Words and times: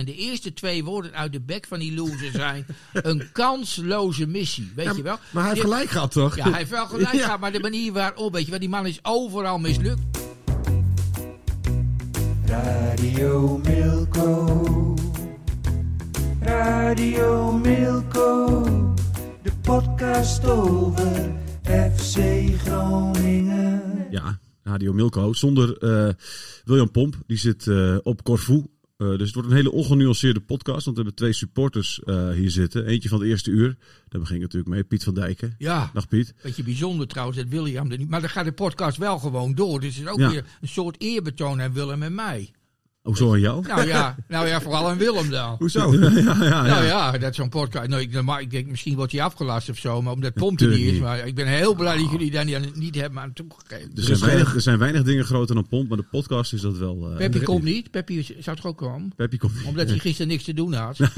En 0.00 0.06
de 0.06 0.14
eerste 0.14 0.52
twee 0.52 0.84
woorden 0.84 1.12
uit 1.14 1.32
de 1.32 1.40
bek 1.40 1.66
van 1.66 1.78
die 1.78 1.94
loser 1.94 2.30
zijn... 2.30 2.66
een 2.92 3.28
kansloze 3.32 4.26
missie, 4.26 4.72
weet 4.74 4.96
je 4.96 5.02
wel? 5.02 5.18
Maar 5.30 5.42
hij 5.42 5.52
heeft 5.52 5.64
gelijk 5.64 5.88
gehad, 5.90 6.12
toch? 6.12 6.36
Ja, 6.36 6.48
hij 6.48 6.58
heeft 6.58 6.70
wel 6.70 6.86
gelijk 6.86 7.12
Ja. 7.20 7.22
gehad, 7.24 7.40
maar 7.40 7.52
de 7.52 7.60
manier 7.60 7.92
waarop, 7.92 8.32
weet 8.32 8.44
je 8.44 8.50
wel... 8.50 8.60
die 8.60 8.68
man 8.68 8.86
is 8.86 8.98
overal 9.02 9.58
mislukt. 9.58 10.00
Radio 12.44 13.58
Milko. 13.58 14.94
Radio 16.40 17.52
Milko. 17.52 18.64
De 19.42 19.52
podcast 19.62 20.44
over 20.44 21.32
FC 21.62 22.18
Groningen. 22.64 24.06
Ja, 24.10 24.38
Radio 24.62 24.92
Milko. 24.92 25.32
Zonder 25.32 25.76
eh, 25.78 26.14
William 26.64 26.90
Pomp. 26.90 27.16
Die 27.26 27.38
zit 27.38 27.66
eh, 27.66 27.96
op 28.02 28.22
Corfu. 28.22 28.64
Eh, 29.00 29.08
dus 29.08 29.20
het 29.20 29.34
wordt 29.34 29.48
een 29.50 29.56
hele 29.56 29.72
ongenuanceerde 29.72 30.40
podcast. 30.40 30.84
Want 30.84 30.96
we 30.96 31.02
hebben 31.02 31.14
twee 31.14 31.32
supporters 31.32 32.00
eh, 32.04 32.30
hier 32.30 32.50
zitten. 32.50 32.86
Eentje 32.86 33.08
van 33.08 33.20
het 33.20 33.28
eerste 33.28 33.50
uur. 33.50 33.76
Daar 34.08 34.20
begin 34.20 34.36
ik 34.36 34.42
natuurlijk 34.42 34.70
mee. 34.70 34.84
Piet 34.84 35.04
van 35.04 35.14
Dijken. 35.14 35.54
Ja, 35.58 35.90
Dag 35.94 36.08
Piet. 36.08 36.34
beetje 36.42 36.62
bijzonder 36.62 37.06
trouwens 37.06 37.38
dat 37.38 37.48
William 37.48 37.90
er 37.90 37.98
niet... 37.98 38.08
Maar 38.08 38.20
dan 38.20 38.30
gaat 38.30 38.44
de 38.44 38.52
podcast 38.52 38.96
wel 38.96 39.18
gewoon 39.18 39.54
door. 39.54 39.80
Dus 39.80 39.96
het 39.96 40.04
is 40.06 40.10
ook 40.12 40.18
Ja. 40.18 40.30
weer 40.30 40.44
een 40.60 40.68
soort 40.68 40.96
eerbetoon 40.98 41.60
aan 41.60 41.72
Willem 41.72 42.02
en 42.02 42.14
mij. 42.14 42.50
Hoezo 43.02 43.32
aan 43.32 43.40
jou? 43.40 43.66
Nou 43.66 43.86
ja, 43.86 44.16
nou 44.28 44.46
ja 44.48 44.60
vooral 44.60 44.88
aan 44.88 44.98
Willem 44.98 45.30
dan. 45.30 45.56
Hoezo? 45.58 45.92
ja, 45.94 46.10
ja, 46.10 46.44
ja. 46.44 46.62
Nou 46.66 46.84
ja, 46.84 47.10
dat 47.10 47.30
is 47.30 47.36
zo'n 47.36 47.48
podcast. 47.48 47.88
Nou, 47.88 48.02
ik, 48.02 48.22
maar 48.22 48.40
ik 48.40 48.50
denk, 48.50 48.66
misschien 48.66 48.96
wordt 48.96 49.12
hij 49.12 49.22
afgelast 49.22 49.68
of 49.68 49.78
zo, 49.78 50.02
maar 50.02 50.12
omdat 50.12 50.34
Pomp 50.34 50.60
er 50.60 50.68
niet 50.68 50.92
is. 50.92 50.98
Maar 50.98 51.26
ik 51.26 51.34
ben 51.34 51.46
heel 51.46 51.74
blij 51.74 51.96
dat 51.96 52.10
jullie 52.10 52.30
daar 52.30 52.44
niet, 52.44 52.76
niet 52.76 52.94
hebben 52.94 53.20
aan 53.20 53.32
toegegeven. 53.32 53.90
Er 53.94 54.02
zijn, 54.02 54.20
weinig, 54.20 54.54
er 54.54 54.60
zijn 54.60 54.78
weinig 54.78 55.02
dingen 55.02 55.24
groter 55.24 55.54
dan 55.54 55.68
Pomp. 55.68 55.88
Maar 55.88 55.96
de 55.98 56.04
podcast 56.10 56.52
is 56.52 56.60
dat 56.60 56.78
wel... 56.78 57.10
eh, 57.10 57.16
Peppy 57.16 57.40
komt 57.40 57.62
niet. 57.64 57.90
Peppy 57.90 58.26
zou 58.38 58.56
toch 58.56 58.66
ook 58.66 58.78
komen? 58.78 59.12
Peppy 59.16 59.36
komt 59.36 59.54
niet. 59.54 59.64
Omdat 59.66 59.88
hij 59.88 59.98
gisteren 59.98 60.28
niks 60.28 60.44
te 60.44 60.54
doen 60.54 60.72
had. 60.72 60.98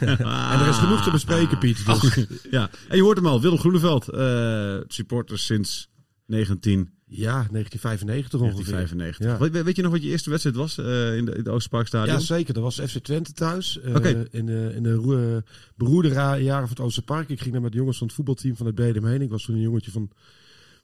En 0.00 0.60
er 0.60 0.68
is 0.68 0.76
genoeg 0.76 1.02
te 1.02 1.10
bespreken, 1.10 1.58
Piet. 1.58 1.86
Dus. 1.86 2.26
ja. 2.50 2.70
En 2.88 2.96
je 2.96 3.02
hoort 3.02 3.16
hem 3.16 3.26
al. 3.26 3.40
Willem 3.40 3.58
Groeneveld. 3.58 4.08
eh 4.08 4.76
supporter 4.86 5.38
sinds 5.38 5.88
19... 6.30 6.90
Ja, 7.12 7.46
1995 7.50 8.40
ongeveer. 8.40 8.72
1995. 8.72 9.26
Ja. 9.26 9.38
Weet, 9.38 9.64
weet 9.64 9.76
je 9.76 9.82
nog 9.82 9.92
wat 9.92 10.02
je 10.02 10.08
eerste 10.08 10.30
wedstrijd 10.30 10.56
was 10.56 10.78
eh, 10.78 11.16
in 11.16 11.24
de, 11.24 11.32
in 11.32 11.44
de 11.44 11.50
Oosterparkstadion? 11.50 12.14
Ja, 12.14 12.20
zeker. 12.22 12.54
Dat 12.54 12.62
was 12.62 12.80
FC 12.80 12.98
Twente 12.98 13.32
thuis. 13.32 13.78
Oké. 13.94 14.26
In 14.30 14.46
de, 14.46 14.72
in 14.74 14.82
de 14.82 14.94
roe- 14.94 15.42
beroerde 15.76 16.08
jaren 16.08 16.68
van 16.68 16.68
het 16.68 16.80
Oosterpark. 16.80 17.28
Ik 17.28 17.40
ging 17.40 17.52
daar 17.52 17.62
met 17.62 17.72
de 17.72 17.78
jongens 17.78 17.98
van 17.98 18.06
het 18.06 18.16
voetbalteam 18.16 18.56
van 18.56 18.66
het 18.66 18.74
Bedem 18.74 19.04
heen. 19.06 19.22
Ik 19.22 19.30
was 19.30 19.44
toen 19.44 19.54
een 19.54 19.60
jongetje 19.60 19.90
van, 19.90 20.10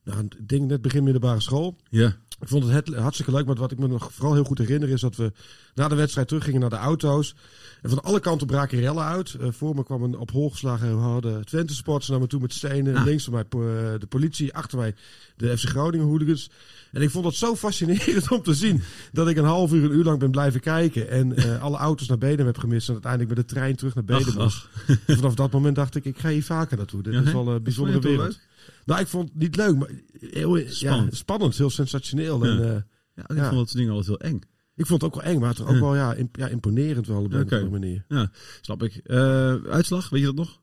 nou, 0.05 0.25
ik 0.25 0.49
denk 0.49 0.69
net 0.69 0.83
begin 0.83 1.03
middelbare 1.03 1.41
school. 1.41 1.77
Ja. 1.91 2.17
Ik 2.41 2.49
vond 2.49 2.69
het 2.69 2.95
hartstikke 2.95 3.33
leuk. 3.33 3.47
Maar 3.47 3.55
wat 3.55 3.73
ik 3.73 3.79
me 3.79 3.87
nog 3.87 4.13
vooral 4.13 4.35
heel 4.35 4.45
goed 4.45 4.59
herinner 4.59 4.89
is 4.89 5.01
dat 5.01 5.17
we 5.17 5.33
na 5.75 5.89
de 5.89 5.95
wedstrijd 5.95 6.29
teruggingen 6.29 6.61
naar 6.61 6.71
de 6.71 6.77
auto's. 6.77 7.35
En 7.83 7.91
van 7.91 8.03
alle 8.03 8.21
kanten 8.21 8.47
braken 8.47 8.81
rellen 8.81 9.05
uit. 9.05 9.35
Eh, 9.35 9.49
voor 9.51 9.75
me 9.75 9.85
kwam 9.85 10.03
een 10.03 10.19
op 10.19 10.31
hol 10.31 10.51
geslagen 10.51 10.99
harde 10.99 11.45
Twente 11.45 11.75
sporters 11.75 12.09
naar 12.11 12.21
me 12.21 12.27
toe 12.27 12.41
met 12.41 12.53
stenen. 12.53 13.05
Links 13.05 13.25
van 13.25 13.33
mij 13.33 13.43
eh, 13.43 13.59
de 14.01 14.07
politie. 14.09 14.55
Achter 14.55 14.79
mij 14.79 14.95
de 15.37 15.59
FC 15.59 15.69
Groningen 15.69 16.07
hooligans. 16.07 16.51
En 16.93 17.03
ik 17.03 17.11
vond 17.11 17.25
het 17.25 17.35
zo 17.35 17.57
fascinerend 17.57 18.31
om 18.37 18.43
te 18.43 18.55
zien 18.55 18.83
dat 19.13 19.29
ik 19.29 19.37
een 19.37 19.45
half 19.45 19.73
uur, 19.73 19.85
een 19.85 19.97
uur 19.97 20.05
lang 20.05 20.19
ben 20.19 20.31
blijven 20.31 20.61
kijken. 20.61 21.09
En 21.09 21.37
eh, 21.37 21.63
alle 21.67 21.77
auto's 21.77 22.09
naar 22.09 22.19
Bedem 22.19 22.47
heb 22.47 22.59
gemist. 22.59 22.87
En 22.89 22.93
uiteindelijk 22.93 23.37
met 23.37 23.49
de 23.49 23.55
trein 23.55 23.77
terug 23.77 23.95
naar 23.95 24.05
Bedem 24.05 24.35
was. 24.35 24.69
En 25.07 25.17
vanaf 25.17 25.35
dat 25.35 25.53
moment 25.53 25.77
dacht 25.77 25.95
ik, 25.95 26.05
ik 26.05 26.19
ga 26.19 26.29
hier 26.29 26.45
vaker 26.45 26.77
naartoe. 26.77 27.03
Dit 27.03 27.13
Ja, 27.13 27.23
is 27.23 27.33
wel 27.33 27.49
een 27.49 27.63
bijzondere 27.63 28.01
wereld. 28.01 28.39
Nou, 28.85 29.01
ik 29.01 29.07
vond 29.07 29.29
het 29.29 29.39
niet 29.39 29.57
leuk, 29.57 29.77
maar 29.77 29.89
heel 30.21 30.59
Spannend. 30.69 31.11
Ja, 31.11 31.17
spannend 31.17 31.57
heel 31.57 31.71
sensationeel. 31.71 32.45
Ja. 32.47 32.51
En, 32.51 32.75
eh, 32.75 32.81
Ja, 33.15 33.23
ik 33.29 33.37
Ja. 33.37 33.43
vond 33.45 33.57
dat 33.57 33.69
soort 33.69 33.73
dingen 33.77 33.93
altijd 33.93 34.07
heel 34.23 34.31
eng. 34.31 34.41
ik 34.75 34.87
vond 34.87 35.03
het 35.03 35.11
ook 35.15 35.23
wel 35.23 35.33
eng, 35.33 35.41
maar 35.41 35.49
het 35.49 35.59
was 35.59 35.69
ook 35.69 35.81
wel 35.81 35.95
ja, 35.95 36.15
imp- 36.15 36.37
ja, 36.37 36.49
imponerend 36.49 37.07
wel 37.07 37.23
op 37.23 37.33
een 37.33 37.39
andere 37.41 37.69
manier. 37.69 38.05
Ja, 38.09 38.31
snap 38.61 38.83
ik. 38.83 38.97
Eh, 39.05 39.55
uitslag, 39.65 40.09
weet 40.09 40.21
je 40.21 40.27
dat 40.27 40.35
nog? 40.35 40.61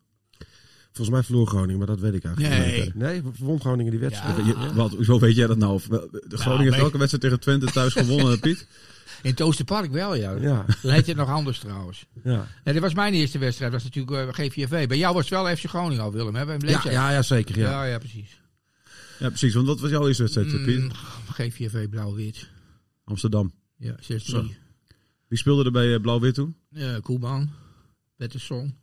Volgens 0.92 1.10
mij 1.16 1.24
verloor 1.24 1.48
Groningen, 1.48 1.78
maar 1.78 1.88
dat 1.88 2.00
weet 2.00 2.14
ik 2.14 2.24
eigenlijk 2.24 2.56
Nee. 2.66 2.82
niet. 2.82 2.96
Nee, 2.96 3.22
won 3.40 3.60
Groningen 3.60 3.92
die 3.92 4.00
wedstrijd. 4.00 4.38
Ja. 4.38 4.46
Je, 4.46 4.74
wat, 4.74 4.96
zo 5.02 5.20
weet 5.20 5.36
jij 5.36 5.48
dat 5.48 5.58
nou? 5.58 5.82
De 5.90 6.10
Groningen 6.38 6.60
heeft 6.64 6.70
nee. 6.72 6.80
welke 6.82 6.98
wedstrijd 6.98 7.24
tegen 7.24 7.40
Twente 7.40 7.66
thuis 7.66 7.94
gewonnen, 7.94 8.40
Piet? 8.46 8.68
In 9.24 9.30
het 9.30 9.42
Oosterpark 9.42 9.92
wel, 9.92 10.16
ja. 10.16 10.32
Ja, 10.36 10.66
Dan 10.82 10.92
heet 10.92 11.08
het 11.08 11.16
nog 11.18 11.30
anders 11.30 11.60
trouwens. 11.60 12.06
ja. 12.24 12.48
Nee, 12.64 12.74
dat 12.74 12.84
was 12.84 12.94
mijn 12.94 13.14
eerste 13.14 13.38
wedstrijd. 13.38 13.72
Dat 13.72 13.82
was 13.84 13.92
natuurlijk 13.92 14.38
eh, 14.38 14.46
GVV. 14.46 14.88
Bij 14.88 14.98
jou 14.98 15.14
was 15.14 15.30
het 15.30 15.40
wel 15.40 15.56
FC 15.56 15.66
Groningen 15.66 16.04
al, 16.04 16.12
Willem. 16.12 16.36
Hè? 16.36 16.42
Ja, 16.44 16.82
ja, 16.84 17.12
ja, 17.12 17.22
zeker. 17.22 17.58
Ja. 17.58 17.70
ja, 17.70 17.84
ja, 17.86 17.98
precies. 17.98 18.42
Ja, 19.20 19.28
precies. 19.28 19.54
Want 19.54 19.68
wat 19.68 19.80
was 19.80 19.90
jouw 19.90 20.08
eerste 20.08 20.22
wedstrijd, 20.24 20.52
Mm, 20.54 20.64
Piet? 20.66 20.92
GVV 21.32 21.90
Blauw-Wit. 21.90 22.50
Amsterdam. 23.04 23.54
Ja, 23.78 23.96
6 24.00 24.26
Zo. 24.26 24.46
Wie 25.28 25.38
speelde 25.38 25.64
er 25.66 25.72
bij 25.72 25.94
eh, 25.94 26.02
Blauw-Wit 26.02 26.34
toen? 26.34 26.56
Ja, 26.70 27.00
Koeman. 27.00 27.50
Pettersson. 28.18 28.76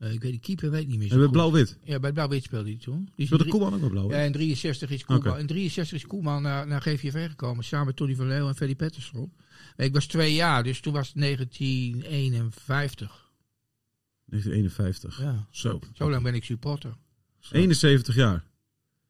Eh, 0.00 0.12
ik 0.12 0.22
weet 0.22 0.32
de 0.32 0.38
keeper 0.38 0.70
weet 0.70 0.88
niet 0.88 0.98
meer 0.98 1.08
zo 1.08 1.14
En 1.14 1.20
bij. 1.20 1.28
Blauw-Wit. 1.28 1.78
Ja, 1.84 1.98
bij 1.98 2.12
Blauw-Wit 2.12 2.44
speelde 2.44 2.70
hij 2.70 2.78
toen. 2.78 3.08
Die 3.16 3.26
Speelde 3.26 3.48
Koeman 3.48 3.74
ook 3.74 3.80
bij 3.80 3.88
Blauw-Wit? 3.88 4.16
Ja, 4.16 4.22
in 4.22 4.32
63 4.32 4.90
is 4.90 5.04
Koeman, 5.04 5.38
in 5.38 5.46
63 5.46 5.96
is 5.96 6.06
Koeman 6.06 6.42
naar, 6.42 6.66
naar 6.66 6.80
GVV 6.80 7.28
gekomen. 7.28 7.64
Samen 7.64 7.86
met 7.86 7.96
Tony 7.96 8.14
van 8.14 8.26
Leeuwen 8.26 8.48
en 8.48 8.56
Ferdy 8.56 8.76
Pettersson. 8.76 9.32
Ik 9.76 9.92
was 9.92 10.06
twee 10.06 10.34
jaar, 10.34 10.62
dus 10.62 10.80
toen 10.80 10.92
was 10.92 11.06
het 11.06 11.20
1951. 11.20 13.30
1951. 14.24 15.20
Ja. 15.20 15.46
Zo. 15.50 15.80
Zo 15.92 16.10
lang 16.10 16.22
ben 16.22 16.34
ik 16.34 16.44
supporter. 16.44 16.94
71 17.50 18.14
jaar. 18.14 18.44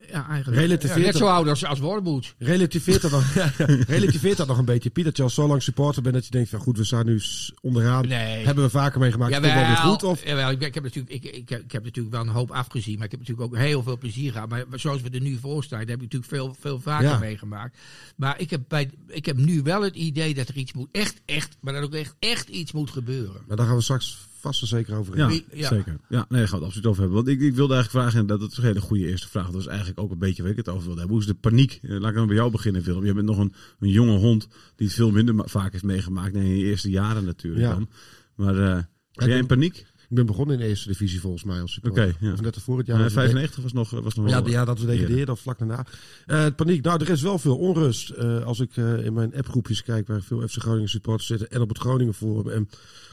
Ja, 0.09 0.29
eigenlijk. 0.29 0.61
Relativeert 0.61 0.99
Ja, 0.99 1.05
net 1.05 1.17
zo 1.17 1.27
oud 1.27 1.49
als, 1.49 1.65
als 1.65 1.79
Worboet. 1.79 2.35
Relativeert, 2.39 3.03
dat 3.03 3.23
relativeert 3.89 4.37
dat 4.37 4.47
nog 4.47 4.59
een 4.59 4.65
beetje, 4.65 4.91
Piet? 4.91 5.05
Dat 5.05 5.17
je 5.17 5.23
al 5.23 5.31
zo 5.31 5.47
lang 5.47 5.63
supporter 5.63 6.03
bent 6.03 6.15
dat 6.15 6.25
je 6.25 6.31
denkt 6.31 6.51
van 6.51 6.59
goed, 6.61 6.77
we 6.77 6.85
staan 6.85 7.07
nu 7.07 7.21
onderaan. 7.61 8.09
Nee. 8.09 8.45
Hebben 8.47 8.65
we 8.65 8.71
vaker 8.71 9.01
meegemaakt, 9.01 9.35
het 9.35 9.43
komt 9.43 9.55
wel 9.55 9.67
weer 9.67 9.77
goed? 9.77 10.03
Of? 10.03 10.25
jawel, 10.25 10.51
ik, 10.51 10.61
ik, 10.63 10.75
heb 10.75 10.83
natuurlijk, 10.83 11.15
ik, 11.15 11.25
ik, 11.25 11.51
ik 11.51 11.73
heb 11.73 11.85
natuurlijk 11.85 12.15
wel 12.15 12.25
een 12.25 12.29
hoop 12.33 12.51
afgezien, 12.51 12.95
maar 12.97 13.05
ik 13.05 13.11
heb 13.11 13.21
natuurlijk 13.21 13.49
ook 13.53 13.57
heel 13.59 13.83
veel 13.83 13.99
plezier 13.99 14.33
gehad. 14.33 14.49
Maar 14.49 14.65
zoals 14.73 15.01
we 15.03 15.11
er 15.11 15.21
nu 15.21 15.37
voor 15.37 15.65
staan, 15.65 15.79
heb 15.79 15.89
ik 15.89 16.01
natuurlijk 16.01 16.31
veel, 16.31 16.57
veel 16.61 16.81
vaker 16.81 17.09
Ja. 17.09 17.19
meegemaakt. 17.19 17.79
Maar 18.17 18.41
ik 18.41 18.51
heb, 18.51 18.61
bij, 18.69 18.91
ik 19.07 19.27
heb 19.27 19.37
nu 19.37 19.63
wel 19.63 19.83
het 19.83 19.97
idee 19.97 20.35
dat 20.35 20.49
er 20.49 20.57
iets 20.57 20.73
moet, 20.73 20.89
echt, 20.93 21.21
echt, 21.25 21.57
maar 21.61 21.73
dat 21.73 21.83
ook 21.83 21.95
echt, 21.95 22.15
echt 22.19 22.49
iets 22.49 22.73
moet 22.73 22.91
gebeuren. 22.91 23.41
Maar 23.47 23.57
daar 23.57 23.67
gaan 23.67 23.77
we 23.77 23.83
straks 23.83 24.29
vast 24.41 24.61
en 24.61 24.67
zeker 24.67 24.95
over. 24.97 25.17
Ja, 25.17 25.29
zeker. 25.69 25.97
Ja, 26.09 26.27
nee, 26.29 26.41
daar 26.41 26.49
gaan 26.49 26.59
we 26.59 26.65
het 26.65 26.65
absoluut 26.65 26.87
over 26.87 27.01
hebben. 27.03 27.25
Want 27.25 27.29
ik, 27.29 27.41
ik 27.41 27.55
wilde 27.55 27.75
eigenlijk 27.75 28.05
vragen, 28.05 28.21
en 28.21 28.27
dat, 28.27 28.41
dat 28.41 28.51
is 28.51 28.57
een 28.57 28.65
hele 28.65 28.81
goede 28.81 29.07
eerste 29.07 29.29
vraag. 29.29 29.45
Dat 29.45 29.55
was 29.55 29.67
eigenlijk 29.67 30.01
ook 30.01 30.11
een 30.11 30.19
beetje 30.19 30.43
waar 30.43 30.51
ik 30.51 30.57
het 30.57 30.69
over 30.69 30.85
wilde 30.85 30.99
hebben. 30.99 31.17
Hoe 31.17 31.27
is 31.27 31.33
de 31.33 31.39
paniek? 31.41 31.79
Eh, 31.83 31.91
Laat 31.99 32.11
ik 32.11 32.17
dan 32.17 32.27
bij 32.27 32.37
jou 32.37 32.51
beginnen, 32.51 32.83
Willem. 32.83 33.05
Je 33.05 33.15
bent 33.15 33.27
nog 33.27 33.39
een, 33.39 33.53
een 33.81 33.89
jonge 33.91 34.17
hond 34.19 34.49
die 34.77 34.87
het 34.87 34.97
veel 34.97 35.11
minder 35.11 35.49
vaak 35.49 35.73
heeft 35.73 35.85
meegemaakt. 35.85 36.33
Nee, 36.33 36.45
in 36.45 36.59
je 36.59 36.65
eerste 36.65 36.91
jaren 36.91 37.25
natuurlijk 37.25 37.63
Ja. 37.63 37.71
dan. 37.73 37.89
Maar 38.35 38.57
eh 38.59 38.83
ben 39.13 39.29
jij 39.29 39.39
in 39.39 39.47
paniek? 39.47 39.87
Ik 40.11 40.17
ben 40.17 40.27
begonnen 40.27 40.55
in 40.55 40.61
de 40.63 40.69
eerste 40.69 40.89
divisie 40.89 41.21
volgens 41.21 41.45
mij 41.45 41.61
als 41.61 41.73
supporter. 41.73 42.09
Oké, 42.09 42.27
ja. 42.27 42.35
Net 42.41 42.57
voor 42.63 42.79
het 42.79 42.87
Ja, 42.87 42.93
jaar. 42.93 43.03
dat 43.03 43.13
we 43.13 43.19
de- 43.21 43.27
95 43.27 43.63
was 43.63 43.73
nog, 43.73 43.91
was 43.91 44.15
nog 44.15 44.29
Ja, 44.29 44.43
ja, 44.47 44.65
dat 44.65 44.77
we 44.79 44.81
eerder. 44.83 44.97
degradeerden 44.99 45.35
of 45.35 45.41
vlak 45.41 45.59
daarna. 45.59 45.87
Eh, 46.27 46.43
het 46.43 46.57
paniek. 46.57 46.85
Nou, 46.85 47.01
er 47.03 47.09
is 47.11 47.23
wel 47.23 47.39
veel 47.39 47.57
onrust. 47.57 48.11
eh, 48.11 48.45
als 48.45 48.61
ik 48.61 48.77
eh, 48.77 49.05
in 49.05 49.13
mijn 49.13 49.35
appgroepjes 49.35 49.83
kijk 49.83 50.07
waar 50.07 50.23
veel 50.23 50.49
FC 50.49 50.57
Groningen 50.61 50.89
supporters 50.89 51.27
zitten. 51.27 51.51
En 51.51 51.61
op 51.61 51.69
het 51.69 51.79
Groningen 51.79 52.15
Forum 52.15 52.49
en 52.53 52.69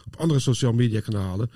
op 0.06 0.16
andere 0.16 0.40
social 0.40 0.74
media 0.74 1.00
kanalen. 1.00 1.50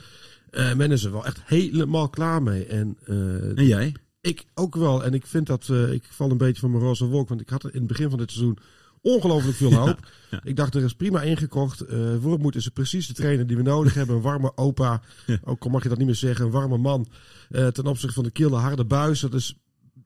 eh 0.49 0.73
men 0.73 0.91
is 0.91 1.03
er 1.03 1.11
wel 1.11 1.25
echt 1.25 1.41
helemaal 1.45 2.09
klaar 2.09 2.43
mee. 2.43 2.65
En, 2.65 2.97
eh, 3.05 3.57
En 3.57 3.65
jij? 3.65 3.95
ik 4.21 4.45
ook 4.53 4.75
wel. 4.75 5.03
En 5.03 5.13
ik 5.13 5.25
vind 5.25 5.47
dat, 5.47 5.67
eh, 5.69 5.91
ik 5.91 6.03
val 6.09 6.31
een 6.31 6.37
beetje 6.37 6.59
van 6.61 6.71
mijn 6.71 6.83
roze 6.83 7.05
wolk. 7.05 7.29
Want 7.29 7.41
ik 7.41 7.49
had 7.49 7.63
in 7.63 7.69
het 7.79 7.87
begin 7.87 8.09
van 8.09 8.19
dit 8.19 8.31
seizoen 8.31 8.57
ongelooflijk 9.01 9.57
veel 9.57 9.73
hoop. 9.73 9.99
ja. 10.31 10.39
Ik 10.43 10.55
dacht, 10.55 10.75
er 10.75 10.83
is 10.83 10.93
prima 10.93 11.21
ingekocht. 11.21 11.81
eh 11.81 12.15
Wormoed 12.21 12.55
is 12.55 12.67
precies 12.67 13.07
de 13.07 13.13
trainer 13.13 13.47
die 13.47 13.57
we 13.57 13.63
nodig 13.63 13.93
hebben. 13.93 14.15
Een 14.15 14.21
warme 14.21 14.51
opa. 14.57 15.01
Ook 15.43 15.63
al 15.63 15.69
mag 15.69 15.83
je 15.83 15.89
dat 15.89 15.97
niet 15.97 16.07
meer 16.07 16.15
zeggen. 16.15 16.45
Een 16.45 16.51
warme 16.51 16.77
man. 16.77 17.07
eh, 17.49 17.67
ten 17.67 17.85
opzichte 17.85 18.15
van 18.15 18.23
de 18.23 18.31
kille 18.31 18.55
harde 18.55 18.85
buis. 18.85 19.19
Dat 19.19 19.33
is, 19.33 19.55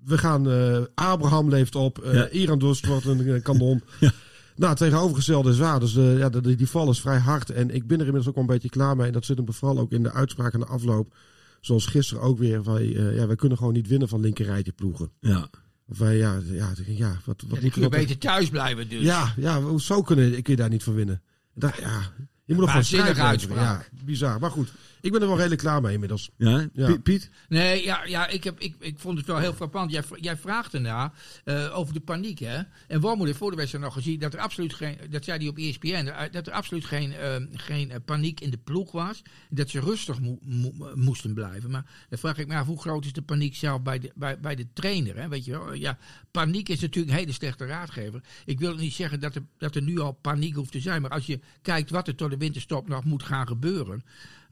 we 0.03 0.17
gaan, 0.17 0.49
eh, 0.49 0.81
Abraham 0.95 1.49
leeft 1.49 1.75
op. 1.75 1.99
Ja. 2.11 2.29
Iran 2.29 2.59
Dost 2.59 2.85
wordt 2.85 3.05
een 3.05 3.41
kanon. 3.41 3.81
Nou, 4.57 4.75
tegenovergestelde 4.75 5.49
is 5.49 5.57
waar. 5.57 5.79
Dus 5.79 5.93
ja, 5.93 6.29
die, 6.29 6.55
die 6.55 6.69
val 6.69 6.89
is 6.89 7.01
vrij 7.01 7.17
hard. 7.19 7.49
En 7.49 7.69
ik 7.69 7.87
ben 7.87 7.97
er 7.99 8.05
inmiddels 8.05 8.27
ook 8.27 8.33
wel 8.35 8.43
een 8.43 8.49
beetje 8.49 8.69
klaar 8.69 8.95
mee. 8.95 9.07
En 9.07 9.13
dat 9.13 9.25
zit 9.25 9.37
hem 9.37 9.53
vooral 9.53 9.79
ook 9.79 9.91
in 9.91 10.03
de 10.03 10.11
uitspraak 10.11 10.53
en 10.53 10.59
de 10.59 10.65
afloop. 10.65 11.13
Zoals 11.61 11.85
gisteren 11.85 12.23
ook 12.23 12.37
weer. 12.37 12.63
Wij, 12.63 12.85
ja, 12.87 13.27
wij 13.27 13.35
kunnen 13.35 13.57
gewoon 13.57 13.73
niet 13.73 13.87
winnen 13.87 14.07
van 14.07 14.19
linkerrijtje 14.21 14.71
ploegen. 14.71 15.11
Ja. 15.19 15.49
Of 15.87 15.97
wij, 15.97 16.17
ja, 16.17 16.39
ja, 16.43 16.73
ja 16.85 17.17
wat, 17.25 17.43
wat 17.47 17.61
Ja, 17.61 17.89
moet 17.89 18.09
je 18.09 18.17
thuis 18.17 18.49
blijven 18.49 18.89
dus. 18.89 19.01
Ja, 19.01 19.33
ja, 19.37 19.61
hoezo 19.61 20.01
kunnen, 20.01 20.31
kun 20.31 20.43
je 20.53 20.55
daar 20.55 20.69
niet 20.69 20.83
van 20.83 20.93
winnen? 20.93 21.21
Dat, 21.53 21.75
ja, 21.77 22.01
je 22.45 22.53
moet 22.53 22.57
nog 22.57 22.57
gewoon 22.57 22.73
Waanzinnige 22.73 23.13
strijd 23.13 23.41
leveren. 23.41 23.57
uitspraak. 23.67 23.89
Ja, 23.93 24.05
bizar. 24.05 24.39
Maar 24.39 24.51
goed, 24.51 24.71
Ik 25.05 25.11
ben 25.11 25.21
er 25.21 25.27
wel 25.27 25.35
redelijk 25.35 25.61
klaar 25.61 25.81
mee 25.81 25.93
inmiddels. 25.93 26.29
Ja. 26.37 26.67
Piet-? 27.03 27.29
Nee, 27.49 27.83
ja, 27.83 28.03
ja 28.05 28.27
ik, 28.27 28.43
heb, 28.43 28.59
ik, 28.59 28.75
ik 28.79 28.99
vond 28.99 29.17
het 29.17 29.27
wel 29.27 29.37
heel 29.37 29.53
frappant. 29.53 29.91
Jij, 29.91 30.03
jij 30.19 30.37
vraagt 30.37 30.73
erna 30.73 31.13
eh, 31.43 31.77
over 31.77 31.93
de 31.93 31.99
paniek, 31.99 32.39
hè? 32.39 32.61
En 32.87 32.99
Wormoed 33.01 33.25
heeft 33.25 33.37
voor 33.37 33.49
de 33.51 33.55
wedstrijd 33.57 33.83
nog 33.83 33.93
gezien 33.93 34.19
dat 34.19 34.33
er 34.33 34.39
absoluut 34.39 34.73
geen, 34.73 34.97
dat 35.09 35.23
zei 35.23 35.37
hij 35.39 35.47
op 35.47 35.57
ESPN, 35.57 35.87
er- 35.87 36.31
dat 36.31 36.47
er 36.47 36.53
absoluut 36.53 36.85
geen, 36.85 37.13
eh, 37.13 37.35
geen 37.51 37.91
eh, 37.91 37.97
paniek 38.05 38.39
in 38.39 38.49
de 38.49 38.57
ploeg 38.57 38.91
was. 38.91 39.21
Dat 39.49 39.69
ze 39.69 39.79
rustig 39.79 40.19
mo- 40.21 40.39
mo- 40.41 40.91
moesten 40.95 41.33
blijven. 41.33 41.71
Maar 41.71 41.85
dan 42.09 42.19
vraag 42.19 42.37
ik 42.37 42.47
me 42.47 42.55
af, 42.55 42.65
hoe 42.65 42.79
groot 42.81 43.05
is 43.05 43.13
de 43.13 43.21
paniek 43.21 43.55
zelf 43.55 43.81
bij 43.81 43.99
de, 43.99 44.11
bij, 44.15 44.39
bij 44.39 44.55
de 44.55 44.67
trainer, 44.73 45.15
hè? 45.17 45.27
Weet 45.27 45.45
je 45.45 45.51
wel? 45.51 45.73
Ja, 45.73 45.97
paniek 46.31 46.69
is 46.69 46.79
natuurlijk 46.79 47.13
een 47.13 47.19
hele 47.19 47.31
slechte 47.33 47.65
raadgever. 47.65 48.21
Ik 48.45 48.59
wil 48.59 48.75
niet 48.75 48.93
zeggen 48.93 49.19
dat 49.19 49.35
er, 49.35 49.43
dat 49.57 49.75
er 49.75 49.81
nu 49.81 49.99
al 49.99 50.11
paniek 50.11 50.55
hoeft 50.55 50.71
te 50.71 50.79
zijn, 50.79 51.01
maar 51.01 51.11
als 51.11 51.25
je 51.25 51.39
kijkt 51.61 51.89
wat 51.89 52.07
er 52.07 52.15
tot 52.15 52.29
de 52.29 52.37
winterstop 52.37 52.87
nog 52.87 53.03
moet 53.03 53.23
gaan 53.23 53.47
gebeuren. 53.47 54.03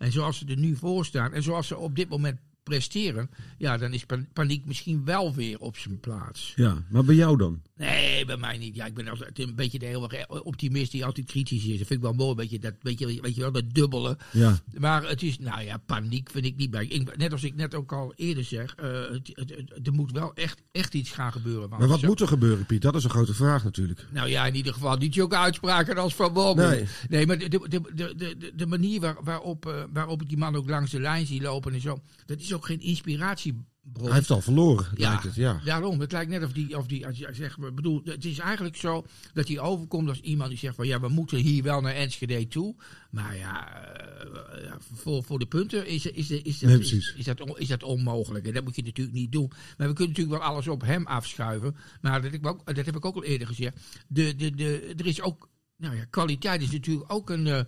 En 0.03 0.11
zoals 0.11 0.37
ze 0.37 0.45
er 0.45 0.57
nu 0.57 0.75
voor 0.75 1.05
staan 1.05 1.33
en 1.33 1.43
zoals 1.43 1.67
ze 1.67 1.77
op 1.77 1.95
dit 1.95 2.09
moment 2.09 2.39
presteren, 2.63 3.29
ja, 3.57 3.77
dan 3.77 3.93
is 3.93 4.05
pa- 4.05 4.25
paniek 4.33 4.65
misschien 4.65 5.05
wel 5.05 5.33
weer 5.33 5.59
op 5.59 5.77
zijn 5.77 5.99
plaats. 5.99 6.53
Ja, 6.55 6.83
maar 6.89 7.03
bij 7.03 7.15
jou 7.15 7.37
dan? 7.37 7.61
Nee, 7.75 8.25
bij 8.25 8.37
mij 8.37 8.57
niet. 8.57 8.75
Ja, 8.75 8.85
ik 8.85 8.93
ben 8.93 9.07
altijd 9.07 9.39
een 9.39 9.55
beetje 9.55 9.79
de 9.79 9.85
eeuwige 9.87 10.43
optimist 10.43 10.91
die 10.91 11.05
altijd 11.05 11.25
kritisch 11.25 11.63
is. 11.65 11.77
Dat 11.77 11.87
vind 11.87 11.89
ik 11.91 12.01
wel 12.01 12.13
mooi, 12.13 12.29
een 12.29 12.35
beetje 12.35 12.59
dat, 12.59 12.73
weet 12.81 12.99
je, 12.99 13.21
weet 13.21 13.35
je 13.35 13.41
wel, 13.41 13.51
dat 13.51 13.73
dubbele. 13.73 14.17
Ja. 14.31 14.59
Maar 14.77 15.07
het 15.07 15.21
is, 15.23 15.39
nou 15.39 15.61
ja, 15.63 15.77
paniek 15.77 16.29
vind 16.29 16.45
ik 16.45 16.55
niet 16.55 16.71
bij. 16.71 16.85
Ik, 16.85 17.17
net 17.17 17.31
als 17.31 17.43
ik 17.43 17.55
net 17.55 17.75
ook 17.75 17.91
al 17.91 18.13
eerder 18.15 18.43
zeg, 18.43 18.75
eh, 18.75 18.91
het, 19.09 19.29
het- 19.33 19.49
het- 19.49 19.87
er 19.87 19.93
moet 19.93 20.11
wel 20.11 20.33
echt, 20.33 20.61
echt 20.71 20.93
iets 20.93 21.11
gaan 21.11 21.31
gebeuren. 21.31 21.69
Maar 21.69 21.87
wat 21.87 21.99
zo- 21.99 22.07
moet 22.07 22.21
er 22.21 22.27
gebeuren, 22.27 22.65
Piet? 22.65 22.81
Dat 22.81 22.95
is 22.95 23.03
een 23.03 23.09
grote 23.09 23.33
vraag 23.33 23.63
natuurlijk. 23.63 24.05
nou 24.11 24.29
ja, 24.29 24.45
in 24.45 24.55
ieder 24.55 24.73
geval 24.73 24.97
niet 24.97 25.13
zulke 25.13 25.37
uitspraken 25.37 25.97
als 25.97 26.15
Van 26.15 26.33
Bommel. 26.33 26.69
Nee. 26.69 26.85
Nee. 27.09 27.27
maar 27.27 27.37
de, 27.37 27.49
de, 27.49 28.13
de, 28.15 28.51
de, 28.55 28.65
manier 28.67 28.99
waar, 28.99 29.17
waarop, 29.23 29.65
eh, 29.65 29.83
waarop 29.93 30.21
ik 30.21 30.27
die 30.29 30.37
man 30.37 30.55
ook 30.55 30.69
langs 30.69 30.91
de 30.91 30.99
lijn 30.99 31.25
zie 31.25 31.41
lopen 31.41 31.73
en 31.73 31.81
zo, 31.81 31.99
dat 32.25 32.39
is 32.39 32.52
ook 32.53 32.65
geen 32.65 32.81
inspiratiebron. 32.81 34.05
Hij 34.05 34.13
heeft 34.13 34.29
al 34.31 34.41
verloren, 34.41 34.87
lijkt 34.95 35.23
het. 35.23 35.35
Ja. 35.35 35.61
Daarom, 35.65 35.99
het 35.99 36.11
lijkt 36.11 36.31
net 36.31 36.43
of 36.43 36.51
die, 36.51 36.77
of 36.77 36.87
die 36.87 37.07
als 37.07 37.17
je 37.17 37.27
zegt, 37.31 37.57
bedoel, 37.75 38.01
het 38.05 38.25
is 38.25 38.37
eigenlijk 38.39 38.75
zo 38.75 39.05
dat 39.33 39.47
hij 39.47 39.59
overkomt 39.59 40.09
als 40.09 40.19
iemand 40.19 40.49
die 40.49 40.59
zegt 40.59 40.75
van 40.75 40.87
ja, 40.87 40.99
we 40.99 41.07
moeten 41.07 41.37
hier 41.37 41.63
wel 41.63 41.81
naar 41.81 41.93
Enschede 41.93 42.47
toe. 42.47 42.75
Maar 43.11 43.37
ja, 43.37 43.83
eh, 43.85 44.63
ja, 44.63 44.77
voor, 44.93 45.23
voor 45.23 45.39
de 45.39 45.45
punten 45.45 45.87
is, 45.87 46.05
is, 46.05 46.29
is, 46.29 46.41
is, 46.43 46.59
dat, 46.59 46.69
Nee, 46.69 46.79
is, 46.79 47.13
is, 47.17 47.25
dat, 47.25 47.41
on- 47.41 47.59
is 47.59 47.67
dat 47.67 47.83
onmogelijk. 47.83 48.45
En 48.47 48.53
dat 48.53 48.63
moet 48.63 48.75
je 48.75 48.83
natuurlijk 48.83 49.17
niet 49.17 49.31
doen. 49.31 49.51
Maar 49.77 49.87
we 49.87 49.93
kunnen 49.93 50.15
natuurlijk 50.15 50.41
wel 50.41 50.49
alles 50.51 50.67
op 50.67 50.81
hem 50.81 51.07
afschuiven. 51.07 51.75
Maar 52.01 52.21
dat 52.21 52.31
heb 52.31 52.41
ik 52.41 52.47
ook, 52.47 52.75
dat 52.75 52.85
heb 52.85 52.95
ik 52.95 53.05
ook 53.05 53.15
al 53.15 53.23
eerder 53.23 53.47
gezegd. 53.47 53.77
De, 54.07 54.35
de, 54.35 54.55
de, 54.55 54.93
er 54.97 55.05
is 55.05 55.21
ook, 55.21 55.49
nou 55.77 55.95
ja, 55.95 56.05
kwaliteit 56.09 56.61
is 56.61 56.71
natuurlijk 56.71 57.13
ook 57.13 57.29
een. 57.29 57.65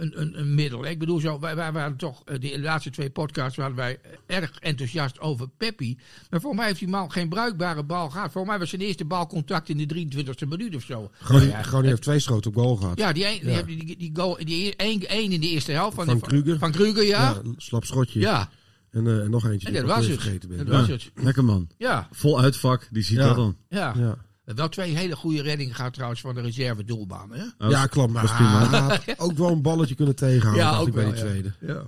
Een, 0.00 0.20
een, 0.20 0.38
een 0.40 0.54
middel. 0.54 0.84
Ik 0.86 0.98
bedoel, 0.98 1.20
zo, 1.20 1.38
wij, 1.40 1.56
wij 1.56 1.72
waren 1.72 1.96
toch, 1.96 2.22
eh, 2.24 2.40
de 2.40 2.60
laatste 2.60 2.90
twee 2.90 3.10
podcasts 3.10 3.56
waren 3.56 3.76
wij 3.76 3.98
erg 4.26 4.58
enthousiast 4.60 5.20
over 5.20 5.48
Peppi. 5.56 5.98
Maar 6.30 6.40
voor 6.40 6.54
mij 6.54 6.66
heeft 6.66 6.78
die 6.78 6.88
man 6.88 7.12
geen 7.12 7.28
bruikbare 7.28 7.84
bal 7.84 8.10
gehad. 8.10 8.32
Voor 8.32 8.46
mij 8.46 8.58
was 8.58 8.68
zijn 8.70 8.80
eerste 8.82 9.04
balcontact 9.04 9.68
in 9.68 9.76
de 9.76 9.86
23e 9.86 10.48
minuut 10.48 10.76
of 10.76 10.82
zo. 10.82 11.10
Groningen, 11.20 11.50
Ja, 11.56 11.62
Groningen 11.62 11.90
heeft 11.90 12.02
twee 12.02 12.18
schoten 12.18 12.50
op 12.50 12.56
goal 12.56 12.76
gehad. 12.76 12.98
ja, 12.98 13.12
die, 13.12 13.26
een, 13.26 13.38
die, 13.40 13.50
Ja. 13.50 13.62
die, 13.62 13.96
die 13.96 14.10
goal, 14.14 14.36
die 14.44 14.66
e- 14.66 14.74
één, 14.76 15.08
één 15.08 15.32
in 15.32 15.40
de 15.40 15.48
eerste 15.48 15.72
helft 15.72 15.94
van, 15.96 16.06
Van 16.06 16.20
Kruger. 16.20 16.58
Van 16.58 16.72
Kruger, 16.72 17.04
ja. 17.04 17.22
Ja, 17.30 17.42
slap 17.56 17.84
schotje. 17.84 18.20
Ja, 18.20 18.48
En, 18.90 19.06
eh, 19.06 19.18
en 19.22 19.30
nog 19.30 19.44
eentje 19.46 19.66
en 19.66 19.72
die 19.72 19.82
ik 19.82 19.88
was 19.88 20.06
het. 20.06 20.20
vergeten 20.20 20.48
ben. 20.48 20.58
Dat 20.58 20.66
Ja. 20.66 20.72
was 20.72 20.88
het. 20.88 21.10
Lekker 21.14 21.44
man. 21.44 21.68
Ja, 21.78 22.08
Vol 22.12 22.40
uitvak, 22.40 22.88
die 22.90 23.02
ziet 23.02 23.16
Ja. 23.16 23.26
dat 23.26 23.36
dan. 23.36 23.56
ja. 23.68 24.16
Wel 24.54 24.68
twee 24.68 24.96
hele 24.96 25.16
goede 25.16 25.42
reddingen 25.42 25.74
gehad 25.74 25.92
trouwens 25.92 26.20
van 26.20 26.34
de 26.34 26.40
reserve 26.40 26.84
doelman. 26.84 27.32
Hè? 27.32 27.66
Oh, 27.66 27.70
ja, 27.70 27.86
klopt. 27.86 28.12
Maar 28.12 28.22
dat 28.22 28.30
is 28.30 28.36
prima. 28.36 28.68
hij 28.68 28.78
had 28.80 29.18
ook 29.18 29.36
wel 29.36 29.50
een 29.50 29.62
balletje 29.62 29.94
kunnen 29.94 30.16
tegenhouden 30.16 30.64
Ja, 30.64 30.70
dacht 30.70 30.80
ook 30.80 30.88
ik 30.88 30.94
bij 30.94 31.02
wel, 31.04 31.12
die 31.12 31.22
ja. 31.22 31.28
tweede. 31.28 31.52
Ja. 31.60 31.82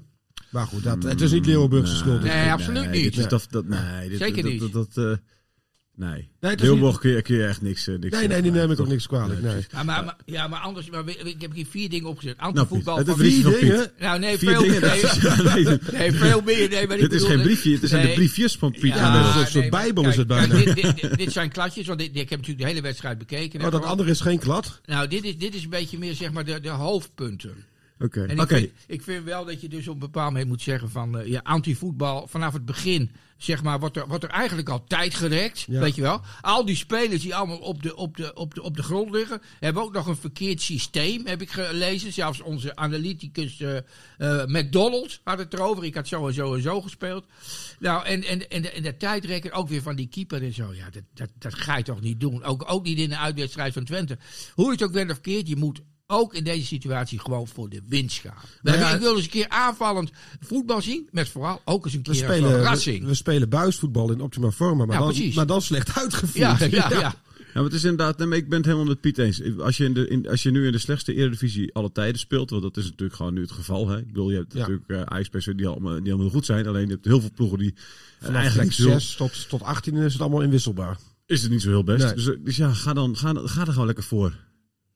Maar 0.51 0.67
goed, 0.67 0.83
dat, 0.83 1.03
het 1.03 1.21
is 1.21 1.31
niet 1.31 1.47
Leeuwenburgse 1.47 1.97
schuld. 1.97 2.23
Nee, 2.23 2.51
absoluut 2.51 2.83
nee, 2.83 3.03
niet. 3.03 3.15
Dit 3.15 3.25
is 3.25 3.29
dat, 3.29 3.47
dat, 3.51 3.65
nee, 3.65 4.09
dit, 4.09 4.19
Zeker 4.19 4.43
dat, 4.43 4.53
niet. 4.53 4.61
Dat, 4.61 4.73
dat, 4.73 4.97
eh, 4.97 5.17
nee. 5.97 6.29
Nee, 6.41 6.57
Leeuwborg 6.57 6.93
niet- 6.93 7.01
kun 7.01 7.11
je, 7.11 7.23
kun 7.23 7.37
je 7.37 7.47
echt 7.47 7.63
niks, 7.63 7.87
eh, 7.87 7.95
niks 7.99 8.03
Nee, 8.03 8.11
nee, 8.11 8.21
die 8.29 8.37
zeggen. 8.37 8.53
neem 8.53 8.65
ik 8.65 8.71
ook 8.71 8.77
toch? 8.77 8.89
niks 8.89 9.07
kwalijk. 9.07 9.43
Nee. 9.43 9.67
Ja, 9.71 9.83
maar, 9.83 10.05
maar- 10.05 10.17
ja, 10.25 10.49
maar 10.49 10.61
anders, 10.61 10.91
maar 10.91 11.09
ik 11.09 11.41
heb 11.41 11.53
hier 11.53 11.67
vier 11.67 11.89
dingen 11.91 12.09
opgezet. 12.09 12.37
Nou, 12.37 12.49
Antivoetbal 12.49 13.05
briefje 13.05 13.43
van 13.43 13.53
Vier 13.53 13.59
Piet. 13.59 13.61
dingen? 13.71 13.91
Nou, 13.99 14.19
nee, 14.19 14.39
Vier 14.39 14.51
veel 14.51 14.63
dingen. 14.63 14.81
meer. 14.81 15.45
nee, 15.55 15.65
dit- 15.79 15.93
Nee, 15.93 16.13
veel 16.13 16.41
meer. 16.45 16.69
Nee, 16.69 16.87
maar 16.87 16.97
Dit 16.97 17.13
is 17.13 17.23
geen 17.25 17.43
briefje, 17.43 17.71
het 17.81 17.89
zijn 17.89 18.01
de 18.01 18.07
nee. 18.07 18.17
briefjes 18.17 18.57
van 18.57 18.71
Piet. 18.71 18.83
Ja, 18.95 19.23
dat 19.23 19.35
is 19.35 19.41
een 19.41 19.47
soort 19.47 19.55
nee, 19.55 19.71
maar 19.71 19.81
bijbel 19.83 20.03
kijk, 20.03 20.15
is 20.15 20.19
het 20.19 20.29
bijna. 20.29 20.55
dit, 20.55 20.75
dit, 20.75 21.01
dit, 21.01 21.17
dit 21.19 21.33
zijn 21.33 21.51
kladjes, 21.51 21.87
want 21.87 21.99
dit, 21.99 22.09
ik 22.09 22.17
heb 22.31 22.31
natuurlijk 22.39 22.59
de 22.59 22.67
hele 22.67 22.81
wedstrijd 22.81 23.19
bekeken. 23.19 23.65
Oh, 23.65 23.71
dat 23.71 23.85
andere 23.85 24.11
is 24.11 24.21
geen 24.21 24.39
klad. 24.39 24.81
Nou, 24.85 25.09
dit 25.09 25.25
is, 25.25 25.39
dit 25.39 25.55
is 25.55 25.63
een 25.65 25.71
beetje 25.71 25.99
meer 25.99 26.15
zeg 26.15 26.33
maar 26.33 26.45
de, 26.45 26.61
de 26.61 26.69
hoofdpunten. 26.69 27.55
Oké, 27.99 28.25
En 28.25 28.41
oké. 28.41 28.55
ik, 28.55 28.61
vind, 28.61 28.73
ik 28.87 29.03
vind 29.03 29.25
wel 29.25 29.45
dat 29.45 29.61
je 29.61 29.69
dus 29.69 29.89
op 29.89 29.95
een 29.95 30.01
bepaald 30.01 30.31
moment 30.31 30.49
moet 30.49 30.63
zeggen 30.63 30.91
van 30.91 31.19
eh, 31.19 31.27
ja, 31.27 31.41
antivoetbal 31.43 32.27
vanaf 32.31 32.53
het 32.53 32.65
begin. 32.65 33.11
Zeg 33.43 33.63
maar, 33.63 33.81
wordt 33.81 33.97
er, 33.97 34.09
wordt 34.09 34.25
er 34.25 34.31
eigenlijk 34.31 34.69
al 34.69 34.85
tijd 34.85 35.15
gerekt. 35.15 35.65
Ja. 35.69 35.81
Weet 35.81 35.95
je 35.95 36.03
wel? 36.03 36.21
Al 36.41 36.65
die 36.65 36.77
spelers 36.77 37.23
die 37.23 37.35
allemaal 37.35 37.59
op 37.59 37.83
de, 37.83 37.97
op, 37.97 38.17
de, 38.17 38.35
op, 38.35 38.55
de, 38.55 38.63
op 38.63 38.77
de 38.77 38.83
grond 38.83 39.11
liggen. 39.11 39.43
Hebben 39.61 39.83
ook 39.83 39.93
nog 39.93 40.07
een 40.07 40.17
verkeerd 40.17 40.61
systeem, 40.61 41.27
heb 41.27 41.43
ik 41.43 41.51
gelezen. 41.51 42.13
Zelfs 42.13 42.41
onze 42.41 42.77
analyticus 42.77 43.61
eh 43.61 43.77
eh, 44.23 44.45
McDonald 44.47 45.21
had 45.25 45.39
het 45.39 45.55
erover. 45.55 45.85
Ik 45.85 45.95
had 45.95 46.09
zo 46.09 46.27
en 46.27 46.35
zo 46.35 46.55
en 46.55 46.63
zo 46.63 46.81
gespeeld. 46.81 47.27
Nou, 47.79 48.05
en, 48.05 48.25
en, 48.25 48.51
en, 48.51 48.63
de, 48.63 48.71
en 48.71 48.83
de 48.83 48.97
tijdrekker 48.97 49.53
ook 49.53 49.69
weer 49.69 49.83
van 49.83 49.97
die 49.97 50.09
keeper 50.09 50.43
en 50.43 50.55
zo. 50.55 50.73
Ja, 50.75 50.91
dat, 50.91 51.03
dat, 51.15 51.29
dat 51.39 51.55
ga 51.55 51.77
je 51.77 51.83
toch 51.83 52.01
niet 52.01 52.21
doen. 52.21 52.45
Ook, 52.45 52.65
ook 52.71 52.85
niet 52.85 52.99
in 52.99 53.09
de 53.09 53.19
uitwedstrijd 53.19 53.73
van 53.73 53.85
Twente. 53.85 54.19
Hoe 54.55 54.65
je 54.65 54.71
het 54.71 54.83
ook 54.83 54.93
bent 54.93 55.09
of 55.09 55.15
verkeerd, 55.15 55.49
je 55.49 55.57
moet 55.57 55.81
ook 56.13 56.35
in 56.35 56.45
deze 56.45 56.67
situatie 56.67 57.19
gewoon 57.19 57.49
voor 57.49 57.69
de 57.69 57.81
winst 57.87 58.19
gaan. 58.19 58.35
Nou 58.63 58.79
ja, 58.79 58.91
ik 58.95 59.01
wil 59.01 59.15
eens 59.15 59.25
een 59.25 59.31
keer 59.31 59.49
aanvallend 59.49 60.11
voetbal 60.41 60.83
zien. 60.83 61.09
Met 61.11 61.29
vooral 61.29 61.61
ook 61.65 61.85
eens 61.85 61.95
een 61.95 62.03
keer 62.03 62.15
spelen, 62.15 62.51
verrassing. 62.51 63.05
we 63.05 63.15
spelen 63.15 63.49
buisvoetbal 63.49 64.11
in 64.13 64.21
optima 64.21 64.51
forma, 64.51 64.85
maar, 64.85 65.01
Ja, 65.01 65.13
dan, 65.13 65.35
maar 65.35 65.47
dan 65.47 65.63
slecht 65.63 65.99
uitgevoerd. 65.99 66.59
ja, 66.59 66.67
ja, 66.71 66.91
ja. 67.01 67.15
Ja, 67.55 67.59
maar 67.61 67.71
het 67.71 67.73
is 67.79 67.85
inderdaad, 67.85 68.19
nee, 68.19 68.39
ik 68.39 68.49
ben 68.49 68.57
het 68.59 68.67
helemaal 68.67 68.87
met 68.87 69.01
Piet 69.01 69.19
eens. 69.19 69.43
Als 69.59 69.77
je, 69.77 69.85
in 69.85 69.95
de, 69.95 70.09
in, 70.09 70.29
als 70.29 70.43
je 70.43 70.51
nu 70.51 70.67
in 70.67 70.73
de 70.73 70.79
slechtste 70.79 71.15
eredivisie 71.15 71.75
alle 71.75 71.93
tijden 71.93 72.19
speelt, 72.19 72.51
want 72.51 72.63
dat 72.63 72.77
is 72.77 72.85
natuurlijk 72.85 73.15
gewoon 73.15 73.35
nu 73.35 73.41
het 73.41 73.51
geval. 73.51 73.89
Hè? 73.89 73.99
Ik 73.99 74.07
bedoel, 74.07 74.31
je 74.31 74.37
hebt 74.37 74.53
Ja. 74.53 74.59
natuurlijk 74.59 74.89
uh, 75.47 75.57
die 75.57 75.67
allemaal, 75.67 76.03
die 76.03 76.13
allemaal 76.13 76.31
goed 76.31 76.47
zijn. 76.47 76.67
Alleen 76.67 76.87
je 76.87 76.93
hebt 76.93 77.05
heel 77.05 77.21
veel 77.21 77.31
ploegen 77.35 77.59
die 77.59 77.75
eh, 77.75 78.25
Vanaf 78.25 78.41
eigenlijk 78.41 78.69
plek 78.75 78.89
zo, 78.89 78.99
6 78.99 79.15
tot, 79.17 79.49
tot 79.49 79.63
18 79.63 79.95
is 79.97 80.13
het 80.13 80.23
allemaal 80.23 80.43
inwisselbaar. 80.43 80.99
is 81.27 81.43
het 81.43 81.51
niet 81.51 81.63
zo 81.63 81.69
heel 81.69 81.85
best. 81.85 82.05
Nee. 82.05 82.15
Dus, 82.15 82.27
eh, 82.29 82.37
dus 82.41 82.57
ja, 82.57 82.73
ga, 82.73 82.93
dan, 82.93 83.17
ga, 83.17 83.33
ga 83.35 83.61
er 83.61 83.73
gewoon 83.73 83.87
lekker 83.87 84.05
voor. 84.05 84.37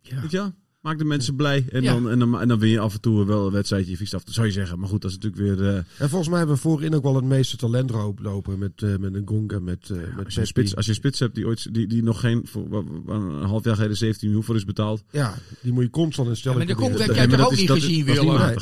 Ja. 0.01 0.21
Weet 0.21 0.31
je 0.31 0.53
Maak 0.87 0.99
de 0.99 1.05
mensen 1.05 1.37
blij 1.37 1.65
en, 1.73 1.83
Ja. 1.83 1.93
dan, 1.93 2.11
en, 2.11 2.19
dan, 2.19 2.41
en 2.41 2.49
dan 2.49 2.59
win 2.59 2.71
je 2.71 2.79
af 2.79 2.95
en 2.95 3.01
toe 3.01 3.25
wel 3.27 3.47
een 3.47 3.53
wedstrijdje 3.53 3.97
vies 3.97 4.15
af. 4.15 4.25
Dat 4.25 4.35
zou 4.35 4.47
je 4.47 4.53
zeggen. 4.53 4.79
Maar 4.79 4.89
goed, 4.89 5.03
dat 5.03 5.11
is 5.11 5.17
natuurlijk 5.19 5.43
weer... 5.59 5.69
eh, 5.69 5.75
En 5.77 6.09
volgens 6.09 6.29
mij 6.29 6.39
hebben 6.39 6.57
we 6.57 6.63
voorin 6.63 6.95
ook 6.95 7.03
wel 7.03 7.15
het 7.15 7.25
meeste 7.25 7.57
talent 7.57 7.91
erop 7.91 8.19
lopen. 8.21 8.59
Met, 8.59 8.83
eh 8.83 8.97
met 8.97 9.15
een 9.15 9.23
Gonga, 9.25 9.59
met, 9.59 9.91
eh 9.91 9.97
met 10.17 10.25
als, 10.25 10.35
je 10.35 10.45
spits, 10.45 10.77
als 10.77 10.87
je 10.87 10.95
spits 10.95 11.19
hebt 11.19 11.35
die, 11.35 11.47
ooit, 11.47 11.75
die, 11.75 11.87
die 11.87 12.03
nog 12.03 12.21
geen... 12.21 12.47
Voor, 12.47 12.85
een 13.07 13.43
half 13.43 13.65
jaar 13.65 13.75
geleden 13.75 13.97
17 13.97 14.27
miljoen 14.29 14.45
voor 14.47 14.55
is 14.57 14.65
betaald. 14.65 15.05
Ja, 15.11 15.35
die 15.63 15.73
moet 15.73 15.83
je 15.83 15.91
constant 15.91 16.29
in 16.29 16.37
Ja, 16.41 16.53
maar 16.53 16.67
de 16.67 16.75
te 16.75 17.03
heb 17.03 17.15
jij 17.15 17.27
toch 17.27 17.37
dat 17.37 17.47
ook 17.47 17.57
niet 17.57 17.71
gezien, 17.71 18.05
Willem? 18.05 18.55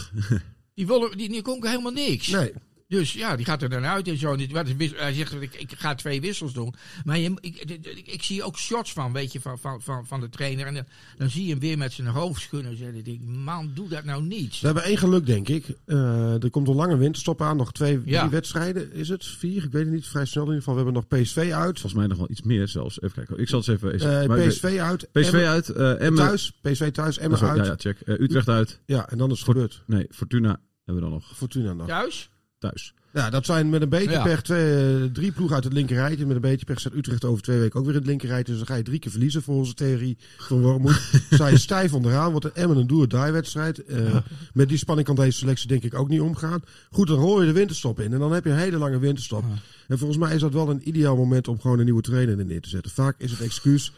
Die, 0.75 0.87
willen, 0.87 1.17
die, 1.17 1.29
die 1.29 1.43
helemaal 1.61 1.93
niks. 1.93 2.29
Nee, 2.29 2.53
Dus 2.95 3.13
ja, 3.13 3.37
die 3.37 3.45
gaat 3.47 3.63
er 3.63 3.69
dan 3.69 3.85
uit 3.85 4.09
en 4.09 4.19
zo. 4.19 4.37
Hij 4.37 5.13
zegt, 5.15 5.33
ik, 5.43 5.55
ik 5.55 5.73
ga 5.77 5.95
twee 5.95 6.21
wissels 6.21 6.53
doen. 6.53 6.75
Maar 7.05 7.19
je, 7.19 7.33
ik, 7.41 7.57
ik, 7.57 7.87
ik, 7.87 8.07
ik 8.07 8.23
zie 8.23 8.43
ook 8.43 8.59
shots 8.59 8.93
van, 8.93 9.13
weet 9.13 9.33
je, 9.33 9.41
van, 9.41 9.59
van, 9.59 9.83
van, 9.83 10.07
van 10.07 10.21
de 10.21 10.29
trainer. 10.29 10.67
En 10.67 10.75
dan, 10.75 10.85
dan 11.17 11.31
zie 11.31 11.45
je 11.45 11.51
hem 11.51 11.59
weer 11.61 11.79
met 11.79 11.93
zijn 11.93 12.09
hoofd 12.09 12.41
schudden. 12.43 12.71
En 12.71 12.79
dan 12.79 12.93
denk 12.93 13.07
ik, 13.07 13.21
man, 13.25 13.71
doe 13.75 13.89
dat 13.89 14.05
nou 14.05 14.23
niet. 14.23 14.61
we 14.61 14.67
hebben 14.67 14.85
één 14.85 14.99
geluk, 14.99 15.27
denk 15.27 15.49
ik. 15.49 15.67
Eh, 15.87 16.43
er 16.43 16.51
komt 16.51 16.69
een 16.69 16.75
lange 16.75 16.97
winterstop 16.97 17.43
aan. 17.43 17.57
Nog 17.57 17.73
twee 17.73 18.01
Ja. 18.05 18.19
drie 18.19 18.31
wedstrijden, 18.31 18.93
is 18.93 19.09
het? 19.09 19.25
Vier? 19.27 19.65
Ik 19.65 19.73
weet 19.73 19.85
het 19.85 19.95
niet. 19.95 20.07
Vrij 20.07 20.25
snel 20.25 20.43
in 20.45 20.49
ieder 20.49 20.63
geval. 20.65 20.79
We 20.79 20.85
hebben 20.91 21.05
nog 21.11 21.21
PSV 21.23 21.37
uit. 21.53 21.81
Volgens 21.81 21.95
mij 21.95 22.07
nog 22.07 22.19
wel 22.19 22.31
iets 22.31 22.43
meer 22.43 22.69
zelfs. 22.69 23.01
Even 23.03 23.15
kijken. 23.17 23.39
Ik 23.39 23.49
zal 23.49 23.59
het 23.59 23.69
eens 23.69 23.83
even... 23.83 24.29
Eh, 24.31 24.43
ik 24.43 24.49
PSV 24.49 24.79
uit. 24.81 25.09
PSV 25.13 25.35
uit. 25.35 25.69
eh 25.69 26.01
Emmen. 26.01 26.25
thuis. 26.25 26.53
PSV 26.63 26.91
thuis. 26.91 27.19
Emmen 27.19 27.41
uit. 27.41 27.57
ja, 27.59 27.65
ja, 27.65 27.75
check. 27.77 27.99
Utrecht 28.05 28.49
uit. 28.49 28.81
Ja, 28.87 29.09
en 29.09 29.19
dan 29.19 29.31
is 29.31 29.39
het 29.39 29.47
gebeurd. 29.49 29.83
Nee, 29.87 30.07
Fortuna 30.11 30.61
hebben 30.85 31.05
we 31.05 31.11
dan 31.11 31.11
nog. 31.11 31.37
Fortuna 31.37 31.73
nog. 31.73 31.87
Thuis? 31.87 32.29
Thuis. 32.69 32.95
Ja, 33.13 33.31
dat 33.31 33.47
zijn 33.47 33.69
met 33.71 33.83
een 33.83 33.89
beetje 33.89 34.11
Ja. 34.11 34.23
pech 34.23 34.43
twee, 34.43 34.95
eh, 35.03 35.05
drie 35.13 35.33
ploegen 35.33 35.55
uit 35.55 35.65
het 35.65 35.73
linkerrijtje. 35.73 36.27
Met 36.27 36.37
een 36.37 36.43
beetje 36.43 36.67
pech 36.67 36.81
staat 36.81 36.95
Utrecht 36.95 37.25
over 37.25 37.43
twee 37.43 37.59
weken 37.59 37.79
ook 37.79 37.85
weer 37.85 37.95
in 37.95 38.01
het 38.01 38.09
linkerrijtje. 38.09 38.53
Dus 38.53 38.57
dan 38.57 38.67
ga 38.67 38.75
je 38.75 38.83
drie 38.83 38.99
keer 38.99 39.11
verliezen 39.11 39.43
volgens 39.43 39.69
de 39.69 39.75
theorie 39.75 40.17
van 40.39 40.61
Wormoed. 40.61 41.01
Sta 41.31 41.47
je 41.47 41.59
stijf 41.59 41.93
onderaan, 41.95 42.31
wordt 42.31 42.47
een 42.47 42.55
Emmen 42.55 42.77
een 42.77 42.87
do-or-die 42.87 43.33
wedstrijd. 43.33 43.85
Eh, 43.85 44.17
Met 44.53 44.69
die 44.69 44.79
spanning 44.79 45.07
kan 45.07 45.17
deze 45.17 45.39
selectie 45.39 45.69
denk 45.69 45.83
ik 45.83 45.95
ook 45.95 46.09
niet 46.09 46.21
omgaan. 46.21 46.63
Goed, 46.91 47.07
dan 47.07 47.19
rol 47.19 47.41
je 47.41 47.47
de 47.47 47.53
winterstop 47.53 48.01
in 48.01 48.13
en 48.13 48.19
dan 48.19 48.33
heb 48.33 48.45
je 48.45 48.51
een 48.51 48.57
hele 48.57 48.77
lange 48.77 48.99
winterstop. 48.99 49.45
En 49.89 49.99
volgens 49.99 50.19
mij 50.19 50.35
is 50.35 50.41
dat 50.41 50.53
wel 50.53 50.71
een 50.71 50.89
ideaal 50.89 51.17
moment 51.17 51.49
om 51.49 51.61
gewoon 51.61 51.79
een 51.79 51.85
nieuwe 51.85 52.03
trainer 52.03 52.39
er 52.39 52.45
neer 52.45 52.61
te 52.61 52.69
zetten. 52.69 52.91
Vaak 52.93 53.15
is 53.19 53.31
het 53.31 53.41
excuus... 53.41 53.93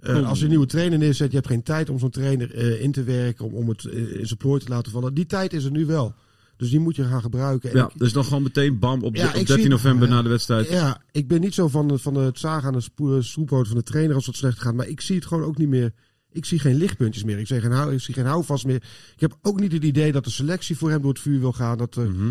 eh, 0.00 0.28
als 0.28 0.38
je 0.38 0.44
een 0.44 0.50
nieuwe 0.50 0.66
trainer 0.66 0.98
neerzet, 0.98 1.30
je 1.30 1.36
hebt 1.36 1.48
geen 1.48 1.62
tijd 1.62 1.90
om 1.90 1.98
zo'n 1.98 2.10
trainer 2.10 2.54
in 2.80 2.92
te 2.92 3.02
werken, 3.02 3.44
om, 3.44 3.52
om 3.54 3.68
het 3.68 3.84
in 3.84 4.26
zijn 4.26 4.38
plooi 4.38 4.60
te 4.60 4.68
laten 4.68 4.92
vallen. 4.92 5.14
Die 5.14 5.26
tijd 5.26 5.52
is 5.52 5.64
er 5.64 5.70
nu 5.70 5.86
wel. 5.86 6.14
Dus 6.58 6.70
die 6.70 6.80
moet 6.80 6.96
je 6.96 7.04
gaan 7.04 7.20
gebruiken. 7.22 7.70
En 7.70 7.76
Ja, 7.76 7.84
ik- 7.84 7.98
dus 7.98 8.12
dan 8.12 8.24
gewoon 8.24 8.42
meteen 8.42 8.78
bam 8.78 9.02
op, 9.02 9.12
de- 9.14 9.18
Ja, 9.20 9.28
op 9.28 9.34
ik 9.34 9.46
13 9.46 9.60
zie- 9.64 9.68
november 9.68 10.08
ja. 10.08 10.14
na 10.14 10.22
de 10.22 10.28
wedstrijd. 10.28 10.68
Ja, 10.68 11.02
ik 11.12 11.28
ben 11.28 11.40
niet 11.40 11.54
zo 11.54 11.68
van, 11.68 11.98
van 11.98 12.14
het 12.14 12.38
zagen 12.38 12.66
aan 12.68 12.72
de 12.96 13.22
van 13.64 13.64
de 13.76 13.82
trainer 13.82 14.14
als 14.14 14.26
het 14.26 14.36
slecht 14.36 14.60
gaat. 14.60 14.74
Maar 14.74 14.88
ik 14.88 15.00
zie 15.00 15.16
het 15.16 15.26
gewoon 15.26 15.44
ook 15.44 15.58
niet 15.58 15.68
meer. 15.68 15.92
ik 16.32 16.44
zie 16.44 16.58
geen 16.58 16.74
lichtpuntjes 16.76 17.24
meer. 17.24 17.38
Ik, 17.38 17.46
zie 17.46 17.60
geen, 17.60 17.70
hou, 17.72 17.92
ik 17.92 18.00
zie 18.00 18.14
geen 18.14 18.26
houvast 18.26 18.66
meer. 18.66 18.82
Ik 19.14 19.20
heb 19.20 19.38
ook 19.42 19.60
niet 19.60 19.72
het 19.72 19.84
idee 19.84 20.12
dat 20.12 20.24
de 20.24 20.30
selectie 20.30 20.76
voor 20.76 20.90
hem 20.90 21.00
door 21.00 21.12
het 21.12 21.20
vuur 21.20 21.40
wil 21.40 21.52
gaan. 21.52 21.78
Dat, 21.78 21.96
er, 21.96 22.10
Mhm. 22.10 22.28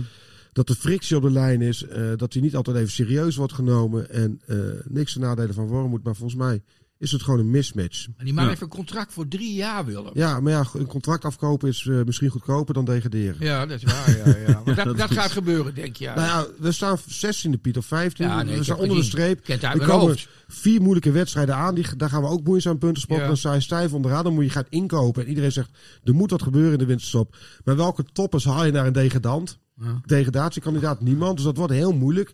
dat 0.53 0.67
de 0.67 0.75
frictie 0.75 1.15
op 1.15 1.21
de 1.21 1.31
lijn 1.31 1.61
is. 1.61 1.83
eh, 1.83 2.11
dat 2.15 2.33
hij 2.33 2.41
niet 2.41 2.55
altijd 2.55 2.77
even 2.77 2.91
serieus 2.91 3.35
wordt 3.35 3.53
genomen. 3.53 4.09
En 4.09 4.41
eh, 4.45 4.57
niks 4.87 5.11
ten 5.13 5.21
nadele 5.21 5.53
van 5.53 5.67
Wormoed. 5.67 6.03
Maar 6.03 6.15
volgens 6.15 6.39
mij 6.39 6.61
is 6.99 7.11
het 7.11 7.21
gewoon 7.21 7.39
een 7.39 7.49
mismatch. 7.49 8.07
En 8.17 8.25
die 8.25 8.33
man 8.33 8.43
Ja. 8.43 8.49
heeft 8.49 8.61
een 8.61 8.67
contract 8.67 9.13
voor 9.13 9.27
drie 9.27 9.53
jaar, 9.53 9.85
Willem. 9.85 10.11
Ja, 10.13 10.39
maar 10.39 10.51
ja, 10.51 10.65
een 10.73 10.87
contract 10.87 11.25
afkopen 11.25 11.69
is 11.69 11.87
eh, 11.89 12.03
misschien 12.03 12.29
goedkoper 12.29 12.73
dan 12.73 12.85
degraderen. 12.85 13.35
Ja, 13.39 13.65
dat 13.65 13.83
is 13.83 13.91
waar. 13.91 14.17
Ja, 14.17 14.37
ja. 14.47 14.61
Maar 14.65 14.75
dat, 14.85 14.97
dat 14.97 15.11
gaat 15.11 15.31
gebeuren, 15.31 15.75
denk 15.75 15.95
je. 15.95 16.05
Nou 16.05 16.19
ja, 16.19 16.45
we 16.59 16.71
staan 16.71 16.97
16e 16.99 17.61
Piet 17.61 17.77
of 17.77 17.85
15e. 17.85 17.89
Ja, 18.13 18.43
nee, 18.43 18.57
we 18.57 18.63
staan 18.63 18.77
onder 18.77 18.97
de 18.97 19.03
streep. 19.03 19.47
Er 19.47 19.79
komen 19.79 20.17
vier 20.47 20.81
moeilijke 20.81 21.11
wedstrijden 21.11 21.55
aan. 21.55 21.75
Die, 21.75 21.95
daar 21.97 22.09
gaan 22.09 22.21
we 22.21 22.27
ook 22.27 22.43
moeizaam 22.43 22.77
punten 22.77 23.01
spotten. 23.01 23.27
Dan 23.27 23.37
sta 23.37 23.53
je 23.53 23.59
stijf 23.59 23.93
onderaan. 23.93 24.23
Dan 24.23 24.33
moet 24.33 24.43
je 24.43 24.49
gaan 24.49 24.65
inkopen. 24.69 25.23
En 25.23 25.29
iedereen 25.29 25.51
zegt, 25.51 25.69
er 26.03 26.13
moet 26.15 26.31
wat 26.31 26.41
gebeuren 26.41 26.71
in 26.71 26.77
de 26.79 26.85
winterstop. 26.85 27.35
Maar 27.63 27.75
welke 27.75 28.03
toppers 28.13 28.45
haal 28.45 28.65
je 28.65 28.71
naar 28.71 28.85
een 28.85 28.93
degradant? 28.93 29.59
Ja. 29.81 30.01
Degradatiekandidaat 30.05 31.01
niemand. 31.01 31.35
Dus 31.35 31.45
dat 31.45 31.57
wordt 31.57 31.73
heel 31.73 31.93
moeilijk. 31.93 32.33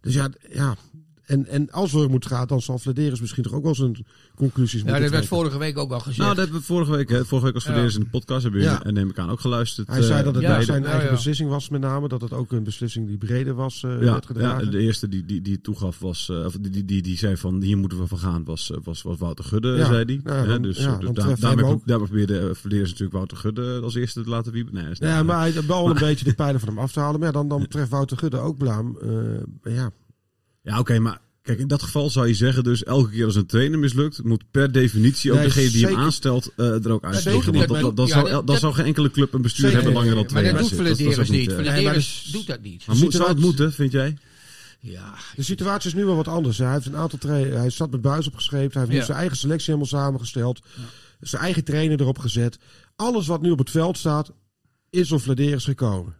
Dus 0.00 0.14
ja, 0.14 0.28
ja. 0.52 0.76
En, 1.30 1.46
en 1.46 1.70
als 1.70 1.92
we 1.92 2.06
moet 2.08 2.26
gaan, 2.26 2.46
dan 2.46 2.60
zal 2.60 2.78
Flederis 2.78 3.20
misschien 3.20 3.42
toch 3.42 3.52
ook 3.52 3.62
wel 3.64 3.74
zijn 3.74 4.04
conclusies 4.36 4.80
Ja, 4.80 4.84
moeten 4.86 5.02
dat 5.02 5.10
werd 5.12 5.26
vorige 5.26 5.58
week 5.58 5.78
ook 5.78 5.92
al 5.92 5.98
gezegd. 6.00 6.18
Nou, 6.18 6.28
dat 6.34 6.42
hebben 6.44 6.60
we 6.60 6.66
vorige 6.66 6.90
week, 6.90 7.08
hè, 7.08 7.24
vorige 7.24 7.46
week 7.46 7.54
als 7.54 7.64
Ja. 7.64 7.70
verdedigers 7.70 7.98
in 8.04 8.10
de 8.10 8.18
podcast 8.18 8.42
hebben 8.42 8.60
jullie, 8.60 8.76
Ja. 8.76 8.84
en 8.84 8.94
neem 8.94 9.08
ik 9.08 9.18
aan, 9.18 9.30
ook 9.30 9.40
geluisterd. 9.40 9.86
Hij 9.88 10.02
zei 10.02 10.18
eh, 10.18 10.24
dat 10.24 10.34
het 10.34 10.42
ja, 10.42 10.60
zijn 10.60 10.82
ja, 10.82 10.88
eigen 10.88 11.08
ja. 11.08 11.14
beslissing 11.14 11.48
was 11.50 11.68
met 11.68 11.80
name. 11.80 12.08
Dat 12.08 12.20
het 12.20 12.32
ook 12.32 12.52
een 12.52 12.62
beslissing 12.64 13.06
die 13.06 13.16
breder 13.18 13.54
was 13.54 13.82
eh 13.82 13.90
Ja, 13.90 13.96
werd 13.98 14.12
ja, 14.12 14.20
gedragen. 14.26 14.70
de 14.70 14.78
eerste 14.78 15.08
die, 15.08 15.24
die, 15.24 15.42
die 15.42 15.60
toegaf 15.60 15.98
was, 15.98 16.28
eh, 16.28 16.44
of 16.44 16.56
die, 16.60 16.70
die, 16.70 16.84
die, 16.84 17.02
die 17.02 17.16
zei 17.18 17.36
van 17.36 17.62
hier 17.62 17.78
moeten 17.78 17.98
we 17.98 18.06
van 18.06 18.18
gaan, 18.18 18.44
was, 18.44 18.70
eh, 18.70 18.76
was, 18.84 19.02
was 19.02 19.18
Wouter 19.18 19.44
Gudde, 19.44 19.68
Ja, 19.68 19.86
zei 19.86 20.04
ja, 20.24 20.44
dan- 20.44 20.62
dus 20.62 20.76
ja, 20.78 20.84
eh, 20.94 21.00
dan 21.00 21.14
dus 21.14 21.24
daar, 21.24 21.38
daarmee, 21.40 21.64
ook. 21.64 21.86
daarmee 21.86 22.06
probeerde 22.08 22.54
natuurlijk 22.90 23.12
Wouter 23.12 23.36
Gudde 23.36 23.80
als 23.82 23.94
eerste 23.94 24.22
te 24.22 24.28
laten 24.28 24.52
wiepen. 24.52 24.74
Nee, 24.74 24.84
Ja, 24.92 25.22
maar 25.22 25.38
hij 25.38 25.66
wel 25.66 25.90
een 25.90 25.98
beetje 25.98 26.24
de 26.24 26.34
pijlen 26.34 26.60
van 26.60 26.68
hem 26.68 26.78
af 26.78 26.92
te 26.92 27.00
halen. 27.00 27.18
Maar 27.20 27.28
ja, 27.28 27.34
dan, 27.34 27.48
dan 27.48 27.66
treft 27.68 27.90
Wouter 27.90 28.16
Gudde 28.18 28.38
ook 28.38 28.58
blaam. 28.58 28.98
Eh, 29.64 29.74
ja. 29.74 29.90
Ja, 30.62 30.78
oké, 30.78 30.98
maar 30.98 31.20
kijk, 31.42 31.58
in 31.58 31.68
dat 31.68 31.82
geval 31.82 32.10
zou 32.10 32.26
je 32.26 32.34
zeggen 32.34 32.64
dus 32.64 32.84
elke 32.84 33.10
keer 33.10 33.24
als 33.24 33.34
een 33.34 33.46
trainer 33.46 33.78
mislukt, 33.78 34.22
moet 34.24 34.44
per 34.50 34.72
definitie 34.72 35.30
ook 35.32 35.36
Nee, 35.38 35.46
degene 35.46 35.70
die 35.70 35.86
hem 35.86 35.96
aanstelt 35.96 36.52
eh, 36.56 36.84
er 36.84 36.90
ook 36.92 37.04
uitsteken. 37.04 37.42
zeker 37.42 37.58
Want 37.58 37.68
dat, 37.68 37.80
dat, 37.80 37.96
dat 37.96 38.08
Ja, 38.08 38.12
zou, 38.14 38.24
dat- 38.24 38.32
dan 38.34 38.46
dat- 38.46 38.58
zou 38.58 38.72
geen 38.74 38.84
enkele 38.84 39.10
club 39.10 39.32
een 39.32 39.42
bestuur 39.42 39.64
Zeker. 39.70 39.82
hebben 39.82 39.94
langer 40.02 40.14
dan 40.14 40.20
maar 40.20 40.30
twee 40.30 40.42
dat 40.42 40.52
jaar 40.52 40.60
doet 40.60 40.68
zitten. 40.70 40.86
Dat 40.86 40.98
is- 40.98 41.04
dat 41.04 41.24
is 41.24 41.28
Flederis 41.28 41.58
ook 41.58 41.64
niet. 41.64 41.76
eh, 41.78 41.84
maar 41.84 41.94
dus- 41.94 42.28
doet 42.32 42.46
dat 42.46 42.60
niet. 42.62 42.86
Maar 42.86 42.96
moet, 42.96 43.12
zou 43.12 43.28
het 43.28 43.38
moeten, 43.38 43.72
vind 43.72 43.92
jij? 43.92 44.16
Ja, 44.80 45.14
De 45.36 45.42
situatie 45.42 45.88
is 45.88 45.94
nu 45.94 46.04
wel 46.04 46.16
wat 46.16 46.28
anders. 46.28 46.58
Hij 46.58 46.72
heeft 46.72 46.86
een 46.86 46.96
aantal 46.96 47.18
tra- 47.18 47.32
Hij 47.34 47.70
zat 47.70 47.90
met 47.90 48.00
buis 48.00 48.26
opgeschreven. 48.26 48.72
Hij 48.72 48.82
heeft 48.82 48.98
Ja. 48.98 49.04
zijn 49.04 49.18
eigen 49.18 49.36
selectie 49.36 49.66
helemaal 49.74 49.86
samengesteld. 50.02 50.60
Zijn 51.20 51.42
eigen 51.42 51.64
trainer 51.64 52.00
erop 52.00 52.18
gezet. 52.18 52.58
Alles 52.96 53.26
wat 53.26 53.42
nu 53.42 53.50
op 53.50 53.58
het 53.58 53.70
veld 53.70 53.98
staat, 53.98 54.32
is 54.90 55.08
door 55.08 55.20
Vladeris 55.20 55.64
gekomen. 55.64 56.14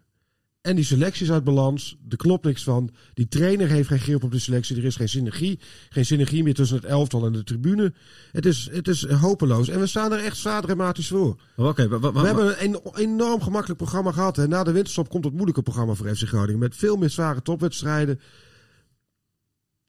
En 0.60 0.76
die 0.76 0.84
selectie 0.84 1.24
is 1.26 1.32
uit 1.32 1.44
balans. 1.44 1.96
Er 2.08 2.16
klopt 2.16 2.44
niks 2.44 2.62
van. 2.62 2.90
Die 3.14 3.28
trainer 3.28 3.68
heeft 3.68 3.88
geen 3.88 3.98
grip 3.98 4.22
op 4.24 4.30
de 4.32 4.38
selectie. 4.38 4.76
Er 4.76 4.84
is 4.84 4.96
geen 4.96 5.08
synergie. 5.08 5.58
Geen 5.88 6.06
synergie 6.06 6.42
meer 6.42 6.54
tussen 6.54 6.76
het 6.76 6.84
elftal 6.84 7.26
en 7.26 7.32
de 7.32 7.44
tribune. 7.44 7.94
Het 8.32 8.46
is, 8.46 8.68
het 8.72 8.88
is 8.88 9.04
hopeloos. 9.06 9.68
En 9.68 9.80
we 9.80 9.86
staan 9.86 10.12
er 10.12 10.24
echt 10.24 10.36
zwaar 10.36 10.62
dramatisch 10.62 11.08
voor. 11.08 11.40
Oké, 11.56 11.88
We 11.88 12.20
hebben 12.20 12.64
een 12.64 12.74
en- 12.82 12.94
enorm 12.94 13.42
gemakkelijk 13.42 13.78
programma 13.78 14.12
gehad. 14.12 14.38
En 14.38 14.48
na 14.48 14.64
de 14.64 14.72
winterstop 14.72 15.08
komt 15.08 15.24
het 15.24 15.32
moeilijke 15.32 15.62
programma 15.62 15.94
voor 15.94 16.16
FC 16.16 16.26
Groningen. 16.28 16.58
Met 16.60 16.76
veel 16.76 16.96
meer 16.96 17.10
zware 17.10 17.42
topwedstrijden. 17.42 18.20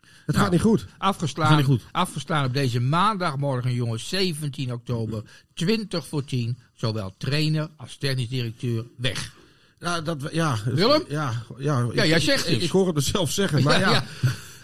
Het 0.01 0.35
Nou, 0.35 0.37
gaat 0.39 0.51
niet 0.51 0.61
goed. 0.61 0.81
Gaat 0.81 0.89
afgeslaan, 0.97 1.55
niet 1.57 1.65
goed. 1.65 1.81
afgeslaan 1.91 2.45
op 2.45 2.53
deze 2.53 2.79
maandagmorgen, 2.79 3.73
jongens, 3.73 4.09
17 4.09 4.73
oktober, 4.73 5.23
20 5.53 6.07
voor 6.07 6.23
10. 6.25 6.57
Zowel 6.73 7.13
trainer 7.17 7.69
als 7.77 7.97
technisch 7.97 8.29
directeur 8.29 8.85
weg. 8.97 9.33
Ja, 9.81 10.01
dat, 10.01 10.27
ja, 10.31 10.57
Willem? 10.65 11.03
Ja, 11.09 11.33
ja, 11.57 11.87
Ja, 11.93 12.03
ik- 12.03 12.09
jij 12.09 12.19
zegt 12.19 12.47
ik, 12.47 12.53
het. 12.53 12.63
ik 12.63 12.69
hoor 12.69 12.85
het 12.85 12.95
mezelf 12.95 13.31
zeggen. 13.31 13.63
Maar 13.63 13.79
ja, 13.79 13.91
Ja, 13.91 14.03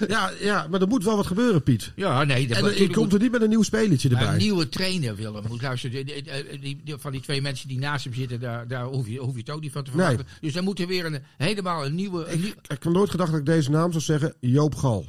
ja. 0.07 0.31
Ja, 0.39 0.67
maar 0.69 0.81
er 0.81 0.87
moet 0.87 1.03
wel 1.03 1.15
wat 1.15 1.25
gebeuren, 1.27 1.63
Piet. 1.63 1.91
Ja, 1.95 2.23
nee. 2.23 2.47
Dat 2.47 2.57
En 2.57 2.63
natuurlijk 2.63 2.89
je 2.91 2.97
komt 2.99 3.13
er 3.13 3.19
niet 3.19 3.31
met 3.31 3.41
een 3.41 3.49
nieuw 3.49 3.61
spelletje 3.63 4.09
erbij. 4.09 4.27
een 4.27 4.37
nieuwe 4.37 4.69
trainer, 4.69 5.15
Willem. 5.15 5.43
Moet 5.47 5.61
luisteren, 5.61 6.05
die, 6.05 6.23
die- 6.23 6.59
die- 6.59 6.81
die- 6.83 6.95
van 6.97 7.11
die 7.11 7.21
twee 7.21 7.41
mensen 7.41 7.67
die 7.67 7.79
naast 7.79 8.03
hem 8.03 8.13
zitten, 8.13 8.39
daar, 8.39 8.67
daar 8.67 8.83
hoef, 8.85 9.07
je, 9.07 9.19
hoef 9.19 9.33
je 9.33 9.39
het 9.39 9.49
ook 9.49 9.61
niet 9.61 9.71
van 9.71 9.83
te 9.83 9.91
Nee. 9.95 10.05
verwachten. 10.05 10.37
Dus 10.41 10.53
dan 10.53 10.63
moet 10.63 10.79
er 10.79 10.87
weer 10.87 11.05
een, 11.05 11.21
helemaal 11.37 11.85
een 11.85 11.95
nieuwe... 11.95 12.25
Een 12.31 12.39
nieuw- 12.41 12.49
Ik 12.49 12.83
heb 12.83 12.83
nooit 12.83 13.09
gedacht 13.09 13.31
dat 13.31 13.39
ik 13.39 13.45
deze 13.45 13.69
naam 13.71 13.91
zou 13.91 14.03
zeggen. 14.03 14.33
Joop 14.39 14.75
Gal. 14.75 15.05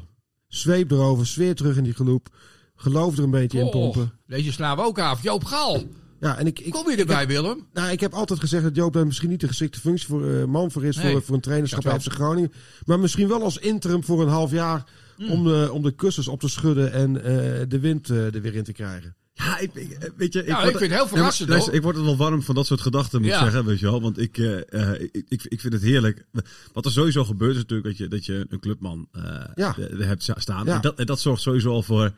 Zweep 0.48 0.90
erover, 0.90 1.26
sfeer 1.26 1.54
terug 1.54 1.76
in 1.76 1.84
die 1.84 1.94
geloop. 1.94 2.28
Geloof 2.76 3.16
er 3.16 3.22
een 3.24 3.30
beetje 3.30 3.58
in 3.58 3.64
Oh, 3.64 3.70
pompen. 3.70 4.12
deze 4.26 4.52
slaan 4.52 4.76
we 4.76 4.82
ook 4.82 4.98
af. 4.98 5.22
Joop 5.22 5.44
Gal. 5.44 5.88
Ja, 6.20 6.38
en 6.38 6.46
ik, 6.46 6.58
ik, 6.60 6.72
Kom 6.72 6.90
je 6.90 6.96
erbij, 6.96 7.26
Willem? 7.26 7.66
Nou, 7.72 7.90
ik 7.90 8.00
heb 8.00 8.12
altijd 8.12 8.40
gezegd 8.40 8.62
dat 8.62 8.76
Joop 8.76 8.92
daar 8.92 9.06
misschien 9.06 9.28
niet 9.28 9.40
de 9.40 9.46
geschikte 9.48 9.80
functie 9.80 10.06
voor 10.08 10.28
eh, 10.34 10.44
man 10.44 10.70
voor 10.70 10.84
is 10.84 10.96
Nee, 10.96 11.12
voor, 11.12 11.22
voor 11.22 11.34
een 11.34 11.40
trainerschap 11.40 11.82
bij. 11.82 12.00
FC 12.00 12.12
Groningen. 12.12 12.52
Maar 12.86 12.98
misschien 13.00 13.28
wel 13.28 13.42
als 13.42 13.58
interim 13.58 14.04
voor 14.04 14.22
een 14.22 14.28
half 14.28 14.50
jaar 14.50 14.84
Hmm. 15.16 15.30
om, 15.30 15.44
de, 15.44 15.68
om 15.72 15.82
de 15.82 15.90
kussens 15.94 16.28
op 16.28 16.40
te 16.40 16.48
schudden 16.48 16.92
en 16.92 17.16
eh, 17.24 17.32
de 17.68 17.78
wind 17.80 18.10
eh, 18.10 18.34
er 18.34 18.40
weer 18.40 18.54
in 18.54 18.64
te 18.64 18.72
krijgen. 18.72 19.14
Ja, 19.34 19.58
ik, 19.58 19.74
ik- 19.74 20.12
weet 20.16 20.32
je, 20.32 20.40
ik, 20.40 20.46
Ja, 20.46 20.54
word- 20.62 20.70
ik 20.72 20.78
vind 20.78 20.90
het 20.90 20.98
heel 21.00 21.08
verrassend, 21.08 21.48
Ja, 21.48 21.54
maar 21.56 21.64
luister, 21.64 21.64
hoor. 21.66 21.74
Ik 21.74 21.82
word 21.82 21.96
er 21.96 22.04
wel 22.04 22.16
warm 22.16 22.42
van 22.42 22.54
dat 22.54 22.66
soort 22.66 22.80
gedachten, 22.80 23.20
moet 23.20 23.28
ik 23.30 23.34
Ja. 23.36 23.42
zeggen, 23.42 23.64
weet 23.64 23.78
je 23.78 23.86
wel. 23.86 24.00
Want 24.00 24.18
ik, 24.18 24.38
eh, 24.38 24.72
eh, 24.92 25.00
ik, 25.00 25.24
ik, 25.28 25.44
ik 25.44 25.60
vind 25.60 25.72
het 25.72 25.82
heerlijk. 25.82 26.24
Wat 26.72 26.84
er 26.84 26.90
sowieso 26.90 27.24
gebeurt 27.24 27.52
is 27.54 27.58
natuurlijk 27.60 27.88
dat 27.88 27.96
je, 27.98 28.08
dat 28.08 28.26
je 28.26 28.46
een 28.48 28.60
clubman 28.60 29.08
eh, 29.12 29.22
Ja. 29.54 29.76
er 29.76 30.06
hebt 30.06 30.22
sta- 30.22 30.40
staan. 30.40 30.64
Ja. 30.66 30.74
En, 30.74 30.80
dat, 30.80 30.98
en 30.98 31.06
dat 31.06 31.20
zorgt 31.20 31.42
sowieso 31.42 31.70
al 31.70 31.82
voor... 31.82 32.12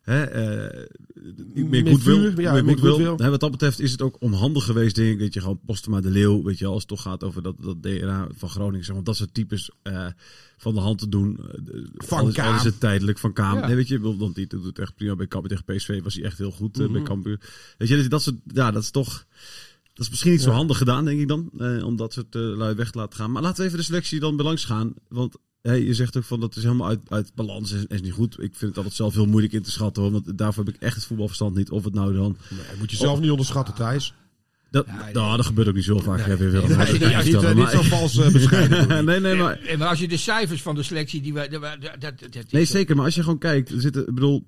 Hè, 0.00 0.22
eh, 0.24 0.86
meer 1.54 1.84
ja, 1.84 1.90
goodwill. 1.90 2.34
goodwill. 2.76 3.14
Hè, 3.16 3.30
wat 3.30 3.40
dat 3.40 3.50
betreft 3.50 3.80
is 3.80 3.92
het 3.92 4.02
ook 4.02 4.16
onhandig 4.20 4.64
geweest, 4.64 4.94
denk 4.94 5.12
ik, 5.12 5.18
dat 5.18 5.34
je 5.34 5.40
gewoon 5.40 5.60
Postema 5.66 6.00
de 6.00 6.10
Leeuw, 6.10 6.42
weet 6.42 6.58
je, 6.58 6.66
als 6.66 6.78
het 6.78 6.88
toch 6.88 7.02
gaat 7.02 7.24
over 7.24 7.42
dat, 7.42 7.54
dat 7.62 7.82
DNA 7.82 8.28
van 8.36 8.48
Groningen, 8.48 8.84
zeg 8.84 8.94
maar, 8.94 9.04
dat 9.04 9.16
soort 9.16 9.34
types 9.34 9.70
eh, 9.82 10.06
van 10.56 10.74
de 10.74 10.80
hand 10.80 10.98
te 10.98 11.08
doen. 11.08 11.38
Eh, 11.38 11.54
Van 11.96 12.18
al 12.18 12.28
is- 12.28 12.34
Kaam. 12.34 12.58
het 12.58 12.80
tijdelijk 12.80 13.18
van 13.18 13.32
Kaam. 13.32 13.58
Ja. 13.58 13.66
Nee, 13.66 13.76
weet 13.76 13.88
je, 13.88 14.00
want 14.16 14.34
die 14.34 14.46
doet 14.46 14.78
echt 14.78 14.94
prima 14.94 15.16
bij 15.16 15.26
Cambuur 15.26 15.50
tegen 15.58 15.76
PSV 15.76 16.02
was 16.02 16.14
hij 16.14 16.24
echt 16.24 16.38
heel 16.38 16.50
goed 16.50 16.78
eh, 16.78 16.84
Mhm. 16.84 16.92
bij 16.92 17.02
Cambuur. 17.02 17.40
Weet 17.78 17.88
je, 17.88 18.08
dat 18.08 18.22
soort, 18.22 18.36
ja, 18.46 18.70
dat 18.70 18.82
is 18.82 18.90
toch. 18.90 19.26
Dat 19.94 20.04
is 20.04 20.10
misschien 20.10 20.32
niet 20.32 20.42
zo 20.42 20.50
handig 20.50 20.78
gedaan, 20.78 21.04
denk 21.04 21.20
ik 21.20 21.28
dan. 21.28 21.50
eh, 21.58 21.84
om 21.86 21.96
dat 21.96 22.12
soort 22.12 22.34
lui 22.34 22.74
weg 22.74 22.90
te 22.90 22.98
laten 22.98 23.16
gaan. 23.18 23.30
Maar 23.32 23.42
laten 23.42 23.60
we 23.60 23.64
even 23.66 23.78
de 23.78 23.84
selectie 23.84 24.20
dan 24.20 24.36
belangs 24.36 24.64
gaan. 24.64 24.94
Want 25.08 25.36
je 25.62 25.94
zegt 25.94 26.16
ook 26.16 26.24
van 26.24 26.40
dat 26.40 26.56
is 26.56 26.62
helemaal 26.62 26.88
uit, 26.88 27.00
uit 27.08 27.32
balans 27.34 27.72
en 27.72 27.84
is 27.88 28.00
niet 28.02 28.12
goed. 28.12 28.32
Ik 28.32 28.50
vind 28.54 28.60
het 28.60 28.76
altijd 28.76 28.94
zelf 28.94 29.14
heel 29.14 29.26
moeilijk 29.26 29.52
in 29.52 29.62
te 29.62 29.70
schatten 29.70 30.02
hoor. 30.02 30.12
Want 30.12 30.38
daarvoor 30.38 30.64
heb 30.64 30.74
ik 30.74 30.80
echt 30.80 30.94
het 30.94 31.04
voetbalverstand 31.04 31.54
niet. 31.54 31.70
Of 31.70 31.84
het 31.84 31.94
nou 31.94 32.14
dan. 32.14 32.36
Nee, 32.50 32.60
moet 32.78 32.90
je 32.90 32.96
zelf 32.96 33.20
niet 33.20 33.30
onderschatten, 33.30 33.74
Thijs. 33.74 34.14
Dat, 34.70 34.86
nee. 34.86 35.12
nou, 35.12 35.36
dat 35.36 35.46
gebeurt 35.46 35.68
ook 35.68 35.74
niet 35.74 35.84
zo 35.84 35.98
vaak. 35.98 36.26
Nee. 36.26 36.36
Nee, 36.36 36.50
Dat 36.50 36.68
nee, 36.68 36.76
niet, 37.24 37.34
eh, 37.34 37.46
niet 37.46 37.56
maar- 37.56 37.70
zo 37.70 37.82
vals 37.82 38.32
bescheiden. 38.32 38.88
doen. 38.88 39.04
nee, 39.10 39.20
nee, 39.20 39.34
maar. 39.34 39.58
En 39.58 39.78
maar 39.78 39.88
als 39.88 39.98
je 39.98 40.08
de 40.08 40.16
cijfers 40.16 40.62
van 40.62 40.74
de 40.74 40.82
selectie 40.82 41.20
die 41.20 41.32
we... 41.34 41.48
Dat, 41.50 41.62
dat, 41.62 42.00
dat, 42.00 42.32
dat- 42.32 42.52
Nee, 42.52 42.64
zeker. 42.64 42.96
Maar 42.96 43.04
als 43.04 43.14
je 43.14 43.22
gewoon 43.22 43.38
kijkt, 43.38 43.70
er 43.70 43.80
zitten, 43.80 44.06
ik 44.08 44.14
bedoel. 44.14 44.46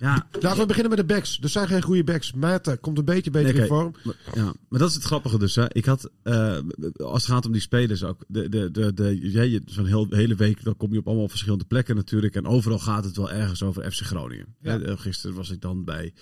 Ja, 0.00 0.26
Laten 0.40 0.60
we 0.60 0.66
beginnen 0.66 0.90
met 0.96 1.08
de 1.08 1.14
backs. 1.14 1.38
Er 1.42 1.48
zijn 1.48 1.66
geen 1.66 1.82
goede 1.82 2.04
backs. 2.04 2.32
Mata 2.32 2.74
komt 2.74 2.98
een 2.98 3.04
beetje 3.04 3.30
beter 3.30 3.52
Nee, 3.52 3.62
in 3.62 3.68
vorm. 3.68 3.94
Maar- 4.04 4.14
Ja, 4.34 4.52
maar 4.68 4.78
dat 4.78 4.88
is 4.88 4.94
het 4.94 5.04
grappige 5.04 5.38
dus. 5.38 5.54
Hè. 5.54 5.64
Ik 5.72 5.84
had, 5.84 6.10
eh, 6.22 6.58
als 6.96 7.22
het 7.22 7.32
gaat 7.32 7.46
om 7.46 7.52
die 7.52 7.60
spelers 7.60 8.04
ook, 8.04 8.24
de, 8.28 8.48
de, 8.48 8.70
de, 8.70 8.94
de, 8.94 9.62
zo'n 9.66 9.86
heel, 9.86 10.06
hele 10.10 10.34
week, 10.34 10.64
dan 10.64 10.76
kom 10.76 10.92
je 10.92 10.98
op 10.98 11.06
allemaal 11.06 11.28
verschillende 11.28 11.64
plekken 11.64 11.96
natuurlijk. 11.96 12.34
En 12.34 12.46
overal 12.46 12.78
gaat 12.78 13.04
het 13.04 13.16
wel 13.16 13.30
ergens 13.30 13.62
over 13.62 13.92
FC 13.92 14.00
Groningen. 14.00 14.46
Ja. 14.62 14.80
Eh, 14.80 14.98
gisteren 14.98 15.36
was 15.36 15.50
ik 15.50 15.60
dan 15.60 15.84
bij 15.84 16.04
eh 16.04 16.12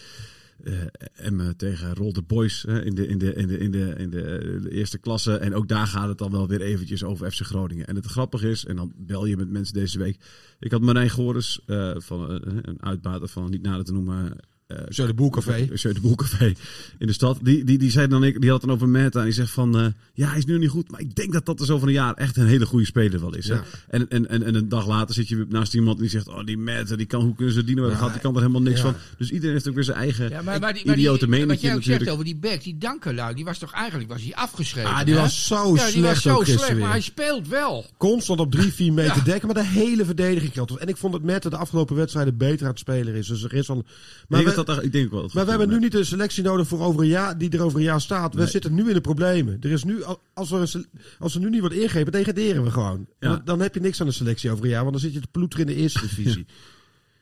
Emmen 1.14 1.56
tegen 1.56 1.94
Rolde 1.94 2.22
Boys 2.22 2.64
in, 2.64 2.94
de, 2.94 3.06
in, 3.06 3.18
de, 3.18 3.34
in, 3.34 3.48
de, 3.48 3.58
in, 3.58 3.70
de, 3.70 3.94
in 3.98 4.10
de, 4.10 4.58
de 4.62 4.70
eerste 4.70 4.98
klasse. 4.98 5.36
En 5.36 5.54
ook 5.54 5.68
daar 5.68 5.86
gaat 5.86 6.08
het 6.08 6.18
dan 6.18 6.30
wel 6.30 6.48
weer 6.48 6.60
eventjes 6.60 7.04
over 7.04 7.30
FC 7.30 7.40
Groningen. 7.40 7.86
En 7.86 7.96
het 7.96 8.06
grappige 8.06 8.48
is, 8.48 8.64
en 8.64 8.76
dan 8.76 8.92
bel 8.96 9.26
je 9.26 9.36
met 9.36 9.50
mensen 9.50 9.74
deze 9.74 9.98
week. 9.98 10.20
Ik 10.58 10.70
had 10.70 10.80
Marijn 10.80 11.10
Goris, 11.10 11.60
eh, 11.66 11.92
van 11.96 12.30
eh, 12.30 12.52
een 12.62 12.82
uitbater 12.82 13.28
van 13.28 13.50
niet 13.50 13.62
nader 13.62 13.84
te 13.84 13.92
noemen. 13.92 14.36
Eh, 14.66 14.78
Zo 14.88 15.06
de 15.06 15.14
boelcafé. 15.14 15.68
Jeu 15.74 15.92
de 15.92 16.00
Boelcafé 16.00 16.54
in 16.98 17.06
de 17.06 17.12
stad. 17.12 17.38
Die, 17.42 17.64
die, 17.64 17.78
die 17.78 17.90
zei 17.90 18.06
dan, 18.08 18.24
ik, 18.24 18.40
die 18.40 18.50
had 18.50 18.60
het 18.60 18.68
dan 18.68 18.78
over 18.78 18.88
Meta. 18.88 19.18
En 19.18 19.24
die 19.24 19.34
zegt 19.34 19.50
van, 19.50 19.78
eh, 19.78 19.86
ja, 20.14 20.28
hij 20.28 20.38
is 20.38 20.44
nu 20.44 20.58
niet 20.58 20.70
goed. 20.70 20.90
Maar 20.90 21.00
ik 21.00 21.14
denk 21.14 21.32
dat 21.32 21.46
dat 21.46 21.60
er 21.60 21.66
zo 21.66 21.78
van 21.78 21.88
een 21.88 21.94
jaar 21.94 22.14
echt 22.14 22.36
een 22.36 22.46
hele 22.46 22.66
goede 22.66 22.84
speler 22.86 23.20
wel 23.20 23.34
is. 23.34 23.48
Hè? 23.48 23.56
En, 23.88 24.08
en, 24.08 24.28
en, 24.28 24.42
en 24.42 24.54
een 24.54 24.68
dag 24.68 24.86
later 24.86 25.14
zit 25.14 25.28
je 25.28 25.46
naast 25.48 25.74
iemand 25.74 25.98
die 25.98 26.08
zegt, 26.08 26.28
oh, 26.28 26.44
die 26.44 26.58
Meta, 26.58 26.96
die 26.96 27.06
kan, 27.06 27.22
hoe 27.22 27.34
kunnen 27.34 27.54
ze 27.54 27.64
die 27.64 27.76
nou 27.76 27.90
Ja, 27.90 27.96
gehad? 27.96 28.12
Die 28.12 28.20
kan 28.20 28.34
er 28.34 28.40
helemaal 28.40 28.62
niks 28.62 28.76
ja. 28.76 28.82
van. 28.82 28.94
Dus 29.18 29.30
iedereen 29.30 29.54
heeft 29.54 29.68
ook 29.68 29.74
weer 29.74 29.84
zijn 29.84 29.96
eigen 29.96 30.28
Ja, 30.28 30.42
maar, 30.42 30.60
maar 30.60 30.74
die, 30.74 30.86
maar 30.86 30.94
die, 30.94 31.04
idiote 31.04 31.28
mening 31.28 31.50
wat 31.50 31.60
jij 31.60 31.70
ook 31.70 31.76
natuurlijk. 31.76 32.04
zegt 32.04 32.14
over 32.14 32.24
die 32.24 32.36
back, 32.36 32.62
die 32.62 32.78
Dankelui, 32.78 33.34
die 33.34 33.44
was 33.44 33.58
toch 33.58 33.72
eigenlijk 33.72 34.10
was 34.10 34.22
hij 34.22 34.34
afgeschreven? 34.34 34.90
Ah, 34.90 35.04
die 35.04 35.14
hè? 35.14 35.20
was 35.20 35.46
zo 35.46 35.74
ja, 35.74 35.90
die 35.90 36.02
was 36.02 36.20
slecht 36.20 36.36
zo 36.36 36.44
slecht, 36.44 36.68
weer. 36.68 36.76
maar 36.76 36.90
hij 36.90 37.00
speelt 37.00 37.48
wel. 37.48 37.86
Constant 37.96 38.40
op 38.40 38.52
drie, 38.52 38.72
vier 38.72 38.92
meter 38.92 39.16
Ja. 39.16 39.22
dekken. 39.22 39.46
Maar 39.46 39.62
de 39.62 39.68
hele 39.68 40.04
verdediging 40.04 40.52
geldt. 40.52 40.76
En 40.76 40.88
ik 40.88 40.96
vond 40.96 41.12
dat 41.12 41.22
Mette 41.22 41.50
de 41.50 41.56
afgelopen 41.56 41.96
wedstrijden 41.96 42.36
beter 42.36 42.64
aan 42.64 42.70
het 42.70 42.78
spelen 42.78 43.14
is. 43.14 43.26
Dus 43.26 43.42
er 43.42 43.54
is 43.54 43.70
al... 43.70 43.84
Maar, 44.28 44.55
dat 44.64 44.82
ik 44.82 44.92
denk 44.92 45.10
wel. 45.10 45.30
maar 45.34 45.44
we 45.44 45.50
hebben 45.50 45.68
nu 45.68 45.78
niet 45.78 45.94
een 45.94 46.06
selectie 46.06 46.42
nodig 46.42 46.66
voor 46.68 46.80
over 46.80 47.00
een 47.00 47.06
jaar, 47.08 47.38
die 47.38 47.50
er 47.50 47.62
over 47.62 47.78
een 47.78 47.84
jaar 47.84 48.00
staat. 48.00 48.34
We 48.34 48.40
Nee. 48.40 48.48
zitten 48.48 48.74
nu 48.74 48.88
in 48.88 48.94
de 48.94 49.00
problemen. 49.00 49.56
Er 49.60 49.70
is 49.70 49.84
nu, 49.84 50.02
als, 50.34 50.50
we 50.50 50.84
als 51.18 51.34
we 51.34 51.40
nu 51.40 51.50
niet 51.50 51.60
wat 51.60 51.72
ingrepen, 51.72 52.12
degraderen 52.12 52.64
we 52.64 52.70
gewoon. 52.70 53.06
Ja. 53.20 53.28
Dan, 53.28 53.40
dan 53.44 53.60
heb 53.60 53.74
je 53.74 53.80
niks 53.80 54.00
aan 54.00 54.06
de 54.06 54.12
selectie 54.12 54.50
over 54.50 54.64
een 54.64 54.70
jaar. 54.70 54.80
Want 54.84 54.92
dan 54.92 55.02
zit 55.02 55.12
je 55.12 55.20
te 55.20 55.28
ploeteren 55.30 55.66
in 55.66 55.74
de 55.74 55.80
eerste 55.80 56.00
divisie. 56.00 56.46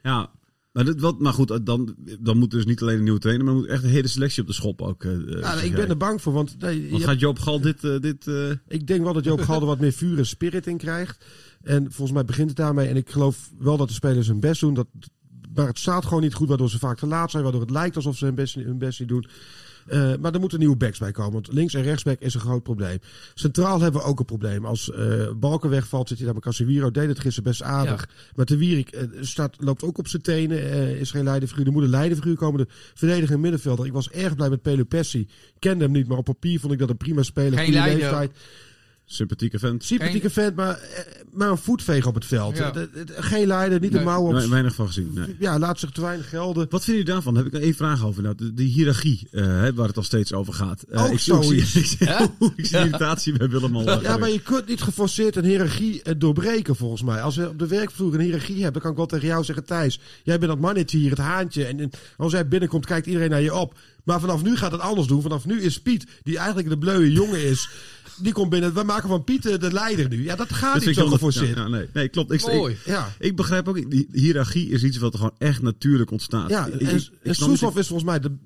Ja, 0.02 0.30
Maar, 0.72 0.84
dat, 0.84 1.00
wat, 1.00 1.18
maar 1.20 1.32
goed, 1.32 1.60
dan, 1.66 1.94
dan 2.20 2.36
moet 2.38 2.50
dus 2.50 2.64
niet 2.64 2.82
alleen 2.82 2.96
een 2.96 3.02
nieuwe 3.02 3.18
trainer, 3.18 3.44
maar 3.46 3.54
moet 3.54 3.66
echt 3.66 3.82
een 3.82 3.88
hele 3.88 4.08
selectie 4.08 4.42
op 4.42 4.48
de 4.48 4.54
schop 4.54 4.82
ook. 4.82 5.04
eh, 5.04 5.12
Ja, 5.40 5.52
zeg 5.54 5.64
ik 5.64 5.74
ben 5.74 5.88
er 5.88 5.96
bang 5.96 6.22
voor, 6.22 6.32
want 6.32 6.56
nee, 6.58 6.90
Want 6.90 7.02
gaat 7.04 7.20
Joop 7.20 7.38
Gal 7.38 7.60
dit... 7.60 7.84
eh, 7.84 8.00
dit 8.00 8.26
eh, 8.26 8.50
ik 8.68 8.86
denk 8.86 9.02
wel 9.02 9.12
dat 9.12 9.24
Joop 9.24 9.40
Galder 9.40 9.68
wat 9.68 9.80
meer 9.80 9.92
vuur 9.92 10.18
en 10.18 10.26
spirit 10.26 10.66
in 10.66 10.76
krijgt. 10.76 11.24
En 11.62 11.82
volgens 11.82 12.12
mij 12.12 12.24
begint 12.24 12.48
het 12.48 12.56
daarmee. 12.56 12.88
En 12.88 12.96
ik 12.96 13.10
geloof 13.10 13.50
wel 13.58 13.76
dat 13.76 13.88
de 13.88 13.94
spelers 13.94 14.26
hun 14.26 14.40
best 14.40 14.60
doen. 14.60 14.74
Dat, 14.74 14.86
maar 15.54 15.66
het 15.66 15.78
staat 15.78 16.04
gewoon 16.04 16.22
niet 16.22 16.34
goed, 16.34 16.48
waardoor 16.48 16.70
ze 16.70 16.78
vaak 16.78 16.98
te 16.98 17.06
laat 17.06 17.30
zijn. 17.30 17.42
Waardoor 17.42 17.60
het 17.60 17.70
lijkt 17.70 17.96
alsof 17.96 18.16
ze 18.16 18.24
hun 18.24 18.34
best, 18.34 18.54
hun 18.54 18.78
best 18.78 19.00
niet 19.00 19.08
doen. 19.08 19.26
Eh, 19.86 20.12
maar 20.20 20.32
er 20.32 20.40
moeten 20.40 20.58
nieuwe 20.58 20.76
backs 20.76 20.98
bij 20.98 21.12
komen. 21.12 21.32
Want 21.32 21.52
links- 21.52 21.74
en 21.74 21.82
rechtsback 21.82 22.20
is 22.20 22.34
een 22.34 22.40
groot 22.40 22.62
probleem. 22.62 22.98
Centraal 23.34 23.80
hebben 23.80 24.00
we 24.00 24.06
ook 24.06 24.18
een 24.18 24.24
probleem. 24.24 24.64
Als 24.64 24.90
eh 24.90 25.30
Balken 25.36 25.70
wegvalt, 25.70 26.08
zit 26.08 26.16
hij 26.16 26.26
daar 26.26 26.34
met 26.34 26.44
Casemiro. 26.44 26.90
Deed 26.90 27.08
het 27.08 27.18
gisteren 27.18 27.50
best 27.50 27.62
aardig. 27.62 28.08
Maar 28.34 28.44
de 28.46 28.56
Wierik 28.56 28.88
eh, 28.88 29.02
staat, 29.20 29.56
loopt 29.58 29.82
ook 29.82 29.98
op 29.98 30.08
zijn 30.08 30.22
tenen. 30.22 30.98
is 30.98 31.10
geen 31.10 31.24
leidenfiguur. 31.24 31.66
Er 31.66 31.72
moet 31.72 31.82
een 31.82 31.88
leidenfiguur 31.88 32.36
komen. 32.36 32.60
De 32.60 32.66
verdediger 32.94 33.34
en 33.34 33.40
middenvelder. 33.40 33.86
Ik 33.86 33.92
was 33.92 34.10
erg 34.10 34.34
blij 34.34 34.48
met 34.50 34.62
Pelupessi. 34.62 35.28
Kende 35.58 35.84
hem 35.84 35.92
niet, 35.92 36.08
maar 36.08 36.18
op 36.18 36.24
papier 36.24 36.60
vond 36.60 36.72
ik 36.72 36.78
dat 36.78 36.90
een 36.90 36.96
prima 36.96 37.22
speler. 37.22 37.58
Geen 37.58 37.64
goede 37.64 37.96
leeftijd. 37.96 38.32
Sympathieke 39.06 39.58
vent. 39.58 39.84
Sympathieke 39.84 40.30
vent, 40.30 40.56
maar, 40.56 40.78
eh, 40.78 41.02
maar 41.32 41.50
een 41.50 41.58
voetveeg 41.58 42.06
op 42.06 42.14
het 42.14 42.24
veld. 42.24 42.56
Ja. 42.56 42.72
Eh, 42.74 42.82
eh, 42.82 42.88
Geen 43.16 43.46
leider, 43.46 43.80
niet 43.80 43.92
de 43.92 44.00
mouwen 44.00 44.34
op. 44.34 44.40
We- 44.42 44.48
Weinig 44.48 44.74
van 44.74 44.86
gezien. 44.86 45.10
Nee. 45.14 45.36
Ja, 45.38 45.58
laat 45.58 45.78
zich 45.78 45.90
te 45.90 46.00
weinig 46.00 46.28
gelden. 46.28 46.66
Wat 46.70 46.84
vind 46.84 46.98
je 46.98 47.04
daarvan? 47.04 47.36
Heb 47.36 47.46
ik 47.46 47.52
nog 47.52 47.62
één 47.62 47.74
vraag 47.74 48.04
over. 48.04 48.22
Nou, 48.22 48.34
de, 48.34 48.54
de 48.54 48.62
hiërarchie, 48.62 49.28
eh, 49.30 49.44
hè, 49.44 49.74
waar 49.74 49.86
het 49.88 49.96
al 49.96 50.02
steeds 50.02 50.32
over 50.32 50.52
gaat. 50.54 50.82
Eh, 50.82 51.04
Ook 51.04 51.12
ik, 51.12 51.18
zie- 51.18 51.34
ik 51.34 51.64
zie, 51.64 51.80
ik 52.56 52.66
zie, 52.66 52.78
irritatie 52.78 53.38
bij 53.38 53.48
Willem 53.48 53.76
al. 53.76 54.00
Ja, 54.02 54.16
maar 54.16 54.30
je 54.30 54.40
kunt 54.42 54.66
niet 54.68 54.82
geforceerd 54.82 55.36
een 55.36 55.44
hiërarchie 55.44 56.16
doorbreken, 56.18 56.76
volgens 56.76 57.02
mij. 57.02 57.22
Als 57.22 57.36
we 57.36 57.48
op 57.48 57.58
de 57.58 57.66
werkvloer 57.66 58.14
een 58.14 58.20
hiërarchie 58.20 58.54
hebben, 58.62 58.72
dan 58.72 58.82
kan 58.82 58.90
ik 58.90 58.96
wel 58.96 59.06
tegen 59.06 59.26
jou 59.26 59.44
zeggen: 59.44 59.64
Thijs, 59.64 60.00
jij 60.22 60.38
bent 60.38 60.50
dat 60.50 60.60
mannetje 60.60 60.98
hier, 60.98 61.10
het 61.10 61.18
haantje. 61.18 61.64
En, 61.64 61.80
en 61.80 61.90
als 62.16 62.32
jij 62.32 62.48
binnenkomt, 62.48 62.86
kijkt 62.86 63.06
iedereen 63.06 63.30
naar 63.30 63.42
je 63.42 63.54
op. 63.54 63.78
Maar 64.04 64.20
vanaf 64.20 64.42
nu 64.42 64.56
gaat 64.56 64.72
het 64.72 64.80
anders 64.80 65.06
doen. 65.06 65.22
Vanaf 65.22 65.44
nu 65.46 65.60
is 65.62 65.80
Piet, 65.80 66.06
die 66.22 66.36
eigenlijk 66.38 66.68
de 66.68 66.78
bleuwe 66.78 67.12
jongen 67.12 67.44
is, 67.44 67.68
die 68.18 68.32
komt 68.32 68.50
binnen. 68.50 68.74
We 68.74 68.82
maken 68.82 69.08
van 69.08 69.24
Piet 69.24 69.46
eh, 69.46 69.58
de 69.58 69.72
leider 69.72 70.08
nu. 70.08 70.24
Ja, 70.24 70.36
dat 70.36 70.52
gaat 70.52 70.74
Dat 70.74 70.84
niet 70.84 70.94
zo. 71.34 71.44
Ja, 71.44 71.50
ja, 71.54 71.68
nee. 71.68 71.86
nee, 71.92 72.08
klopt. 72.08 72.32
Ik, 72.32 72.46
Mooi. 72.46 72.72
Ik, 72.72 72.80
Ja. 72.84 73.08
ik 73.18 73.36
begrijp 73.36 73.68
ook, 73.68 73.90
die 73.90 74.08
hiërarchie 74.12 74.68
is 74.68 74.82
iets 74.82 74.96
wat 74.98 75.12
er 75.12 75.18
gewoon 75.18 75.34
echt 75.38 75.62
natuurlijk 75.62 76.10
ontstaat. 76.10 76.50
Ja, 76.50 76.66
Ik- 76.66 76.80
en, 76.80 77.02
en 77.22 77.34
Soeslof 77.34 77.76
is 77.76 77.86
volgens 77.86 78.08
mij 78.08 78.20
de, 78.20 78.36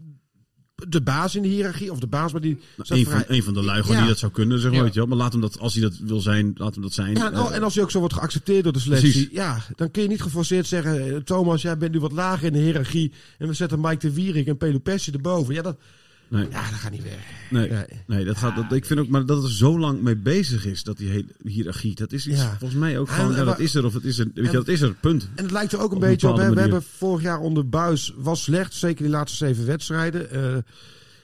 de 0.89 1.01
baas 1.03 1.35
in 1.35 1.43
de 1.43 1.49
hiërarchie. 1.49 1.93
Of 1.93 1.99
de 1.99 2.07
baas, 2.07 2.33
maar 2.33 2.41
die... 2.41 2.59
staat 2.83 2.99
een 2.99 3.05
van, 3.05 3.25
een 3.27 3.43
van 3.43 3.55
de 3.55 3.63
lui 3.65 3.81
gewoon 3.81 3.95
Ja. 3.97 4.01
die 4.03 4.11
dat 4.11 4.19
zou 4.19 4.33
kunnen, 4.33 4.59
zeg 4.59 4.67
maar. 4.71 4.79
Ja. 4.79 4.85
Weet 4.85 4.93
je 4.95 4.99
wel. 4.99 5.09
Maar 5.09 5.19
laat 5.19 5.33
hem 5.33 5.41
dat, 5.41 5.59
als 5.59 5.73
hij 5.75 5.83
dat 5.83 5.99
wil 5.99 6.21
zijn, 6.21 6.53
laat 6.55 6.75
hem 6.75 6.83
dat 6.83 6.93
zijn. 6.93 7.15
Ja, 7.17 7.27
en, 7.27 7.35
Eh, 7.35 7.55
en 7.55 7.63
als 7.63 7.75
hij 7.75 7.83
ook 7.85 7.91
zo 7.91 7.99
wordt 7.99 8.15
geaccepteerd 8.15 8.65
door 8.65 8.73
de 8.73 8.79
selectie, 8.79 9.11
Precies. 9.13 9.29
ja, 9.33 9.65
dan 9.77 9.91
kun 9.91 10.03
je 10.03 10.09
niet 10.09 10.23
geforceerd 10.23 10.67
zeggen: 10.67 11.15
eh, 11.15 11.17
Thomas, 11.17 11.63
jij 11.63 11.79
bent 11.79 11.93
nu 11.93 12.01
wat 12.01 12.13
lager 12.13 12.47
in 12.47 12.53
de 12.53 12.59
hiërarchie. 12.59 13.13
En 13.39 13.47
we 13.49 13.55
zetten 13.55 13.81
Mike 13.81 13.99
de 14.09 14.13
Wierik 14.15 14.47
en 14.47 14.57
Pelupessi 14.57 15.13
erboven. 15.13 15.55
Ja, 15.55 15.63
dat, 15.63 15.79
nee, 16.29 16.47
ja, 16.51 16.71
dat 16.71 16.79
gaat 16.79 16.91
niet 16.91 17.03
weg. 17.03 17.19
nee, 17.51 17.71
Nee. 17.71 17.85
nee, 18.07 18.25
dat 18.25 18.37
gaat, 18.37 18.57
dat, 18.57 18.73
ik 18.73 18.85
vind 18.85 19.01
ook, 19.01 19.09
maar 19.09 19.27
dat 19.27 19.37
het 19.37 19.47
er 19.47 19.53
zo 19.57 19.79
lang 19.79 20.01
mee 20.03 20.17
bezig 20.17 20.67
is, 20.67 20.83
dat 20.83 20.97
die 20.97 21.09
hele 21.09 21.27
hiërarchie, 21.43 21.95
dat 21.95 22.13
is 22.13 22.27
iets, 22.27 22.41
Ja. 22.41 22.57
volgens 22.59 22.81
mij 22.81 22.99
ook 22.99 23.09
En- 23.09 23.15
gewoon, 23.15 23.31
ja, 23.33 23.37
en 23.39 23.45
dat 23.45 23.57
wa- 23.57 23.63
is 23.63 23.75
er, 23.75 23.85
of 23.85 23.95
het 23.95 24.05
is 24.05 24.19
er, 24.19 24.31
weet 24.35 24.47
je, 24.47 24.53
dat 24.53 24.69
is 24.69 24.81
er, 24.81 24.95
punt. 24.95 25.29
En 25.35 25.43
het 25.43 25.53
lijkt 25.53 25.73
er 25.73 25.81
ook 25.81 25.91
een 25.91 25.97
Op 25.97 26.03
beetje 26.03 26.29
op. 26.29 26.37
Hè. 26.37 26.55
We 26.55 26.61
hebben 26.61 26.83
vorig 26.83 27.23
jaar 27.23 27.39
onder 27.41 27.69
Buis 27.69 28.15
was 28.17 28.43
slecht, 28.43 28.75
zeker 28.75 29.03
die 29.03 29.13
laatste 29.13 29.37
zeven 29.47 29.67
wedstrijden. 29.67 30.31
Eh, 30.31 30.57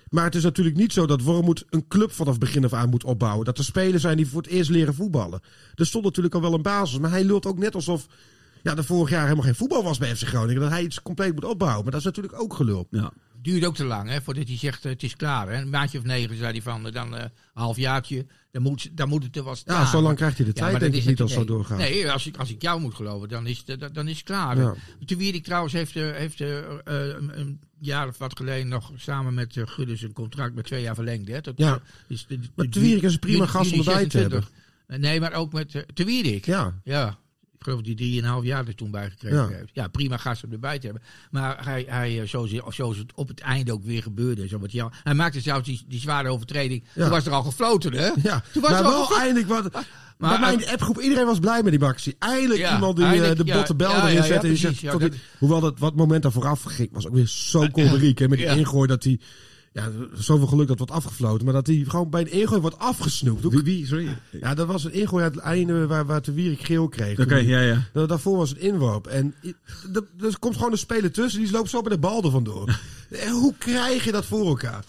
maar 0.08 0.24
het 0.24 0.34
is 0.34 0.42
natuurlijk 0.42 0.76
niet 0.76 0.92
zo 0.92 1.06
dat 1.06 1.20
Wormoed 1.22 1.64
een 1.70 1.88
club 1.88 2.12
vanaf 2.12 2.38
begin 2.38 2.64
af 2.64 2.72
aan 2.72 2.88
moet 2.88 3.04
opbouwen. 3.04 3.44
Dat 3.44 3.58
er 3.58 3.64
spelers 3.64 4.02
zijn 4.02 4.16
die 4.16 4.26
voor 4.26 4.42
het 4.42 4.50
eerst 4.50 4.70
leren 4.70 4.94
voetballen. 4.94 5.40
Er 5.74 5.86
stond 5.86 6.04
natuurlijk 6.04 6.34
al 6.34 6.40
wel 6.40 6.54
een 6.54 6.62
basis, 6.62 6.98
maar 6.98 7.10
hij 7.10 7.24
lult 7.24 7.46
ook 7.46 7.58
net 7.58 7.74
alsof 7.74 8.06
ja, 8.62 8.76
er 8.76 8.84
vorig 8.84 9.10
jaar 9.10 9.22
helemaal 9.22 9.44
geen 9.44 9.54
voetbal 9.54 9.82
was 9.84 9.98
bij 9.98 10.16
FC 10.16 10.22
Groningen. 10.26 10.60
Dat 10.60 10.70
hij 10.70 10.82
iets 10.82 11.02
compleet 11.02 11.34
moet 11.34 11.44
opbouwen. 11.44 11.82
Maar 11.82 11.90
dat 11.92 12.00
is 12.00 12.06
natuurlijk 12.06 12.40
ook 12.42 12.54
gelul. 12.54 12.86
Ja. 12.90 13.12
Duurt 13.44 13.64
ook 13.64 13.74
te 13.74 13.84
lang, 13.84 14.08
hè, 14.08 14.22
voordat 14.22 14.48
hij 14.48 14.56
zegt 14.58 14.84
eh, 14.84 14.92
het 14.92 15.02
is 15.02 15.16
klaar. 15.16 15.48
Hè. 15.48 15.60
Een 15.60 15.70
maandje 15.70 15.98
of 15.98 16.04
negen 16.04 16.36
zei 16.36 16.52
hij 16.52 16.62
van, 16.62 16.86
eh, 16.86 16.92
dan 16.92 17.16
eh, 17.16 17.22
een 17.22 17.30
halfjaartje, 17.54 18.26
dan 18.50 18.62
moet, 18.62 18.96
dan 18.96 19.08
moet 19.08 19.22
het 19.22 19.36
er 19.36 19.44
wel 19.44 19.54
staan. 19.54 19.80
Ja, 19.80 19.86
zo 19.90 20.00
lang 20.00 20.16
krijgt 20.16 20.36
hij 20.36 20.46
de 20.46 20.52
tijd, 20.52 20.70
maar 20.70 20.80
denk 20.80 20.92
dat 20.92 21.00
ik 21.02 21.06
is 21.06 21.10
niet, 21.10 21.20
als 21.20 21.30
het 21.34 21.40
zo 21.40 21.46
doorgaat. 21.46 21.78
Nee, 21.78 22.10
als 22.10 22.26
ik, 22.26 22.36
als 22.36 22.50
ik 22.50 22.62
jou 22.62 22.80
moet 22.80 22.94
geloven, 22.94 23.28
dan 23.28 23.46
is 23.46 23.62
het, 23.66 23.94
dan- 23.94 24.08
is 24.08 24.16
het 24.16 24.24
klaar. 24.26 24.56
Ja. 24.58 24.74
Toen 25.04 25.18
Wierik 25.18 25.44
trouwens 25.44 25.72
heeft, 25.72 25.96
eh, 25.96 26.10
heeft 26.12 26.40
eh, 26.40 26.58
eh, 26.58 26.68
een, 27.18 27.60
jaar 27.80 28.08
of 28.08 28.18
wat 28.18 28.36
geleden 28.36 28.68
nog 28.68 28.92
samen 28.96 29.34
met 29.34 29.56
Guddes 29.64 30.02
een 30.02 30.12
contract 30.12 30.54
met 30.54 30.64
twee 30.64 30.82
jaar 30.82 30.94
verlengd. 30.94 31.28
Hè. 31.28 31.40
Dat, 31.40 31.54
Ja. 31.56 31.74
eh, 31.74 31.80
is 32.08 32.26
de, 32.26 32.38
de- 32.40 32.48
Maar 32.54 32.66
Wierik 32.70 33.02
is 33.02 33.12
een 33.12 33.18
prima 33.18 33.46
gast 33.46 33.72
om 33.72 33.78
erbij 33.78 33.94
te 34.04 34.10
26. 34.10 34.50
Eh, 34.86 34.98
Nee, 34.98 35.20
maar 35.20 35.32
ook 35.32 35.52
met 35.52 35.84
Te 35.94 36.04
Wierik. 36.04 36.46
Ja, 36.46 36.80
Ja, 36.84 37.18
geloof 37.64 37.80
hij 37.84 37.94
drieënhalf 37.94 38.44
jaar 38.44 38.66
er 38.66 38.74
toen 38.74 38.90
bij 38.90 39.10
gekregen 39.10 39.38
Ja. 39.38 39.48
heeft. 39.48 39.70
Ja, 39.72 39.88
prima 39.88 40.16
gast 40.16 40.44
om 40.44 40.52
erbij 40.52 40.78
te 40.78 40.86
hebben. 40.86 41.02
Maar 41.30 41.64
hij, 41.64 41.84
hij 41.88 42.20
eh, 42.20 42.26
zoals, 42.28 42.50
zoals 42.68 42.96
het 42.98 43.12
op 43.14 43.28
het 43.28 43.40
einde 43.40 43.72
ook 43.72 43.84
weer 43.84 44.02
gebeurde. 44.02 44.48
Zo 44.48 44.58
wat 44.58 44.72
jou, 44.72 44.92
hij 45.02 45.14
maakte 45.14 45.40
zelfs 45.40 45.64
die, 45.64 45.84
die 45.88 46.00
zware 46.00 46.28
overtreding. 46.28 46.84
Ja. 46.94 47.02
Toen 47.02 47.10
was 47.10 47.26
er 47.26 47.32
al 47.32 47.42
gefloten, 47.42 47.92
hè? 47.92 48.10
ja. 48.22 48.42
Toen 48.52 48.62
was 48.62 48.70
maar 48.70 48.80
er 48.80 48.86
al 48.86 49.08
wel 49.08 49.18
eindelijk 49.18 49.48
wat... 49.48 49.84
Maar- 50.18 50.40
mijn 50.40 50.66
appgroep, 50.68 51.00
iedereen 51.00 51.26
was 51.26 51.38
blij 51.38 51.62
met 51.62 51.72
die 51.72 51.82
actie. 51.84 52.16
Eindelijk 52.18 52.60
Ja, 52.60 52.74
iemand 52.74 52.96
die 52.96 53.04
eh, 53.04 53.10
eindelijk, 53.10 53.46
de 53.46 53.52
botte 53.52 53.74
bel 53.74 53.90
erin 53.94 54.12
ja, 54.14 54.22
zet. 54.22 54.28
ja, 54.28 54.34
en 54.34 54.40
die 54.40 54.48
precies, 54.48 54.60
zegt, 54.60 54.80
ja, 54.80 54.90
tot 54.90 55.00
dat- 55.00 55.10
die- 55.10 55.20
hoewel 55.38 55.60
dat 55.60 55.78
wat 55.78 55.94
moment 55.96 56.22
daar 56.22 56.32
vooraf 56.32 56.62
ging, 56.62 56.88
was 56.92 57.06
ook 57.06 57.14
weer 57.14 57.26
zo 57.26 57.68
kolderiek. 57.68 58.18
hè, 58.18 58.28
met 58.28 58.38
die 58.38 58.46
ingooi 58.46 58.88
dat 58.88 59.04
hij... 59.04 59.20
Ja, 59.74 59.90
zoveel 60.12 60.46
geluk 60.46 60.68
dat 60.68 60.78
wordt 60.78 60.92
afgefloten. 60.92 61.44
Maar 61.44 61.54
dat 61.54 61.66
hij 61.66 61.84
gewoon 61.88 62.10
bij 62.10 62.20
een 62.20 62.32
ingooi 62.32 62.60
wordt 62.60 62.78
afgesnoept. 62.78 63.48
Wie, 63.48 63.62
wie, 63.62 63.86
sorry? 63.86 64.08
Ja, 64.40 64.54
dat 64.54 64.66
was 64.66 64.84
een 64.84 64.92
ingooi 64.92 65.24
aan 65.24 65.30
het 65.30 65.40
einde 65.40 65.86
waar, 65.86 66.06
waar 66.06 66.22
de 66.22 66.32
Wierik 66.32 66.64
geel 66.64 66.88
kreeg. 66.88 67.18
Oké, 67.18 67.36
ja, 67.36 67.60
ja. 67.60 67.82
Da- 67.92 68.06
Daarvoor 68.06 68.36
was 68.36 68.48
het 68.48 68.58
inworp. 68.58 69.06
En 69.06 69.34
er 70.20 70.38
komt 70.38 70.56
gewoon 70.56 70.72
een 70.72 70.78
speler 70.78 71.12
tussen. 71.12 71.40
Die 71.42 71.50
loopt 71.50 71.70
zo 71.70 71.80
bij 71.82 71.92
de 71.92 71.98
bal 71.98 72.22
er 72.24 72.30
vandoor. 72.30 72.68
Eh, 73.10 73.30
Hoe 73.30 73.54
krijg 73.58 74.04
je 74.04 74.12
dat 74.12 74.24
voor 74.24 74.46
elkaar? 74.46 74.84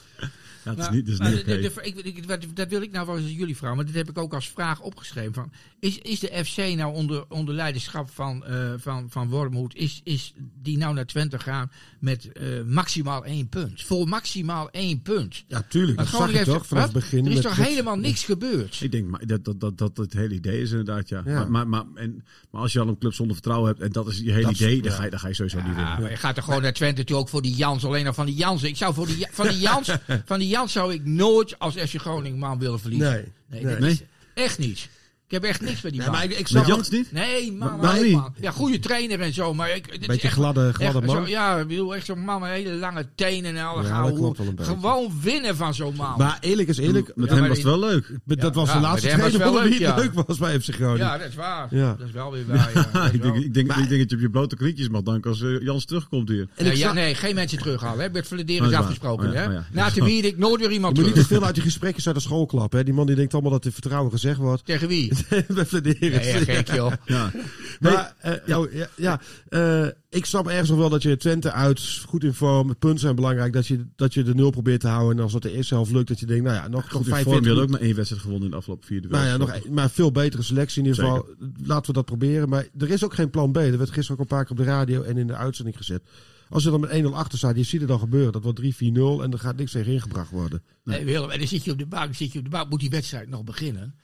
Ja, 0.66 0.72
het 0.72 1.08
is 1.08 1.18
Nou, 1.18 1.36
niet, 1.36 1.46
de- 1.46 1.52
oké. 1.52 1.62
de- 1.62 1.72
de- 1.76 1.82
ik- 1.82 2.18
ik- 2.18 2.26
wat- 2.26 2.46
Dat 2.54 2.70
wil 2.70 2.82
ik 2.82 2.92
nou 2.92 3.06
wel 3.06 3.18
eens 3.18 3.26
aan 3.26 3.32
jullie 3.34 3.58
vragen, 3.58 3.76
maar 3.76 3.86
dit 3.86 3.96
heb 3.96 4.10
ik 4.10 4.18
ook 4.18 4.34
als 4.34 4.50
vraag 4.50 4.82
opgeschreven. 4.82 5.34
Van, 5.34 5.52
is, 5.80 5.98
is 5.98 6.20
de 6.20 6.42
FC 6.46 6.58
nou 6.58 6.94
onder, 6.94 7.26
onder 7.30 7.56
leiderschap 7.56 8.10
van, 8.12 8.46
eh 8.46 8.74
van, 8.78 9.06
van 9.10 9.30
Wormoed, 9.30 9.76
is, 9.76 10.02
is 10.04 10.34
die 10.62 10.78
nou 10.78 10.94
naar 10.94 11.06
Twente 11.06 11.40
gaan 11.40 11.72
met 12.00 12.32
eh, 12.32 12.48
maximaal 12.66 13.26
één 13.26 13.48
punt? 13.50 13.82
Voor 13.82 14.08
maximaal 14.08 14.70
één 14.72 15.02
punt. 15.02 15.44
Ja, 15.48 15.66
tuurlijk. 15.70 15.98
Dat 15.98 16.08
zag 16.08 16.32
je 16.32 16.44
toch 16.44 16.66
vanaf 16.68 16.84
het 16.84 16.94
begin. 16.94 17.26
Er 17.26 17.32
is 17.32 17.34
met- 17.34 17.44
toch 17.44 17.56
helemaal 17.68 17.96
niks 17.98 18.24
gebeurd? 18.24 18.82
Ik 18.82 18.92
denk 18.92 19.08
maar 19.10 19.26
dat, 19.26 19.46
dat, 19.46 19.60
dat, 19.60 19.78
dat 19.78 19.98
het 19.98 20.14
hele 20.14 20.34
idee 20.34 20.62
is 20.62 20.70
inderdaad, 20.72 21.10
ja. 21.10 21.22
Ja. 21.26 21.46
Maar, 21.46 21.50
maar, 21.50 21.68
maar, 21.68 22.04
en, 22.04 22.24
maar 22.52 22.62
als 22.62 22.74
je 22.74 22.80
al 22.80 22.88
een 22.88 22.98
club 22.98 23.14
zonder 23.14 23.36
vertrouwen 23.36 23.68
hebt 23.70 23.82
en 23.82 23.92
dat 23.92 24.08
is 24.08 24.18
je 24.20 24.32
hele 24.32 24.42
Dat 24.42 24.52
is- 24.52 24.60
idee, 24.62 24.82
dan, 24.82 24.92
ja. 24.92 24.98
ga 24.98 25.04
je, 25.04 25.10
dan 25.10 25.20
ga 25.20 25.28
je 25.28 25.34
sowieso 25.34 25.58
niet 25.62 25.76
winnen. 25.76 26.10
je 26.10 26.16
gaat 26.18 26.38
er 26.38 26.44
gewoon 26.44 26.62
naar 26.62 26.74
Twente 26.74 27.04
toe, 27.04 27.18
ook 27.18 27.30
voor 27.30 27.42
die 27.42 27.56
Jans. 27.56 27.86
Alleen 27.86 28.08
al 28.08 28.14
van 28.14 28.26
die 28.26 28.36
Jans. 28.36 28.64
Ik 28.64 28.78
zou 28.78 28.94
voor 28.94 29.08
die, 29.08 29.28
van 29.32 29.48
die 29.48 29.60
Jans, 29.60 29.90
van 30.26 30.40
die 30.40 30.48
Jans 30.56 30.72
zou 30.72 30.94
ik 30.94 31.06
nooit 31.06 31.60
als 31.60 31.76
FC 31.76 32.00
Groningen 32.00 32.40
man 32.40 32.60
willen 32.60 32.80
verliezen. 32.80 33.34
Nee. 33.48 34.02
echt 34.34 34.58
niet. 34.58 34.90
Ik 35.28 35.32
heb 35.32 35.44
echt 35.44 35.62
niks 35.62 35.82
met 35.82 35.92
die 35.92 36.02
Nee, 36.02 36.10
man. 36.10 36.18
maar 36.20 36.26
ik, 36.26 36.32
ik 36.32 36.38
Met 36.38 36.48
snap 36.48 36.66
Jans 36.66 36.90
niet? 36.90 37.12
Nee, 37.12 37.52
man. 37.52 37.80
nee, 37.82 38.04
niet? 38.04 38.12
man. 38.14 38.34
Ja, 38.42 38.52
goede 38.52 38.80
trainer 38.80 39.20
en 39.22 39.34
zo, 39.34 39.54
maar 39.54 39.76
ik... 39.76 39.92
dit 39.92 40.08
Beetje 40.08 40.22
echt- 40.28 40.34
gladde, 40.34 40.74
gladde 40.74 40.98
echt 41.00 41.08
man. 41.08 41.16
Zo, 41.26 41.30
ja, 41.32 41.58
ik 41.60 41.68
bedoel, 41.68 41.96
echt 41.96 42.06
zo'n 42.06 42.20
man 42.20 42.42
met 42.42 42.50
hele 42.50 42.74
lange 42.74 43.08
tenen 43.16 43.56
en 43.58 43.66
alle 43.66 43.84
Ja, 43.84 44.02
dat. 44.56 44.66
Gewoon 44.68 45.12
winnen 45.22 45.56
van 45.56 45.74
zo'n 45.74 45.96
man. 45.96 46.14
Maar 46.18 46.38
eerlijk 46.42 46.70
is 46.70 46.78
eerlijk. 46.78 47.12
Met 47.16 47.26
Ja, 47.26 47.32
hem 47.32 47.40
maar 47.40 47.48
was 47.50 47.58
het 47.58 47.68
wel 47.68 47.80
leuk. 47.80 48.12
dat 48.26 48.56
was 48.56 48.68
ja, 48.68 48.74
de 48.74 48.80
met 48.80 48.90
laatste 48.90 49.08
trainer 49.08 49.40
wel 49.40 49.48
onder 49.48 49.64
wie 49.64 49.72
het 49.72 49.82
ja. 49.82 49.96
leuk 49.96 50.14
was 50.28 50.38
bij 50.38 50.60
FC 50.60 50.74
Groningen. 50.74 51.06
ja, 51.06 51.18
dat 51.18 51.28
is 51.28 51.36
waar. 51.36 51.68
Ja. 51.76 51.96
Dat 51.98 52.08
is 52.08 52.14
wel 52.14 52.32
weer 52.32 52.46
waar. 52.48 52.74
Dat 52.94 53.14
ik, 53.14 53.22
denk, 53.22 53.34
wel- 53.34 53.44
ik, 53.44 53.54
denk, 53.54 53.68
Maar- 53.68 53.80
ik 53.80 53.90
denk 53.90 54.02
dat 54.02 54.10
je 54.10 54.16
op 54.16 54.22
je 54.22 54.30
blote 54.30 54.56
knietjes 54.56 54.90
mag 54.90 55.02
danken 55.02 55.30
als 55.30 55.42
eh, 55.42 55.62
Jans 55.62 55.86
terugkomt 55.86 56.30
hier. 56.30 56.48
Ja, 56.56 56.88
ik 56.88 56.94
nee, 56.94 57.16
geen 57.16 57.36
mensen 57.36 57.58
terughalen. 57.58 58.12
Hè. 58.14 58.24
Verlederen 58.24 58.62
Oh, 58.62 58.68
is 58.68 58.72
dat 58.74 58.82
is 58.82 58.86
afgesproken. 58.88 59.30
Oh, 59.30 59.54
oh. 59.56 59.58
Na 59.72 59.90
te 59.90 60.04
Wierik 60.04 60.38
nooit 60.38 60.60
weer 60.62 60.72
iemand 60.72 60.96
Je 60.98 61.04
moet 61.04 61.14
niet 61.14 61.14
terug. 61.14 61.28
te 61.28 61.34
veel 61.36 61.46
uit 61.46 61.56
die 61.56 61.64
gesprekjes 61.64 62.06
uit 62.08 62.16
de 62.16 62.22
school 62.22 62.46
klappen. 62.46 62.78
Hè. 62.80 62.84
Die 62.86 62.94
man 62.94 63.06
die 63.06 63.16
denkt 63.16 63.34
allemaal 63.34 63.52
dat 63.52 63.66
er 63.66 63.72
vertrouwen 63.72 64.12
gezegd 64.12 64.38
wordt. 64.38 64.66
Tegen 64.66 64.88
wie? 64.88 65.14
Bij 65.30 65.66
Vladeren. 65.66 66.12
Nee, 66.22 66.34
ja, 66.34 66.40
gek 66.40 66.72
joh. 66.74 66.92
Ja. 67.06 67.32
Maar 67.80 68.16
eh, 68.20 68.58
oh, 68.60 68.72
ja, 68.74 68.88
ja, 68.96 69.22
eh, 69.50 69.88
ik 70.10 70.26
snap 70.26 70.48
ergens 70.48 70.70
nog 70.70 70.78
wel 70.78 70.90
dat 70.90 71.02
je 71.04 71.18
Twente 71.18 71.52
uit, 71.52 72.02
goed 72.08 72.24
in 72.24 72.34
vorm, 72.34 72.78
punten 72.78 73.00
zijn 73.00 73.16
belangrijk. 73.16 73.54
Dat 73.54 73.68
je, 73.68 73.86
dat 73.96 74.14
je 74.14 74.24
de 74.24 74.36
nul 74.36 74.50
probeert 74.50 74.80
te 74.80 74.88
houden. 74.88 75.18
En 75.18 75.24
als 75.24 75.32
dat 75.32 75.42
de 75.42 75.52
eerste 75.52 75.74
helft 75.74 75.92
lukt, 75.92 76.08
dat 76.08 76.20
je 76.20 76.26
denkt, 76.26 76.44
nou 76.44 76.56
ja, 76.56 76.68
nog, 76.68 76.72
nog 76.72 76.92
Goed 76.92 77.00
in 77.00 77.06
vorm, 77.06 77.14
45 77.24 77.56
je 77.56 77.62
ook 77.62 77.70
maar 77.70 77.80
één 77.80 77.96
wedstrijd 77.96 78.22
gewonnen 78.22 78.46
in 78.46 78.52
de 78.52 78.58
afgelopen 78.58 78.88
vier 78.88 79.02
duels. 79.02 79.16
Nou 79.18 79.28
ja, 79.28 79.38
nog, 79.38 79.54
een- 79.54 79.74
maar 79.74 79.90
veel 79.90 80.12
betere 80.12 80.44
selectie 80.44 80.82
in 80.84 80.88
ieder 80.90 81.04
geval. 81.04 81.28
Laten 81.64 81.86
we 81.88 81.94
dat 81.94 82.06
proberen. 82.06 82.50
Maar 82.50 82.68
er 82.78 82.90
is 82.90 83.04
ook 83.04 83.14
geen 83.14 83.30
plan 83.30 83.52
B. 83.52 83.58
Er 83.58 83.78
werd 83.78 83.92
gisteren 83.92 84.12
ook 84.12 84.20
een 84.20 84.36
paar 84.36 84.42
keer 84.46 84.52
op 84.52 84.58
de 84.58 84.64
radio 84.64 85.02
en 85.02 85.18
in 85.18 85.28
de 85.28 85.36
uitzending 85.36 85.78
gezet. 85.78 86.02
Als 86.50 86.64
je 86.64 86.70
dan 86.70 86.80
met 86.80 86.90
1-0 87.04 87.06
achter 87.16 87.38
staat, 87.38 87.56
je 87.56 87.64
ziet 87.64 87.80
het 87.80 87.90
dan 87.90 88.00
gebeuren. 88.00 88.32
Dat 88.32 88.44
wordt 88.44 88.60
3-4-0 88.60 89.24
en 89.24 89.32
er 89.32 89.40
gaat 89.40 89.56
niks 89.58 89.72
tegen 89.72 89.92
ingebracht 89.94 90.32
worden. 90.32 90.62
Nee, 90.84 91.06
Willem, 91.06 91.30
en 91.30 91.40
dan 91.40 91.48
zit 91.48 91.64
je 91.64 91.72
op 91.72 91.78
de 91.80 91.86
bank, 91.86 92.16
zit 92.16 92.32
je 92.32 92.38
op 92.38 92.44
de 92.44 92.50
bank, 92.52 92.70
moet 92.70 92.80
die 92.80 92.90
wedstrijd 92.90 93.30
nog 93.30 93.44
beginnen. 93.44 93.96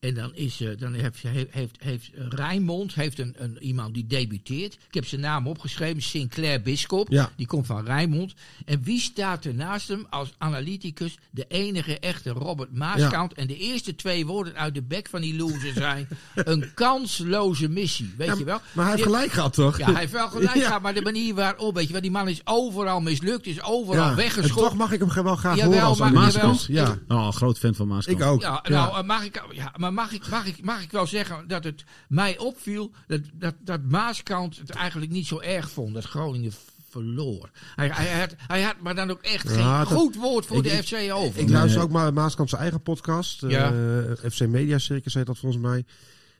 En 0.00 0.14
dan, 0.14 0.34
is, 0.34 0.60
eh, 0.60 0.68
dan 0.78 0.92
heeft, 0.94 1.22
heeft, 1.22 1.52
heeft, 1.52 1.76
heeft 1.78 2.10
Rijnmond 2.14 2.94
heeft 2.94 3.18
een, 3.18 3.34
een, 3.38 3.58
iemand 3.60 3.94
die 3.94 4.06
debuteert. 4.06 4.72
Ik 4.74 4.94
heb 4.94 5.06
zijn 5.06 5.20
naam 5.20 5.46
opgeschreven, 5.46 6.02
Sinclair 6.02 6.62
Bisschop. 6.62 7.10
Ja. 7.10 7.30
Die 7.36 7.46
komt 7.46 7.66
van 7.66 7.84
Rijnmond. 7.84 8.34
En 8.64 8.82
wie 8.82 9.00
staat 9.00 9.44
er 9.44 9.54
naast 9.54 9.88
hem 9.88 10.06
als 10.10 10.34
analyticus? 10.38 11.18
De 11.30 11.44
enige 11.48 11.98
echte 11.98 12.30
Robert 12.30 12.72
Maaskant. 12.74 13.32
En 13.32 13.46
de 13.46 13.56
eerste 13.56 13.94
twee 13.94 14.26
woorden 14.26 14.54
uit 14.56 14.74
de 14.74 14.82
bek 14.82 15.08
van 15.08 15.20
die 15.20 15.36
loser 15.36 15.72
zijn... 15.72 16.08
een 16.34 16.70
kansloze 16.74 17.68
missie, 17.68 18.14
weet 18.16 18.38
je 18.38 18.44
wel? 18.44 18.60
Maar 18.72 18.84
hij 18.84 18.94
heeft 18.94 19.06
gelijk 19.06 19.32
gehad, 19.32 19.52
toch? 19.52 19.78
Ja, 19.78 19.84
hij 19.90 20.00
heeft 20.00 20.12
wel 20.12 20.28
gelijk 20.28 20.54
Ja. 20.60 20.66
gehad, 20.66 20.82
maar 20.82 20.94
de 20.94 21.02
manier 21.02 21.34
waarop, 21.34 21.74
weet 21.74 21.86
je 21.86 21.92
wel, 21.92 22.02
die 22.02 22.10
man 22.10 22.28
is 22.28 22.40
overal 22.44 23.00
mislukt, 23.00 23.46
is 23.46 23.62
overal 23.62 24.04
Ja, 24.04 24.10
En 24.10 24.16
weggeschopt. 24.16 24.60
toch 24.68 24.76
mag 24.76 24.92
ik 24.92 25.00
hem 25.00 25.22
wel 25.24 25.36
graag 25.36 25.56
Jawel, 25.56 25.72
horen 25.72 25.86
als 25.86 25.98
maar- 25.98 26.08
analyticus. 26.08 26.66
jawel. 26.66 26.96
Ja, 27.08 27.14
Oh, 27.16 27.32
groot 27.32 27.58
fan 27.58 27.74
van 27.74 27.88
Maaskant. 27.88 28.20
ik 28.20 28.26
ook. 28.26 28.40
Ja, 28.40 28.64
nou, 28.68 28.96
eh, 28.98 29.02
mag 29.04 29.24
ik, 29.24 29.42
ja, 29.52 29.72
maar 29.76 29.85
mag 29.92 30.12
ik, 30.12 30.28
mag, 30.28 30.46
ik, 30.46 30.62
mag 30.64 30.82
ik 30.82 30.90
wel 30.90 31.06
zeggen 31.06 31.48
dat 31.48 31.64
het 31.64 31.84
mij 32.08 32.38
opviel 32.38 32.90
dat, 33.06 33.20
dat, 33.32 33.54
dat 33.60 33.82
Maaskant 33.82 34.56
het 34.58 34.70
eigenlijk 34.70 35.12
niet 35.12 35.26
zo 35.26 35.40
erg 35.40 35.70
vond 35.70 35.94
dat 35.94 36.04
Groningen 36.04 36.52
verloor. 36.90 37.50
Hij, 37.74 37.88
hij, 37.88 38.18
had, 38.20 38.34
hij 38.46 38.62
had 38.62 38.74
maar 38.80 38.94
dan 38.94 39.10
ook 39.10 39.22
echt 39.22 39.48
geen 39.48 39.58
Ja, 39.58 39.78
dat- 39.84 39.88
goed 39.92 40.14
woord 40.16 40.46
voor 40.46 40.56
ik- 40.56 40.62
de 40.62 40.70
ik- 40.70 40.84
FC 40.84 41.12
over. 41.12 41.40
Ik 41.40 41.48
luister 41.48 41.82
ook 41.82 41.90
maar 41.90 42.12
Maaskant 42.12 42.48
zijn 42.48 42.60
eigen 42.62 42.82
podcast. 42.82 43.42
eh. 43.42 44.30
FC 44.30 44.46
Media 44.46 44.78
Circus 44.78 45.14
heet 45.14 45.26
dat 45.26 45.38
volgens 45.38 45.62
mij. 45.62 45.84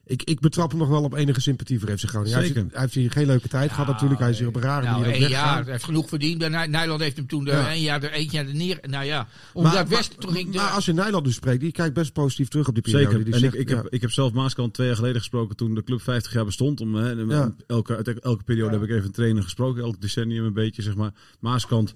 Ik, 0.08 0.22
ik 0.22 0.40
betrap 0.40 0.70
hem 0.70 0.78
nog 0.78 0.88
wel 0.88 1.02
op 1.02 1.14
enige 1.14 1.40
sympathie 1.40 1.80
voor 1.80 1.88
FC 1.98 2.04
Groningen. 2.08 2.36
Hij 2.36 2.46
Zeker. 2.46 2.60
heeft, 2.62 2.72
hij 2.72 2.80
heeft 2.82 2.94
hier 2.94 3.10
geen 3.10 3.26
leuke 3.26 3.48
tijd 3.48 3.70
gehad 3.70 3.86
natuurlijk. 3.86 4.20
Hij 4.20 4.30
is 4.30 4.38
hier 4.38 4.48
op 4.48 4.56
een 4.56 4.62
rare 4.62 4.86
nou, 4.86 5.00
manier 5.00 5.22
ook 5.24 5.28
jaar, 5.30 5.62
hij 5.62 5.72
heeft 5.72 5.84
genoeg 5.84 6.08
verdiend. 6.08 6.48
Nijland 6.68 7.00
heeft 7.00 7.16
hem 7.16 7.26
toen 7.26 7.44
de, 7.44 7.50
Ja. 7.50 7.70
één 7.70 7.82
jaar 7.82 8.02
er 8.02 8.10
eentje 8.12 8.38
er 8.38 8.54
neer. 8.54 8.78
Nou 8.82 9.04
ja, 9.04 9.28
omdat 9.52 9.72
Maar, 9.72 9.88
West 9.88 10.10
maar- 10.10 10.18
toen 10.18 10.32
ging 10.32 10.50
de, 10.50 10.56
maar 10.58 10.70
als 10.70 10.84
je 10.84 10.92
Nijland 10.92 11.24
nu 11.24 11.32
spreekt, 11.32 11.60
die 11.60 11.72
kijkt 11.72 11.94
best 11.94 12.12
positief 12.12 12.48
terug 12.48 12.68
op 12.68 12.74
die 12.74 12.82
periode. 12.82 13.08
Zeker. 13.10 13.24
Die 13.24 13.34
En 13.34 13.40
zegt, 13.40 13.54
ik, 13.54 13.60
ik, 13.60 13.68
ja, 13.68 13.76
heb, 13.76 13.86
ik 13.88 14.00
heb 14.00 14.10
zelf 14.10 14.32
Maaskant 14.32 14.74
twee 14.74 14.86
jaar 14.86 14.96
geleden 14.96 15.18
gesproken 15.18 15.56
toen 15.56 15.74
de 15.74 15.84
club 15.84 16.02
50 16.02 16.32
jaar 16.32 16.44
bestond. 16.44 16.80
Om, 16.80 16.94
hè, 16.94 17.10
Ja. 17.10 17.54
elke, 17.66 17.94
elke 18.22 18.44
periode 18.44 18.72
heb 18.72 18.82
ik 18.82 18.90
even 18.90 19.04
een 19.04 19.10
trainer 19.12 19.42
gesproken. 19.42 19.82
Elk 19.82 20.00
decennium 20.00 20.44
een 20.44 20.52
beetje, 20.52 20.82
zeg 20.82 20.94
maar. 20.94 21.10
Maaskant, 21.40 21.94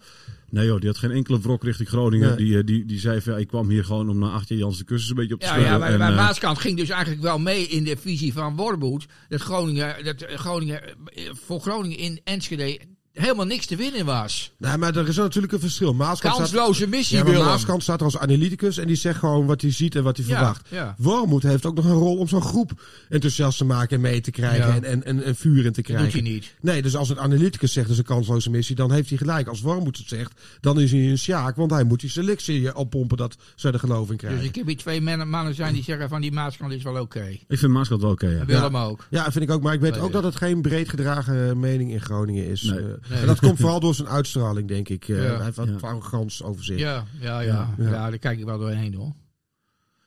nee 0.50 0.66
joh, 0.66 0.78
die 0.78 0.88
had 0.88 0.98
geen 0.98 1.10
enkele 1.10 1.40
wrok 1.40 1.64
richting 1.64 1.88
Groningen. 1.88 2.28
Nee. 2.28 2.36
Die, 2.36 2.58
eh, 2.58 2.64
die, 2.66 2.84
die 2.84 2.98
zei 2.98 3.20
van, 3.20 3.32
ja, 3.32 3.38
ik 3.38 3.48
kwam 3.48 3.68
hier 3.68 3.84
gewoon 3.84 4.08
om 4.08 4.18
na 4.18 4.30
acht 4.30 4.48
jaar 4.48 4.58
Jans 4.58 4.78
de 4.78 4.84
Kussens 4.84 5.10
een 5.10 5.16
beetje 5.16 5.34
op 5.34 5.40
te 5.40 5.46
Ja, 5.46 5.52
schudden. 5.52 5.72
ja 5.72 5.78
maar, 5.78 5.92
En, 5.92 5.98
maar 5.98 6.10
eh, 6.10 6.16
Maaskant 6.16 6.58
ging 6.58 6.76
dus 6.76 6.88
eigenlijk 6.88 7.22
wel 7.22 7.38
mee 7.38 7.66
in 7.66 7.84
de 7.84 7.96
visie 7.96 8.32
van 8.32 8.56
Worboed. 8.56 9.06
Dat 9.28 9.40
Groningen, 9.40 10.04
dat 10.04 10.24
Groningen 10.28 10.82
eh, 10.82 11.24
voor 11.32 11.60
Groningen 11.60 11.98
in 11.98 12.20
Enschede 12.24 12.80
helemaal 13.20 13.44
niks 13.46 13.66
te 13.66 13.76
winnen 13.76 14.04
was. 14.04 14.52
Nee, 14.56 14.76
maar 14.76 14.96
er 14.96 15.09
is 15.09 15.16
natuurlijk 15.16 15.52
een 15.52 15.61
verschil. 15.61 15.94
Maaskant 15.94 16.35
staat, 16.35 16.50
Kansloze 16.50 16.87
missie, 16.87 17.16
ja, 17.16 17.22
maar 17.22 17.33
Willem. 17.33 17.46
Maaskant 17.48 17.83
staat 17.83 17.98
er 17.98 18.04
als 18.04 18.18
analyticus 18.18 18.78
en 18.78 18.87
die 18.87 18.96
zegt 18.96 19.18
gewoon 19.18 19.46
wat 19.46 19.61
hij 19.61 19.70
ziet 19.72 19.94
en 19.94 20.02
wat 20.02 20.16
hij 20.16 20.26
Ja, 20.26 20.37
verwacht. 20.37 20.68
ja. 20.68 20.94
Wormoed 20.98 21.42
heeft 21.42 21.66
ook 21.66 21.74
nog 21.74 21.85
een 21.85 21.90
rol 21.92 22.16
om 22.16 22.28
zo'n 22.28 22.42
groep 22.42 22.72
enthousiast 23.09 23.59
te 23.59 23.64
maken 23.64 23.96
en 23.96 24.00
mee 24.02 24.20
te 24.20 24.30
krijgen 24.30 24.68
Ja. 24.68 24.74
en, 24.74 24.85
en, 24.85 25.04
en, 25.04 25.22
en 25.24 25.37
vuur 25.37 25.64
in 25.64 25.72
te 25.72 25.83
Dat 25.83 25.87
doet 25.87 25.96
krijgen. 25.96 26.12
hij 26.24 26.30
niet. 26.30 26.54
Nee, 26.61 26.83
dus 26.83 26.96
als 26.96 27.09
een 27.09 27.18
analyticus 27.20 27.72
zegt 27.72 27.87
dat 27.87 27.94
is 27.96 28.02
een 28.02 28.14
kansloze 28.14 28.50
missie, 28.50 28.76
dan 28.76 28.92
heeft 28.92 29.09
hij 29.09 29.18
gelijk. 29.18 29.48
Als 29.48 29.61
Wormoed 29.61 29.96
het 29.98 30.09
zegt, 30.09 30.33
dan 30.61 30.80
is 30.80 30.90
hij 30.90 31.11
een 31.11 31.18
sjaak, 31.18 31.56
want 31.56 31.70
hij 31.70 31.85
moet 31.85 32.00
die 32.00 32.11
selectie 32.11 32.68
eh, 32.68 32.76
oppompen 32.78 33.16
dat 33.16 33.37
ze 33.54 33.70
er 33.70 33.78
geloof 33.78 34.11
in 34.11 34.16
krijgen. 34.16 34.38
Dus 34.40 34.48
ik 34.48 34.54
heb 34.54 34.66
hier 34.66 34.76
twee 34.76 35.00
mannen, 35.00 35.28
mannen 35.28 35.54
zijn 35.54 35.74
die 35.74 35.83
zeggen 35.85 36.09
van 36.09 36.20
die 36.20 36.33
Maaskant 36.33 36.72
is 36.72 36.83
wel 36.83 37.00
oké. 37.00 37.26
Ik 37.48 37.59
vind 37.59 37.72
Maaskant 37.72 38.00
wel 38.02 38.11
oké, 38.11 38.26
ja. 38.28 38.38
En 38.40 38.46
Willem 38.46 38.76
ook. 38.76 39.06
Ja, 39.11 39.33
vind 39.33 39.44
ik 39.44 39.50
ook. 39.50 39.62
Maar 39.62 39.74
ik 39.74 39.80
weet 39.80 39.98
ook 39.98 40.12
dat 40.12 40.24
het 40.24 40.37
geen 40.37 40.62
breed 40.62 40.88
gedragen 40.88 41.59
mening 41.61 41.90
in 41.92 42.00
Groningen 42.00 42.46
is. 42.46 42.62
Nee. 42.62 42.78
Nee. 43.11 43.20
En 43.20 43.27
dat 43.27 43.40
komt 43.40 43.59
vooral 43.59 43.81
door 43.81 43.94
zijn 43.94 44.09
uitstraling, 44.09 44.68
denk 44.68 44.88
ik. 44.88 45.09
Eh. 45.09 45.16
Hij 45.16 45.44
heeft 45.44 45.57
wat 45.57 45.83
arrogants 45.83 46.42
over 46.42 46.64
zich. 46.64 46.79
Ja, 46.79 47.05
ja, 47.20 47.40
ja. 47.40 47.75
Ja. 47.79 47.85
ja. 47.85 48.11
daar 48.11 48.18
kijk 48.18 48.38
ik 48.38 48.44
wel 48.44 48.59
doorheen 48.59 48.94
hoor. 48.94 49.12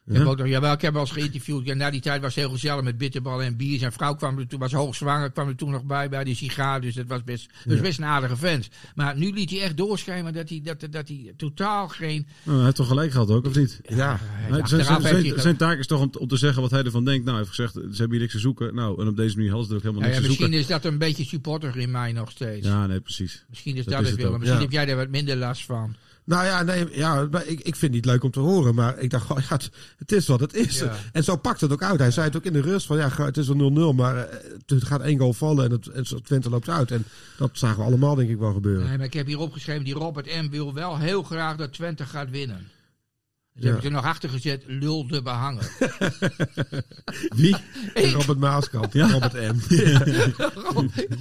Ik 0.05 0.13
Ja? 0.13 0.19
heb 0.19 0.27
ook 0.27 0.37
nog, 0.37 0.47
jawel, 0.47 0.73
ik 0.73 0.81
heb 0.81 0.93
wel 0.93 1.01
eens 1.01 1.11
geïnterviewd. 1.11 1.65
Ja, 1.65 1.73
na 1.73 1.89
die 1.89 2.01
tijd 2.01 2.21
was 2.21 2.35
het 2.35 2.43
heel 2.43 2.53
gezellig 2.53 2.83
met 2.83 2.97
bitterballen 2.97 3.45
en 3.45 3.57
bier. 3.57 3.79
Zijn 3.79 3.91
vrouw 3.91 4.15
kwam 4.15 4.39
er 4.39 4.47
toen, 4.47 4.59
was 4.59 4.71
hoogzwanger, 4.71 5.31
kwam 5.31 5.47
er 5.47 5.55
toen 5.55 5.71
nog 5.71 5.83
bij, 5.83 6.09
bij 6.09 6.23
die 6.23 6.35
sigaar. 6.35 6.81
Dus 6.81 6.95
dat 6.95 7.07
was 7.07 7.23
best, 7.23 7.49
was 7.65 7.79
best 7.79 7.97
een 7.97 8.05
aardige 8.05 8.35
vent. 8.35 8.69
Maar 8.95 9.17
nu 9.17 9.31
liet 9.31 9.49
hij 9.49 9.61
echt 9.61 9.77
doorschijnen 9.77 10.33
dat 10.33 10.49
hij, 10.49 10.61
dat, 10.63 10.87
dat 10.91 11.07
hij 11.07 11.33
totaal 11.37 11.87
geen... 11.87 12.27
Nou, 12.43 12.55
hij 12.55 12.65
heeft 12.65 12.75
toch 12.77 12.87
gelijk 12.87 13.11
gehad 13.11 13.29
ook, 13.29 13.45
of 13.45 13.55
niet? 13.55 13.81
Ja. 13.83 14.19
zijn, 14.49 14.85
zijn, 14.85 15.01
zijn, 15.01 15.39
zijn 15.39 15.57
taak 15.57 15.79
is 15.79 15.87
toch 15.87 16.01
om, 16.01 16.09
om 16.19 16.27
te 16.27 16.37
zeggen 16.37 16.61
wat 16.61 16.71
hij 16.71 16.83
ervan 16.83 17.05
denkt. 17.05 17.25
Nou, 17.25 17.37
hij 17.37 17.45
heeft 17.45 17.55
gezegd, 17.55 17.73
ze 17.73 17.97
hebben 17.97 18.09
hier 18.09 18.19
niks 18.19 18.33
te 18.33 18.39
zoeken. 18.39 18.75
Nou, 18.75 19.01
en 19.01 19.07
op 19.07 19.15
deze 19.15 19.35
manier 19.35 19.51
hadden 19.51 19.67
ze 19.67 19.73
er 19.73 19.77
ook 19.77 19.83
helemaal 19.85 20.07
niks 20.09 20.21
te 20.21 20.27
misschien 20.27 20.45
zoeken. 20.45 20.61
is 20.61 20.81
dat 20.81 20.91
een 20.91 20.97
beetje 20.97 21.25
supporter 21.25 21.77
in 21.77 21.91
mij 21.91 22.11
nog 22.11 22.31
steeds. 22.31 22.67
Ja, 22.67 22.87
nee, 22.87 22.99
precies. 22.99 23.45
Misschien 23.49 23.75
is 23.75 23.85
Dat 23.85 24.05
het 24.05 24.15
wel. 24.15 24.37
Misschien 24.37 24.61
heb 24.61 24.71
jij 24.71 24.85
daar 24.85 24.95
wat 24.95 25.09
minder 25.09 25.35
last 25.35 25.65
van. 25.65 25.95
Nou 26.25 26.45
ja, 26.45 26.63
nee, 26.63 26.87
ja 26.91 27.27
ik, 27.45 27.59
ik 27.59 27.75
vind 27.75 27.81
het 27.81 27.91
niet 27.91 28.05
leuk 28.05 28.23
om 28.23 28.31
te 28.31 28.39
horen. 28.39 28.75
Maar 28.75 28.99
ik 28.99 29.09
dacht, 29.09 29.27
ja, 29.27 29.35
het, 29.47 29.69
het 29.97 30.11
is 30.11 30.27
wat 30.27 30.39
het 30.39 30.53
is. 30.53 30.79
Ja. 30.79 30.95
En 31.11 31.23
zo 31.23 31.35
pakt 31.35 31.61
het 31.61 31.71
ook 31.71 31.83
uit. 31.83 31.99
Hij 31.99 32.11
zei 32.11 32.27
het 32.27 32.35
ook 32.35 32.43
in 32.43 32.53
de 32.53 32.61
rust 32.61 32.85
van, 32.85 32.97
ja, 32.97 33.09
het 33.15 33.37
is 33.37 33.47
een 33.47 33.93
0-0. 33.93 33.95
Maar 33.95 34.17
eh, 34.17 34.37
het 34.65 34.83
gaat 34.83 35.01
één 35.01 35.17
goal 35.17 35.33
vallen 35.33 35.65
en 35.65 35.71
het, 35.71 35.87
en 35.87 36.23
Twente 36.23 36.49
loopt 36.49 36.69
uit. 36.69 36.91
En 36.91 37.05
dat 37.37 37.49
zagen 37.53 37.77
we 37.77 37.83
allemaal, 37.83 38.15
denk 38.15 38.29
ik, 38.29 38.37
wel 38.37 38.53
gebeuren. 38.53 38.87
Nee, 38.87 38.97
maar 38.97 39.05
ik 39.05 39.13
heb 39.13 39.27
hier 39.27 39.39
opgeschreven, 39.39 39.83
die 39.83 39.93
Robert 39.93 40.25
M. 40.25 40.49
wil 40.49 40.73
wel 40.73 40.97
heel 40.97 41.23
graag 41.23 41.55
dat 41.55 41.73
Twente 41.73 42.05
gaat 42.05 42.29
winnen. 42.29 42.67
Dus 43.55 43.63
Ja. 43.63 43.69
heb 43.69 43.77
ik 43.79 43.83
er 43.85 43.91
nog 43.91 44.05
achter 44.05 44.29
gezet, 44.29 44.63
lul 44.67 45.07
de 45.07 45.21
behanger. 45.21 45.71
Wie? 47.35 47.55
Robert 47.93 48.39
Maaskant, 48.39 48.93
Ja. 48.93 49.09
Robert 49.11 49.33
M. 49.33 49.55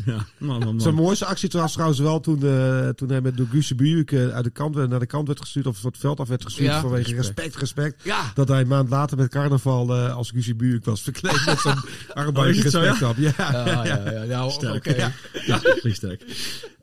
Ja, 0.04 0.26
man, 0.38 0.58
man, 0.58 0.80
Zijn 0.80 0.94
mooiste 0.94 1.24
actie 1.24 1.48
was 1.52 1.72
trouwens 1.72 1.98
wel 2.00 2.20
toen, 2.20 2.42
eh, 2.46 2.88
toen 2.88 3.08
hij 3.08 3.20
met 3.20 3.34
Guusje 3.50 3.74
Buurk 3.74 4.12
eh, 4.12 4.28
uit 4.28 4.44
de 4.44 4.50
kant, 4.50 4.74
werd- 4.74 4.90
naar 4.90 4.98
de 4.98 5.06
kant 5.06 5.26
werd 5.26 5.40
gestuurd. 5.40 5.66
Of 5.66 5.82
het 5.82 5.98
veld 5.98 6.20
af 6.20 6.28
werd 6.28 6.44
gestuurd 6.44 6.68
Ja. 6.70 6.80
vanwege 6.80 7.14
respect, 7.14 7.56
respect. 7.56 8.02
Ja. 8.04 8.30
Dat 8.34 8.48
hij 8.48 8.60
een 8.60 8.66
maand 8.68 8.88
later 8.88 9.16
met 9.16 9.30
carnaval 9.30 9.94
eh, 9.96 10.14
als 10.16 10.30
Guusje 10.30 10.54
Buurk 10.54 10.84
was 10.84 11.02
verkleed 11.02 11.42
met 11.46 11.58
zo'n 11.58 11.80
armbandje 12.14 12.62
het 12.62 12.72
zo, 12.72 12.78
respect 12.80 13.00
ja? 13.00 13.08
op. 13.08 13.16
Ja. 13.16 13.32
Ja, 13.36 13.84
ja, 13.84 14.10
ja, 14.10 14.24
nou, 14.24 14.44
oké. 14.44 14.52
Sterk. 14.52 14.96
Ja, 14.96 15.12
ja 15.46 15.60
sterk. 15.92 16.24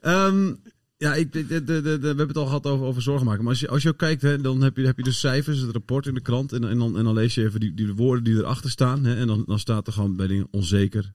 Ehm, 0.02 0.54
ja, 1.00 1.16
ik, 1.16 1.34
we 1.34 1.40
hebben 1.44 2.28
het 2.28 2.38
al 2.38 2.46
gehad 2.46 2.66
over, 2.66 2.86
over 2.86 3.02
zorgen 3.02 3.26
maken. 3.26 3.42
Maar 3.42 3.52
als 3.52 3.60
je, 3.60 3.68
als 3.68 3.84
je 3.84 3.90
ook 3.90 3.98
kijkt, 3.98 4.22
hè, 4.22 4.42
dan 4.42 4.62
heb 4.62 4.78
je, 4.78 4.86
heb 4.86 4.98
je 4.98 5.04
de 5.04 5.12
cijfers, 5.12 5.60
het 5.60 5.72
rapport 5.72 6.06
in 6.06 6.14
de 6.14 6.22
krant. 6.22 6.54
En, 6.54 6.64
en, 6.64 6.78
dan, 6.78 6.98
en 6.98 7.04
dan 7.04 7.14
lees 7.14 7.36
je 7.36 7.44
even 7.44 7.60
die, 7.60 7.74
die 7.74 7.94
woorden 7.94 8.24
die 8.24 8.36
erachter 8.36 8.70
staan. 8.70 9.06
Hè, 9.06 9.16
en 9.16 9.28
dan, 9.28 9.44
dan 9.48 9.60
staat 9.60 9.88
er 9.88 9.94
gewoon 9.94 10.16
bij 10.16 10.28
dingen 10.28 10.48
onzeker, 10.52 11.14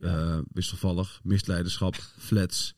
eh, 0.00 0.38
wisselvallig, 0.52 1.20
misleiderschap, 1.22 1.94
flats, 2.18 2.74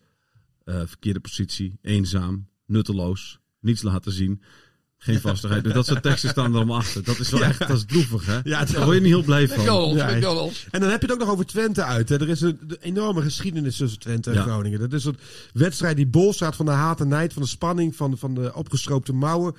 eh, 0.65 0.83
verkeerde 0.87 1.21
positie, 1.21 1.79
eenzaam, 1.83 2.49
nutteloos, 2.67 3.39
niets 3.61 3.83
laten 3.83 4.13
zien. 4.13 4.43
Geen 5.03 5.21
vastigheid. 5.21 5.65
Dus 5.65 5.73
dat 5.73 5.87
soort 5.87 6.03
teksten 6.03 6.31
staan 6.31 6.51
er 6.51 6.57
allemaal 6.57 6.77
achter. 6.77 7.05
Dat 7.05 7.19
is 7.19 7.31
wel 7.31 7.43
echt, 7.43 7.59
dat 7.59 7.71
is 7.71 7.85
droevig, 7.85 8.27
hè? 8.27 8.39
Ja, 8.43 8.65
Daar 8.65 8.85
word 8.85 8.97
je 8.97 9.03
niet 9.03 9.13
heel 9.13 9.23
blij 9.23 9.49
van. 9.49 9.59
McDonald's, 9.61 9.97
Ja, 9.97 10.17
McDonald's. 10.17 10.67
En 10.71 10.81
dan 10.81 10.91
heb 10.91 11.01
je 11.01 11.07
het 11.07 11.15
ook 11.15 11.21
nog 11.23 11.31
over 11.31 11.47
Twente 11.47 11.85
uit. 11.85 12.09
Hè. 12.09 12.21
Er 12.21 12.29
is 12.29 12.41
een, 12.41 12.59
enorme 12.81 13.23
geschiedenis 13.23 13.77
tussen 13.77 13.99
Twente 13.99 14.31
en 14.31 14.37
Ja. 14.37 14.43
Groningen. 14.43 14.79
Dat 14.79 14.93
is 14.93 15.05
een 15.05 15.19
wedstrijd 15.53 15.97
die 15.97 16.07
bol 16.07 16.33
staat 16.33 16.57
van 16.57 16.67
de 16.67 16.73
haat 16.73 17.01
en 17.01 17.09
nijd, 17.09 17.33
van 17.33 17.43
de 17.43 17.49
spanning, 17.49 17.97
van, 17.97 18.19
van 18.19 18.35
de 18.35 18.55
opgestroopte 18.55 19.13
mouwen. 19.13 19.55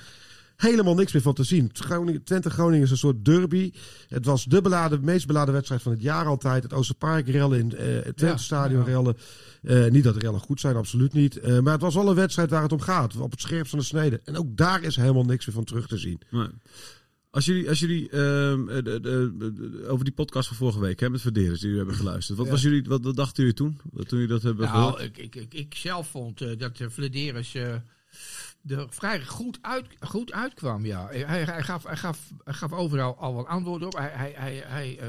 Helemaal 0.61 0.95
niks 0.95 1.13
meer 1.13 1.21
van 1.21 1.33
te 1.33 1.43
zien. 1.43 1.69
Groningen, 1.73 2.23
Twente-Groningen 2.23 2.81
is 2.85 2.91
een 2.91 2.97
soort 2.97 3.25
derby. 3.25 3.71
Het 4.07 4.25
was 4.25 4.45
de 4.45 4.61
beladen, 4.61 5.03
meest 5.03 5.27
beladen 5.27 5.53
wedstrijd 5.53 5.81
van 5.81 5.91
het 5.91 6.01
jaar 6.01 6.25
altijd. 6.25 6.63
Het 6.63 6.73
Oosterpark 6.73 7.27
rellen 7.27 7.59
in 7.59 7.75
eh, 7.75 8.03
het 8.03 8.17
Twente-stadion 8.17 8.79
Ja, 8.79 8.85
ja. 8.87 8.91
rellen. 8.91 9.17
Eh, 9.61 9.91
niet 9.91 10.03
dat 10.03 10.13
de 10.13 10.19
rellen 10.19 10.39
goed 10.39 10.59
zijn, 10.59 10.75
absoluut 10.75 11.13
niet. 11.13 11.39
Eh, 11.39 11.59
maar 11.59 11.73
het 11.73 11.81
was 11.81 11.95
wel 11.95 12.09
een 12.09 12.15
wedstrijd 12.15 12.49
waar 12.49 12.61
het 12.61 12.71
om 12.71 12.79
gaat. 12.81 13.15
Op 13.17 13.31
het 13.31 13.41
scherpst 13.41 13.69
van 13.69 13.79
de 13.79 13.85
snede. 13.85 14.21
En 14.23 14.37
ook 14.37 14.57
daar 14.57 14.83
is 14.83 14.95
helemaal 14.95 15.23
niks 15.25 15.45
meer 15.45 15.55
van 15.55 15.63
terug 15.63 15.87
te 15.87 15.97
zien. 15.97 16.21
Nee. 16.29 16.47
Als 17.29 17.45
jullie, 17.45 17.69
als 17.69 17.79
jullie 17.79 18.09
ehm, 18.09 18.69
eh, 18.69 18.75
de- 18.83 18.99
de- 18.99 19.33
de- 19.37 19.85
over 19.87 20.05
die 20.05 20.13
podcast 20.13 20.47
van 20.47 20.57
vorige 20.57 20.79
week 20.79 20.99
hè, 20.99 21.09
met 21.09 21.21
Verderens 21.21 21.59
die 21.59 21.69
jullie 21.69 21.77
hebben 21.77 21.95
geluisterd. 21.95 22.37
Wat, 22.37 22.47
was 22.49 22.61
jullie, 22.61 22.83
wat, 22.87 23.03
wat 23.03 23.15
dachten 23.15 23.35
jullie 23.43 23.57
toen? 23.57 23.79
Wat- 23.91 24.07
Toen 24.07 24.19
jullie 24.19 24.33
dat 24.33 24.43
hebben 24.43 24.67
gehoord? 24.69 24.93
Nou, 24.97 25.03
ik, 25.07 25.17
ik, 25.17 25.35
ik, 25.35 25.53
ik 25.53 25.75
zelf 25.75 26.07
vond 26.07 26.59
dat 26.59 26.77
de 26.77 26.89
Vladeris 26.89 27.55
eh 27.55 27.75
er 28.67 28.85
vrij 28.89 29.25
goed, 29.25 29.57
uit, 29.61 29.85
goed 29.99 30.31
uitkwam. 30.31 30.85
Ja. 30.85 31.07
Hij, 31.07 31.43
hij, 31.43 31.63
gaf, 31.63 31.83
hij, 31.83 31.97
gaf, 31.97 32.19
hij 32.43 32.53
gaf 32.53 32.71
overal 32.71 33.17
al 33.17 33.33
wat 33.33 33.47
antwoorden 33.47 33.87
op. 33.87 33.97
Hij, 33.97 34.11
hij, 34.13 34.33
hij, 34.35 34.63
hij 34.65 34.97
eh, 34.99 35.07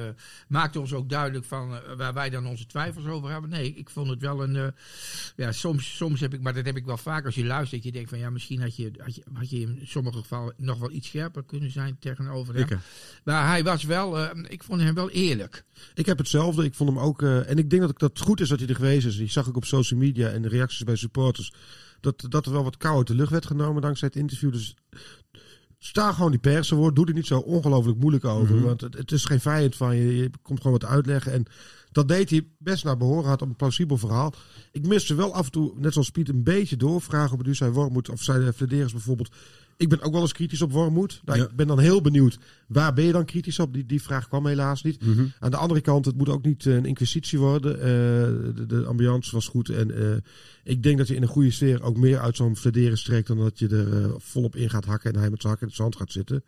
maakte 0.48 0.80
ons 0.80 0.92
ook 0.92 1.08
duidelijk 1.08 1.44
van 1.44 1.74
eh, 1.74 1.96
waar 1.96 2.14
wij 2.14 2.30
dan 2.30 2.46
onze 2.46 2.66
twijfels 2.66 3.06
over 3.06 3.30
hebben. 3.30 3.50
Nee, 3.50 3.74
ik 3.74 3.90
vond 3.90 4.08
het 4.10 4.20
wel 4.20 4.42
een. 4.42 4.56
eh, 4.56 4.66
ja, 5.36 5.52
soms, 5.52 5.96
soms 5.96 6.20
heb 6.20 6.34
ik, 6.34 6.40
maar 6.40 6.54
dat 6.54 6.64
heb 6.66 6.76
ik 6.76 6.84
wel 6.84 6.96
vaak 6.96 7.24
als 7.24 7.34
je 7.34 7.44
luistert. 7.44 7.82
Dat 7.82 7.92
je 7.92 7.92
denkt 7.98 8.08
van 8.10 8.18
ja, 8.18 8.30
misschien 8.30 8.60
had 8.60 8.76
je, 8.76 8.90
had 8.96 9.14
je, 9.14 9.22
had 9.32 9.50
je 9.50 9.60
in 9.60 9.80
sommige 9.84 10.18
gevallen 10.18 10.54
nog 10.56 10.78
wel 10.78 10.90
iets 10.90 11.08
scherper 11.08 11.44
kunnen 11.44 11.70
zijn 11.70 11.96
tegenover 12.00 12.54
hem. 12.54 12.66
Maar 13.24 13.46
hij 13.48 13.64
was 13.64 13.84
wel, 13.84 14.18
eh, 14.18 14.42
ik 14.48 14.62
vond 14.62 14.80
hem 14.80 14.94
wel 14.94 15.10
eerlijk. 15.10 15.64
Ik 15.94 16.06
heb 16.06 16.18
hetzelfde. 16.18 16.64
Ik 16.64 16.74
vond 16.74 16.90
hem 16.90 16.98
ook. 16.98 17.22
eh, 17.22 17.50
en 17.50 17.58
ik 17.58 17.70
denk 17.70 17.82
dat 17.82 17.90
ik 17.90 17.98
dat 17.98 18.20
goed 18.20 18.40
is 18.40 18.48
dat 18.48 18.58
hij 18.58 18.68
er 18.68 18.74
geweest 18.74 19.06
is. 19.06 19.16
Die 19.16 19.30
zag 19.30 19.46
ik 19.46 19.56
op 19.56 19.64
social 19.64 20.00
media 20.00 20.28
en 20.28 20.42
de 20.42 20.48
reacties 20.48 20.84
bij 20.84 20.96
supporters. 20.96 21.52
Dat, 22.02 22.24
dat 22.28 22.46
er 22.46 22.52
wel 22.52 22.64
wat 22.64 22.76
kou 22.76 22.96
uit 22.96 23.06
de 23.06 23.14
lucht 23.14 23.30
werd 23.30 23.46
genomen 23.46 23.82
dankzij 23.82 24.08
het 24.08 24.16
interview. 24.16 24.52
Dus 24.52 24.76
sta 25.78 26.12
gewoon 26.12 26.30
die 26.30 26.40
persenwoord. 26.40 26.96
Doe 26.96 27.06
er 27.06 27.14
niet 27.14 27.26
zo 27.26 27.38
ongelooflijk 27.38 27.98
moeilijk 27.98 28.24
over. 28.24 28.62
Want 28.62 28.80
het, 28.80 28.94
het 28.94 29.12
is 29.12 29.24
geen 29.24 29.40
vijand 29.40 29.76
van 29.76 29.96
je. 29.96 30.16
Je 30.16 30.30
komt 30.42 30.60
gewoon 30.60 30.78
wat 30.80 30.90
uitleggen. 30.90 31.32
En 31.32 31.44
dat 31.92 32.08
deed 32.08 32.30
hij 32.30 32.46
best 32.58 32.84
naar 32.84 32.96
behoren. 32.96 33.28
Had 33.28 33.40
een 33.40 33.56
plausibel 33.56 33.98
verhaal. 33.98 34.34
Ik 34.72 34.86
miste 34.86 35.14
wel 35.14 35.34
af 35.34 35.44
en 35.44 35.52
toe, 35.52 35.72
net 35.76 35.92
zoals 35.92 36.10
Piet, 36.10 36.28
een 36.28 36.42
beetje 36.42 36.76
doorvragen 36.76 37.32
op 37.32 37.38
het 37.38 37.48
u 37.48 37.54
zei 37.54 37.70
Wormoed 37.70 38.08
of 38.08 38.24
de 38.24 38.52
Flederis 38.52 38.92
bijvoorbeeld. 38.92 39.30
Ik 39.82 39.88
ben 39.88 40.02
ook 40.02 40.12
wel 40.12 40.20
eens 40.20 40.32
kritisch 40.32 40.62
op 40.62 40.72
Wormoed. 40.72 41.20
Nou, 41.24 41.38
Ja. 41.38 41.44
Ik 41.44 41.56
ben 41.56 41.66
dan 41.66 41.78
heel 41.78 42.00
benieuwd, 42.00 42.38
waar 42.66 42.92
ben 42.92 43.04
je 43.04 43.12
dan 43.12 43.24
kritisch 43.24 43.58
op? 43.58 43.74
Die, 43.74 43.86
die 43.86 44.02
vraag 44.02 44.28
kwam 44.28 44.46
helaas 44.46 44.82
niet. 44.82 45.06
Mhm. 45.06 45.24
Aan 45.38 45.50
de 45.50 45.56
andere 45.56 45.80
kant, 45.80 46.04
het 46.04 46.16
moet 46.16 46.28
ook 46.28 46.44
niet 46.44 46.66
eh, 46.66 46.74
een 46.74 46.84
inquisitie 46.84 47.38
worden. 47.38 47.78
Eh, 47.78 47.84
de, 48.54 48.66
de 48.66 48.84
ambiance 48.84 49.34
was 49.34 49.48
goed. 49.48 49.68
En 49.68 50.12
eh, 50.12 50.16
ik 50.64 50.82
denk 50.82 50.98
dat 50.98 51.08
je 51.08 51.14
in 51.14 51.22
een 51.22 51.28
goede 51.28 51.50
sfeer 51.50 51.82
ook 51.82 51.96
meer 51.96 52.18
uit 52.18 52.36
zo'n 52.36 52.56
fladeren 52.56 52.98
strekt... 52.98 53.26
dan 53.26 53.38
dat 53.38 53.58
je 53.58 53.68
er 53.68 54.20
volop 54.20 54.56
in 54.56 54.70
gaat 54.70 54.84
hakken 54.84 55.12
en 55.12 55.20
hij 55.20 55.30
met 55.30 55.40
zijn 55.40 55.52
hak 55.52 55.62
in 55.62 55.68
het 55.68 55.76
zand 55.76 55.96
gaat 55.96 56.12
zitten. 56.12 56.44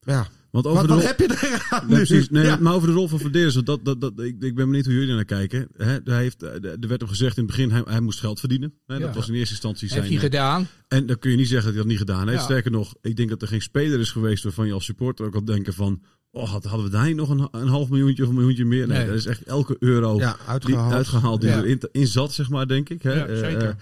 Ja, 0.00 0.28
Want 0.50 0.66
over 0.66 0.78
wat, 0.78 0.88
de 0.88 0.94
wat 0.94 1.02
rol- 1.02 1.08
heb 1.08 1.18
je 1.40 1.48
eraan 1.70 1.86
Nee, 1.88 1.96
precies. 1.96 2.28
Nee, 2.30 2.44
Ja. 2.44 2.56
Maar 2.60 2.74
over 2.74 2.88
de 2.88 2.94
rol 2.94 3.08
van 3.08 3.18
Verderes, 3.18 3.54
want 3.54 3.66
dat, 3.66 3.84
dat, 3.84 4.00
dat, 4.00 4.12
ik, 4.20 4.42
ik 4.42 4.54
ben 4.54 4.66
benieuwd 4.66 4.84
hoe 4.84 4.94
jullie 4.94 5.14
naar 5.14 5.24
kijken. 5.24 5.68
Hè, 5.76 5.98
hij 6.04 6.22
heeft, 6.22 6.42
eh, 6.42 6.50
er 6.64 6.88
werd 6.88 7.00
hem 7.00 7.08
gezegd 7.08 7.36
in 7.36 7.42
het 7.42 7.52
begin, 7.56 7.70
hij, 7.70 7.82
hij 7.84 8.00
moest 8.00 8.20
geld 8.20 8.40
verdienen. 8.40 8.74
Ja. 8.86 8.98
Dat 8.98 9.14
was 9.14 9.28
in 9.28 9.34
eerste 9.34 9.52
instantie 9.54 9.88
zijn... 9.88 10.00
Heeft 10.02 10.12
hij 10.14 10.22
eh, 10.22 10.30
gedaan. 10.30 10.66
En 10.88 11.06
dan 11.06 11.18
kun 11.18 11.30
je 11.30 11.36
niet 11.36 11.48
zeggen 11.48 11.64
dat 11.66 11.74
hij 11.74 11.82
dat 11.82 11.90
niet 11.90 11.98
gedaan 12.08 12.28
heeft. 12.28 12.38
Ja. 12.40 12.44
Sterker 12.44 12.70
nog, 12.70 12.94
ik 13.00 13.16
denk 13.16 13.28
dat 13.28 13.42
er 13.42 13.48
geen 13.48 13.62
speler 13.62 14.00
is 14.00 14.10
geweest 14.10 14.42
waarvan 14.42 14.66
je 14.66 14.72
als 14.72 14.84
supporter 14.84 15.26
ook 15.26 15.34
al 15.34 15.44
denken 15.44 15.74
van... 15.74 16.02
Oh, 16.30 16.50
had- 16.50 16.64
hadden 16.64 16.84
we 16.86 16.92
daar 16.92 17.06
niet 17.06 17.16
nog 17.16 17.28
een, 17.30 17.48
een 17.50 17.68
half 17.68 17.88
miljoentje 17.88 18.22
of 18.22 18.28
een 18.28 18.34
miljoentje 18.34 18.64
meer? 18.64 18.86
Nee, 18.86 18.98
Nee. 18.98 19.06
dat 19.06 19.16
is 19.16 19.26
echt 19.26 19.42
elke 19.42 19.76
euro 19.78 20.16
Ja, 20.18 20.36
die 20.64 20.76
uitgehaald. 20.86 21.40
die 21.40 21.50
Ja. 21.50 21.56
erin 21.58 21.80
in 21.92 22.06
zat, 22.06 22.32
zeg 22.32 22.48
maar, 22.50 22.66
denk 22.66 22.88
ik. 22.88 23.04
Eh, 23.04 23.12
zeker. 23.36 23.76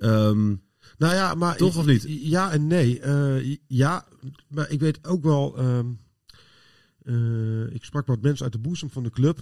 ehm, 0.00 0.54
Nou 0.98 1.14
ja, 1.14 1.34
maar 1.34 1.56
Toch 1.56 1.76
of 1.76 1.86
niet? 1.86 2.04
Ja 2.08 2.50
en 2.52 2.66
nee. 2.66 3.00
Eh, 3.00 3.56
ja, 3.66 4.06
maar 4.48 4.70
ik 4.70 4.80
weet 4.80 5.06
ook 5.06 5.22
wel. 5.22 5.56
ehm, 5.58 5.86
eh, 7.04 7.74
ik 7.74 7.84
sprak 7.84 8.06
wat 8.06 8.22
mensen 8.22 8.44
uit 8.44 8.52
de 8.52 8.58
boezem 8.58 8.90
van 8.90 9.02
de 9.02 9.10
club. 9.10 9.38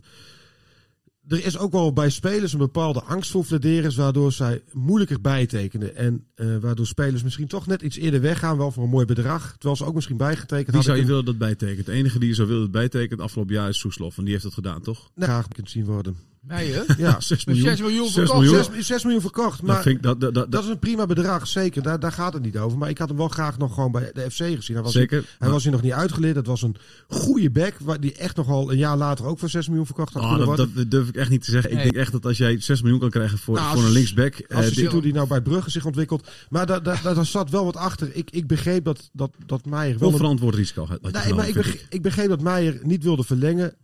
Er 1.29 1.45
is 1.45 1.59
ook 1.59 1.73
wel 1.73 1.93
bij 1.93 2.11
spelers 2.11 2.53
een 2.53 2.59
bepaalde 2.59 3.03
angst 3.03 3.31
voor 3.31 3.45
Vladeris, 3.45 3.97
waardoor 3.97 4.33
zij 4.33 4.63
moeilijker 4.73 5.21
bijtekenen. 5.21 5.97
En 5.97 6.27
eh, 6.35 6.57
waardoor 6.57 6.87
spelers 6.87 7.23
misschien 7.23 7.47
toch 7.47 7.67
net 7.67 7.83
iets 7.83 7.97
eerder 7.97 8.21
weggaan, 8.21 8.57
wel 8.57 8.71
voor 8.71 8.85
een 8.85 8.91
mooi 8.91 9.07
bedrag. 9.07 9.53
Terwijl 9.53 9.77
ze 9.77 9.85
ook 9.85 9.95
misschien 9.95 10.17
bijgetekend 10.17 10.67
wie 10.67 10.75
hadden. 10.77 10.93
zou 10.93 10.99
je 10.99 11.07
willen 11.07 11.25
dat 11.25 11.39
bijtekent? 11.39 11.87
De 11.87 11.93
enige 11.93 12.19
die 12.19 12.29
je 12.29 12.35
zou 12.35 12.49
willen 12.49 12.63
dat 12.63 12.73
bijtekent 12.73 13.21
afgelopen 13.21 13.55
jaar 13.55 13.69
is 13.69 13.79
Soeslof. 13.79 14.19
En 14.19 14.23
die 14.23 14.33
heeft 14.33 14.45
dat 14.45 14.55
gedaan, 14.55 14.83
toch? 14.83 15.11
een 15.15 15.23
graag 15.23 15.49
kunt 15.49 15.71
zien 15.71 15.85
worden. 15.85 16.17
Meijer. 16.47 16.85
Ja, 16.99 17.21
6 17.21 17.45
Met 17.45 17.47
miljoen. 17.47 17.65
6 17.77 17.81
miljoen 17.81 18.05
Zes 18.07 18.15
verkocht. 18.15 18.39
miljoen. 18.41 18.65
6, 18.65 18.87
6 18.87 19.03
miljoen 19.03 19.21
verkocht. 19.21 19.59
Dat 19.59 19.67
Maar 19.67 19.83
vind 19.83 19.97
ik, 19.97 20.03
dat, 20.03 20.21
dat, 20.21 20.35
dat, 20.35 20.53
dat 20.53 20.63
is 20.65 20.69
een 20.69 20.79
prima 20.79 21.07
bedrag, 21.07 21.47
zeker. 21.47 21.83
Daar, 21.83 22.01
daar 22.01 22.13
gaat 22.13 22.33
het 22.33 22.43
niet 22.43 22.59
over. 22.59 22.79
Maar 22.79 22.89
ik 22.89 22.99
had 22.99 23.09
hem 23.09 23.17
wel 23.17 23.29
graag 23.29 23.59
nog 23.59 23.75
gewoon 23.75 23.93
bij 23.93 24.11
de 24.13 24.21
FC 24.31 24.37
gezien. 24.37 24.75
Hij 24.75 24.83
was 24.85 24.93
zeker. 24.93 25.19
Hij 25.19 25.27
Maar- 25.39 25.51
was 25.51 25.63
hier 25.63 25.73
nog 25.73 25.83
niet 25.83 25.93
uitgeleerd. 25.93 26.37
Het 26.37 26.47
was 26.47 26.63
een 26.63 26.77
goede 27.09 27.51
back. 27.51 27.75
waar- 27.81 28.01
Die 28.01 28.15
echt 28.15 28.37
nogal 28.37 28.71
een 28.73 28.79
jaar 28.79 28.97
later 28.97 29.25
ook 29.27 29.39
voor 29.39 29.49
6 29.49 29.67
miljoen 29.67 29.87
verkocht 29.87 30.13
had 30.15 30.23
Ah, 30.23 30.37
kunnen 30.37 30.57
dat, 30.57 30.69
dat 30.75 30.91
durf 30.91 31.09
ik 31.09 31.17
echt 31.17 31.31
niet 31.31 31.45
te 31.45 31.51
zeggen. 31.51 31.71
Nee. 31.75 31.79
Ik 31.85 31.93
denk 31.93 32.03
echt 32.05 32.13
dat 32.13 32.27
als 32.27 32.39
jij 32.39 32.61
6 32.61 32.83
miljoen 32.83 33.01
kan 33.01 33.11
krijgen 33.11 33.39
voor, 33.39 33.55
Nou, 33.55 33.77
voor 33.77 33.85
een 33.87 33.93
linksback. 33.93 34.35
Als 34.35 34.43
eh, 34.49 34.57
je 34.69 34.75
die- 34.75 34.75
ziet 34.83 34.93
hoe 34.93 35.03
die 35.03 35.13
nou 35.13 35.29
bij 35.29 35.41
Brugge 35.43 35.71
zich 35.71 35.85
ontwikkelt. 35.87 36.29
Maar 36.51 36.67
daar, 36.67 36.83
daar, 36.83 37.01
daar, 37.03 37.15
daar 37.15 37.27
zat 37.27 37.51
wel 37.51 37.65
wat 37.65 37.77
achter. 37.77 38.15
Ik, 38.15 38.31
ik 38.31 38.47
begreep 38.47 38.85
dat, 38.85 39.11
dat, 39.13 39.31
dat 39.47 39.65
Meijer 39.65 39.99
wel... 39.99 40.09
een- 40.09 40.15
onverantwoord 40.15 40.55
risico 40.55 40.87
had, 40.87 41.03
Nee, 41.03 41.13
genomen, 41.13 41.37
maar 41.37 41.49
ik, 41.49 41.53
vind 41.55 41.65
beg- 41.67 41.87
ik 41.89 42.03
begreep 42.03 42.29
dat 42.29 42.41
Meijer 42.43 42.79
niet 42.83 43.03
wilde 43.03 43.25
verlengen. 43.25 43.75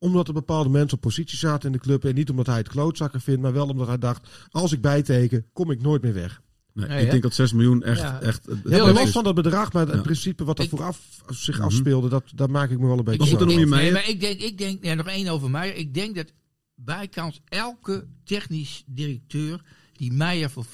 Omdat 0.00 0.28
er 0.28 0.34
bepaalde 0.34 0.68
mensen 0.68 0.96
op 0.96 1.02
positie 1.02 1.38
zaten 1.38 1.66
in 1.66 1.72
de 1.72 1.82
club. 1.82 2.04
En 2.04 2.14
niet 2.14 2.30
omdat 2.30 2.46
hij 2.46 2.56
het 2.56 2.68
klootzakker 2.68 3.20
vindt. 3.20 3.40
Maar 3.42 3.52
wel 3.52 3.68
omdat 3.68 3.86
hij 3.86 3.98
dacht, 3.98 4.28
als 4.50 4.72
ik 4.72 4.80
bijteken, 4.80 5.46
kom 5.52 5.70
ik 5.70 5.82
nooit 5.82 6.02
meer 6.02 6.14
weg. 6.14 6.42
Nee, 6.72 6.88
Nee, 6.88 6.98
ik 6.98 7.04
hè? 7.04 7.10
denk 7.10 7.22
dat 7.22 7.34
6 7.34 7.52
miljoen 7.52 7.82
echt... 7.82 8.00
Ja. 8.00 8.20
echt 8.20 8.48
is. 8.48 8.78
los 8.78 9.10
van 9.10 9.24
dat 9.24 9.34
bedrag. 9.34 9.72
Maar 9.72 9.86
het 9.86 9.94
Ja. 9.94 10.00
principe 10.02 10.44
wat 10.44 10.58
er 10.58 10.64
Ik- 10.64 10.70
vooraf 10.70 11.00
zich 11.28 11.54
Mhm. 11.56 11.64
afspeelde. 11.64 12.08
Dat, 12.08 12.22
daar 12.34 12.50
maak 12.50 12.70
ik 12.70 12.78
me 12.78 12.86
wel 12.86 12.98
een 12.98 13.04
beetje 13.04 13.18
Maar 13.18 13.28
goed, 13.28 13.38
dan 13.38 13.48
zorgen 13.50 13.68
noem 13.68 13.78
je 13.78 13.82
nee, 13.82 13.92
maar 13.92 14.08
ik 14.08 14.20
denk, 14.20 14.40
ik 14.40 14.58
denk 14.58 14.84
ja, 14.84 14.94
nog 14.94 15.06
één 15.06 15.28
over 15.28 15.50
Meijer. 15.50 15.76
Ik 15.76 15.94
denk 15.94 16.14
dat 16.16 16.32
bijkans 16.74 17.40
elke 17.48 18.06
technisch 18.24 18.84
directeur 18.86 19.60
die 20.00 20.12
Meijer 20.12 20.50
voor 20.50 20.64
4,5 20.64 20.70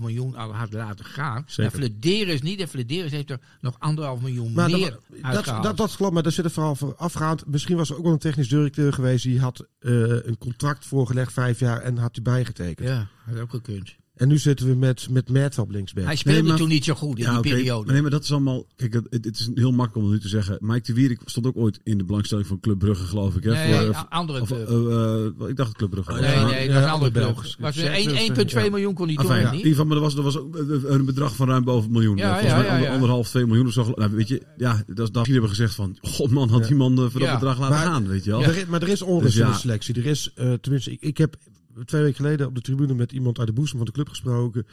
miljoen 0.00 0.34
al 0.34 0.54
had 0.54 0.72
laten 0.72 1.04
gaan. 1.04 1.44
Zeker. 1.46 1.72
En 1.72 1.78
Flederis 1.78 2.42
niet. 2.42 2.60
En 2.60 2.68
Flederis 2.68 3.10
heeft 3.10 3.30
er 3.30 3.40
nog 3.60 3.76
anderhalf 3.78 4.20
miljoen 4.20 4.52
Maar 4.52 4.70
meer 4.70 4.98
dat, 5.22 5.44
dat, 5.44 5.62
dat, 5.62 5.76
dat 5.76 5.96
klopt, 5.96 6.12
maar 6.12 6.22
daar 6.22 6.32
zit 6.32 6.44
het 6.44 6.52
verhaal 6.52 6.76
voor 6.76 6.94
afgaand. 6.96 7.46
Misschien 7.46 7.76
was 7.76 7.90
er 7.90 7.96
ook 7.96 8.02
wel 8.02 8.12
een 8.12 8.18
technisch 8.18 8.48
directeur 8.48 8.92
geweest 8.92 9.24
die 9.24 9.40
had 9.40 9.66
eh, 9.78 9.92
een 10.26 10.38
contract 10.38 10.86
voorgelegd, 10.86 11.32
vijf 11.32 11.58
jaar, 11.58 11.80
en 11.80 11.96
had 11.96 12.14
hij 12.14 12.22
bijgetekend. 12.22 12.88
ja, 12.88 13.08
had 13.24 13.38
ook 13.38 13.50
gekund. 13.50 13.96
En 14.16 14.28
nu 14.28 14.38
zitten 14.38 14.66
we 14.66 14.74
met, 14.74 15.06
met 15.10 15.28
Mert 15.30 15.58
op 15.58 15.70
linksback. 15.70 16.04
Hij 16.04 16.16
speelde 16.16 16.40
Nee, 16.40 16.48
maar- 16.48 16.58
toen 16.58 16.68
niet 16.68 16.84
zo 16.84 16.94
goed 16.94 17.18
in 17.18 17.24
Ja, 17.24 17.40
die 17.40 17.52
periode. 17.52 17.84
Maar 17.84 17.92
nee, 17.92 18.02
maar 18.02 18.10
dat 18.10 18.22
is 18.22 18.32
allemaal... 18.32 18.66
Kijk, 18.76 18.94
het, 18.94 19.06
het 19.24 19.38
is 19.38 19.50
heel 19.54 19.72
makkelijk 19.72 20.06
om 20.06 20.12
nu 20.12 20.20
te 20.20 20.28
zeggen. 20.28 20.56
Mike 20.60 20.82
de 20.86 20.92
Wierik 20.92 21.20
stond 21.24 21.46
ook 21.46 21.56
ooit 21.56 21.80
in 21.82 21.98
de 21.98 22.04
belangstelling 22.04 22.46
van 22.46 22.60
Club 22.60 22.78
Brugge, 22.78 23.04
geloof 23.04 23.36
ik. 23.36 23.44
Hè? 23.44 23.50
nee, 23.50 23.74
voor, 23.84 23.94
eh, 23.94 24.02
andere 24.08 24.40
of, 24.40 24.48
club. 24.48 24.68
eh, 24.68 25.44
eh, 25.44 25.48
ik 25.48 25.56
dacht 25.56 25.72
Club 25.76 25.90
Brugge. 25.90 26.12
nee, 26.12 26.22
ja, 26.22 26.44
nee, 26.46 26.66
dat 26.66 26.66
ja, 26.66 26.72
was 26.74 26.82
een 26.82 26.88
andere 26.90 27.10
club. 27.10 27.24
Belgische. 27.24 27.56
Was 27.60 27.74
Zet- 27.74 27.84
er 27.86 27.92
één- 27.92 28.10
zet- 28.34 28.38
1,2 28.52 28.64
ja. 28.64 28.70
miljoen 28.70 28.94
kon 28.94 29.06
hij 29.06 29.14
Enfin, 29.16 29.28
toen 29.30 29.36
in 29.38 29.42
nog 29.44 29.52
ieder 29.52 29.66
niet. 29.66 29.76
geval, 29.76 29.86
maar 29.86 29.96
er 29.96 30.02
was, 30.02 30.16
er 30.16 30.22
was 30.22 30.38
ook 30.38 30.56
een 30.84 31.04
bedrag 31.04 31.36
van 31.36 31.48
ruim 31.48 31.64
boven 31.64 31.86
een 31.86 31.92
miljoen. 31.92 32.16
Ja, 32.16 32.28
Volgens 32.30 32.50
ja, 32.50 32.56
mij 32.56 32.66
ja, 32.66 32.72
ander- 32.72 32.86
ja. 32.88 32.92
anderhalf, 32.94 33.28
twee 33.28 33.46
miljoen 33.46 33.66
of 33.66 33.72
zo. 33.72 33.92
Nou, 33.94 34.10
weet 34.10 34.28
je, 34.28 34.42
ja, 34.56 34.72
dat, 34.86 34.96
dat 34.96 35.12
misschien 35.12 35.32
hebben 35.32 35.50
gezegd 35.50 35.74
van... 35.74 35.96
God 36.02 36.30
man, 36.30 36.48
had 36.48 36.60
Ja. 36.60 36.66
die 36.66 36.76
man 36.76 36.94
voor 36.96 37.10
dat 37.20 37.20
Ja. 37.28 37.34
bedrag 37.34 37.58
laten 37.58 37.76
gaan, 37.78 38.08
weet 38.08 38.24
je 38.24 38.30
wel. 38.30 38.42
Er 38.42 38.56
is- 38.56 38.66
maar 38.66 38.82
er 38.82 38.88
is 38.88 39.02
onrust 39.02 39.24
Dus 39.32 39.34
ja. 39.42 39.46
in 39.46 39.52
de 39.52 39.58
selectie. 39.58 39.94
Er 39.94 40.06
is, 40.06 40.30
eh, 40.34 40.52
tenminste, 40.52 40.90
ik, 40.92 41.00
ik 41.00 41.18
heb 41.18 41.36
twee 41.84 42.02
weken 42.02 42.16
geleden 42.16 42.46
op 42.46 42.54
de 42.54 42.60
tribune 42.60 42.94
met 42.94 43.12
iemand 43.12 43.38
uit 43.38 43.46
de 43.46 43.52
boezem 43.52 43.76
van 43.76 43.86
de 43.86 43.92
club 43.92 44.08
gesproken. 44.08 44.66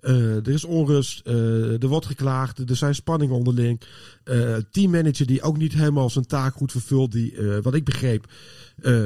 Eh, 0.00 0.36
er 0.36 0.48
is 0.48 0.64
onrust, 0.64 1.20
eh, 1.26 1.82
er 1.82 1.88
wordt 1.88 2.06
geklaagd, 2.06 2.70
er 2.70 2.76
zijn 2.76 2.94
spanningen 2.94 3.36
onderling. 3.36 3.80
Eh 4.24 4.56
teammanager 4.70 5.26
die 5.26 5.42
ook 5.42 5.56
niet 5.56 5.72
helemaal 5.72 6.10
zijn 6.10 6.26
taak 6.26 6.54
goed 6.54 6.72
vervult, 6.72 7.12
die, 7.12 7.36
wat 7.62 7.74
ik 7.74 7.84
begreep, 7.84 8.26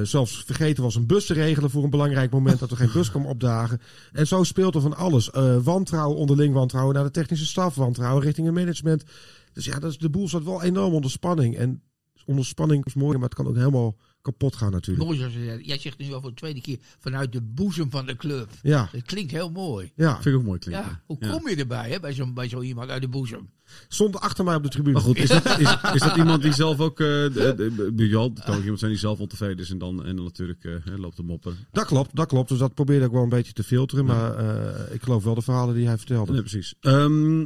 zelfs 0.02 0.42
vergeten 0.44 0.82
was 0.82 0.94
een 0.94 1.06
bus 1.06 1.26
te 1.26 1.34
regelen 1.34 1.70
voor 1.70 1.84
een 1.84 1.90
belangrijk 1.90 2.30
moment 2.30 2.58
dat 2.58 2.70
er 2.70 2.76
geen 2.76 2.92
bus 2.92 3.10
kwam 3.10 3.26
opdagen. 3.26 3.80
En 4.12 4.26
zo 4.26 4.42
speelt 4.42 4.74
er 4.74 4.80
van 4.80 4.96
alles. 4.96 5.30
Wantrouwen, 5.62 6.16
onderling 6.16 6.54
wantrouwen 6.54 6.94
naar 6.94 7.04
de 7.04 7.10
technische 7.10 7.46
staf, 7.46 7.74
wantrouwen 7.74 8.22
richting 8.22 8.46
het 8.46 8.56
management. 8.56 9.04
Dus 9.52 9.64
ja, 9.64 9.78
dat 9.78 9.90
is, 9.90 9.98
de 9.98 10.10
boel 10.10 10.28
staat 10.28 10.44
wel 10.44 10.62
enorm 10.62 10.94
onder 10.94 11.10
spanning. 11.10 11.56
En 11.56 11.82
onder 12.26 12.44
spanning 12.44 12.86
is 12.86 12.94
mooi, 12.94 13.18
maar 13.18 13.28
het 13.28 13.34
kan 13.34 13.46
ook 13.46 13.56
helemaal 13.56 13.96
kapot 14.30 14.56
gaan 14.56 14.72
natuurlijk. 14.72 15.04
Mooi 15.06 15.18
zoals 15.18 15.32
je 15.34 15.44
zegt. 15.44 15.66
Jij 15.66 15.78
zegt 15.78 15.98
nu 15.98 16.12
al 16.12 16.20
voor 16.20 16.30
de 16.30 16.36
tweede 16.36 16.60
keer 16.60 16.78
vanuit 16.98 17.32
de 17.32 17.40
boezem 17.40 17.90
van 17.90 18.06
de 18.06 18.16
club. 18.16 18.48
Ja, 18.62 18.88
Dat 18.92 19.02
klinkt 19.02 19.30
heel 19.32 19.50
mooi. 19.50 19.92
ja. 19.94 20.12
Vind 20.14 20.26
ik 20.26 20.34
ook 20.40 20.46
mooi 20.46 20.58
klinken. 20.58 20.84
Ja, 20.84 21.00
hoe 21.06 21.16
Ja. 21.20 21.30
kom 21.30 21.48
je 21.48 21.56
erbij 21.56 21.90
hè, 21.90 22.00
bij 22.00 22.12
zo'n 22.12 22.34
bij 22.34 22.48
zo 22.48 22.60
iemand 22.60 22.90
uit 22.90 23.02
de 23.02 23.08
boezem? 23.08 23.48
Stond 23.88 24.20
achter 24.20 24.44
mij 24.44 24.54
op 24.54 24.62
de 24.62 24.68
tribune. 24.68 24.94
Maar 24.94 25.02
goed, 25.02 25.16
is 25.18 25.28
dat, 25.28 25.44
is, 25.58 25.76
is 25.94 26.00
dat 26.00 26.16
iemand 26.16 26.42
die 26.42 26.52
zelf 26.52 26.80
ook... 26.80 27.00
eh 27.00 27.06
de- 27.06 27.30
de- 27.56 27.92
de- 27.94 28.08
ja, 28.08 28.28
kan 28.44 28.54
ook 28.54 28.60
iemand 28.60 28.78
zijn 28.78 28.90
die 28.90 29.00
zelf 29.00 29.18
ontevreden 29.18 29.58
is 29.58 29.70
en 29.70 29.78
dan, 29.78 30.04
en 30.04 30.16
dan 30.16 30.24
natuurlijk 30.24 30.64
eh, 30.64 30.74
loopt 30.96 31.16
te 31.16 31.22
moppen. 31.22 31.56
Dat 31.72 31.86
klopt, 31.86 32.16
dat 32.16 32.26
klopt. 32.26 32.48
Dus 32.48 32.58
dat 32.58 32.74
probeerde 32.74 33.04
ik 33.04 33.10
wel 33.10 33.22
een 33.22 33.28
beetje 33.28 33.52
te 33.52 33.62
filteren. 33.64 34.04
Maar 34.04 34.34
eh, 34.36 34.94
ik 34.94 35.02
geloof 35.02 35.24
wel 35.24 35.34
de 35.34 35.42
verhalen 35.42 35.74
die 35.74 35.86
hij 35.86 35.96
vertelde. 35.98 36.32
Nee, 36.32 36.40
precies. 36.40 36.74
Ehm, 36.80 37.44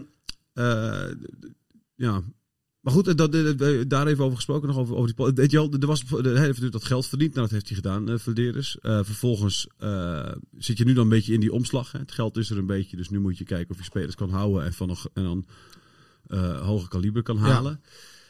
eh, 0.53 1.05
ja. 1.95 2.23
Maar 2.83 2.92
goed, 2.92 3.09
eh, 3.09 3.14
dat, 3.14 3.33
dat- 3.33 3.90
daar 3.90 4.07
even 4.07 4.25
over 4.25 4.37
gesproken, 4.37 4.68
nog 4.68 4.77
over, 4.77 4.95
over 4.95 5.07
die... 5.07 5.14
po- 5.14 5.33
Weet 5.33 5.51
je 5.51 5.57
wel, 5.57 5.73
er 5.81 5.87
was, 5.87 6.03
hij 6.09 6.18
heeft 6.23 6.37
natuurlijk 6.47 6.73
dat 6.73 6.85
geld 6.85 7.07
verdiend, 7.07 7.31
nou, 7.35 7.42
dat 7.42 7.55
heeft 7.55 7.66
hij 7.66 7.77
gedaan, 7.77 8.11
uh, 8.11 8.18
Verderes. 8.18 8.79
Eh, 8.81 9.01
vervolgens 9.03 9.66
eh, 9.79 10.33
zit 10.59 10.79
je 10.79 10.85
nu 10.85 10.92
dan 10.92 11.03
een 11.03 11.09
beetje 11.09 11.33
in 11.33 11.40
die 11.40 11.53
omslag. 11.53 11.92
Hè? 11.92 11.99
Het 11.99 12.12
geld 12.12 12.37
is 12.37 12.51
er 12.51 12.59
een 12.59 12.66
beetje, 12.66 12.97
dus 12.97 13.09
nu 13.09 13.18
moet 13.21 13.38
je 13.38 13.45
kijken 13.45 13.71
of 13.71 13.79
je 13.79 13.85
spelers 13.85 14.14
kan 14.14 14.31
houden 14.31 14.64
en, 14.64 14.73
van 14.73 14.88
nog, 14.88 15.07
en 15.12 15.23
dan 15.23 15.47
eh 16.27 16.61
hoger 16.66 16.88
kaliber 16.88 17.23
kan 17.23 17.37
halen. 17.37 17.81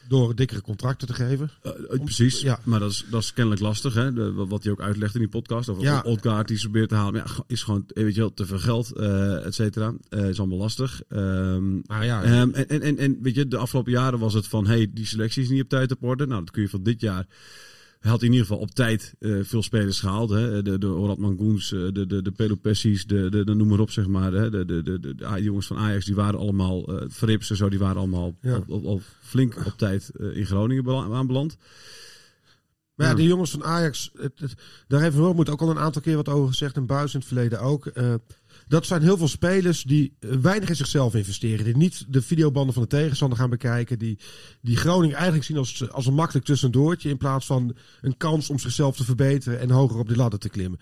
Door 0.07 0.35
dikkere 0.35 0.61
contracten 0.61 1.07
te 1.07 1.13
geven. 1.13 1.49
Eh, 1.61 1.71
eh, 1.89 2.03
precies, 2.03 2.41
ja. 2.41 2.59
maar 2.63 2.79
dat 2.79 2.91
is, 2.91 3.05
dat 3.09 3.21
is 3.21 3.33
kennelijk 3.33 3.61
lastig. 3.61 3.93
Hè? 3.93 4.13
De- 4.13 4.33
wat- 4.33 4.63
hij 4.63 4.71
ook 4.71 4.81
uitlegt 4.81 5.13
in 5.13 5.19
die 5.19 5.29
podcast. 5.29 5.69
Over 5.69 5.83
Ja. 5.83 6.01
Odgaard 6.05 6.47
die 6.47 6.57
ze 6.57 6.63
probeert 6.69 6.89
te 6.89 6.95
halen. 6.95 7.13
Maar 7.13 7.33
ja, 7.37 7.43
is 7.47 7.63
gewoon 7.63 7.85
eh, 7.93 8.03
weet 8.03 8.13
je 8.15 8.19
wel, 8.19 8.33
te 8.33 8.45
veel 8.45 8.59
geld, 8.59 8.91
et 9.45 9.53
cetera. 9.55 9.93
Is 10.09 10.39
allemaal 10.39 10.57
lastig. 10.57 11.01
Ehm, 11.09 11.73
Maar 11.85 12.05
ja, 12.05 12.23
Ehm, 12.23 12.31
en, 12.51 12.69
en, 12.69 12.81
en, 12.81 12.97
en 12.97 13.17
weet 13.21 13.35
je, 13.35 13.47
de 13.47 13.57
afgelopen 13.57 13.91
jaren 13.91 14.19
was 14.19 14.33
het 14.33 14.47
van, 14.47 14.67
hey, 14.67 14.87
die 14.93 15.05
selectie 15.05 15.43
is 15.43 15.49
niet 15.49 15.61
op 15.63 15.69
tijd 15.69 15.91
op 15.91 16.03
orde. 16.03 16.27
Nou, 16.27 16.39
dat 16.39 16.51
kun 16.51 16.61
je 16.61 16.69
van 16.69 16.83
dit 16.83 17.01
jaar. 17.01 17.25
Hij 18.03 18.11
had 18.11 18.21
in 18.21 18.31
ieder 18.31 18.45
geval 18.45 18.61
op 18.61 18.71
tijd 18.71 19.13
eh, 19.19 19.39
veel 19.43 19.63
spelers 19.63 19.99
gehaald. 19.99 20.29
Hè? 20.29 20.61
De, 20.61 20.77
de 20.77 20.87
Orad 20.87 21.17
Mangoens, 21.17 21.71
eh, 21.73 21.79
de, 21.91 22.05
de, 22.07 22.21
de 22.21 22.31
Pelopessi's, 22.31 23.05
de, 23.05 23.29
de, 23.29 23.45
de, 23.45 23.53
noem 23.53 23.67
maar 23.67 23.79
op, 23.79 23.91
zeg 23.91 24.07
maar. 24.07 24.33
Hè? 24.33 24.49
De, 24.49 24.65
de, 24.65 24.81
de, 24.81 24.99
de, 24.99 25.15
de 25.15 25.43
jongens 25.43 25.67
van 25.67 25.77
Ajax, 25.77 26.05
die 26.05 26.15
waren 26.15 26.39
allemaal, 26.39 26.99
eh 26.99 27.05
Verrips 27.07 27.49
en 27.49 27.55
zo, 27.55 27.69
die 27.69 27.79
waren 27.79 27.97
allemaal 27.97 28.35
Ja. 28.41 28.53
al, 28.53 28.63
al, 28.69 28.85
al 28.87 29.01
flink 29.21 29.55
op 29.65 29.73
tijd 29.77 30.09
in 30.33 30.45
Groningen 30.45 30.83
bela- 30.83 31.09
aanbeland. 31.13 31.57
Maar 32.95 33.07
ja, 33.07 33.13
die 33.13 33.27
jongens 33.27 33.51
van 33.51 33.63
Ajax, 33.63 34.11
het, 34.17 34.39
het- 34.39 34.55
daar 34.87 35.01
heeft 35.01 35.15
Wormoed 35.15 35.49
ook 35.49 35.61
al 35.61 35.69
een 35.69 35.79
aantal 35.79 36.01
keer 36.01 36.15
wat 36.15 36.29
over 36.29 36.47
gezegd. 36.47 36.75
En 36.75 36.85
Buis 36.85 37.13
in 37.13 37.19
het 37.19 37.27
verleden 37.27 37.59
ook. 37.61 37.85
Dat 38.73 38.85
zijn 38.85 39.01
heel 39.01 39.17
veel 39.17 39.27
spelers 39.27 39.83
die 39.83 40.17
eh, 40.19 40.29
weinig 40.29 40.69
in 40.69 40.75
zichzelf 40.75 41.15
investeren. 41.15 41.65
Die 41.65 41.77
niet 41.77 42.05
de 42.07 42.21
videobanden 42.21 42.73
van 42.73 42.83
de 42.83 42.89
tegenstander 42.89 43.37
gaan 43.37 43.49
bekijken. 43.49 43.99
Die, 43.99 44.19
die 44.61 44.77
Groningen 44.77 45.15
eigenlijk 45.15 45.45
zien 45.45 45.57
als, 45.57 45.91
als 45.91 46.05
een 46.05 46.13
makkelijk 46.13 46.45
tussendoortje. 46.45 47.09
In 47.09 47.17
plaats 47.17 47.45
van 47.45 47.75
een 48.01 48.17
kans 48.17 48.49
om 48.49 48.59
zichzelf 48.59 48.95
te 48.95 49.03
verbeteren 49.03 49.59
en 49.59 49.69
hoger 49.69 49.99
op 49.99 50.07
de 50.07 50.15
ladder 50.15 50.39
te 50.39 50.49
klimmen. 50.49 50.79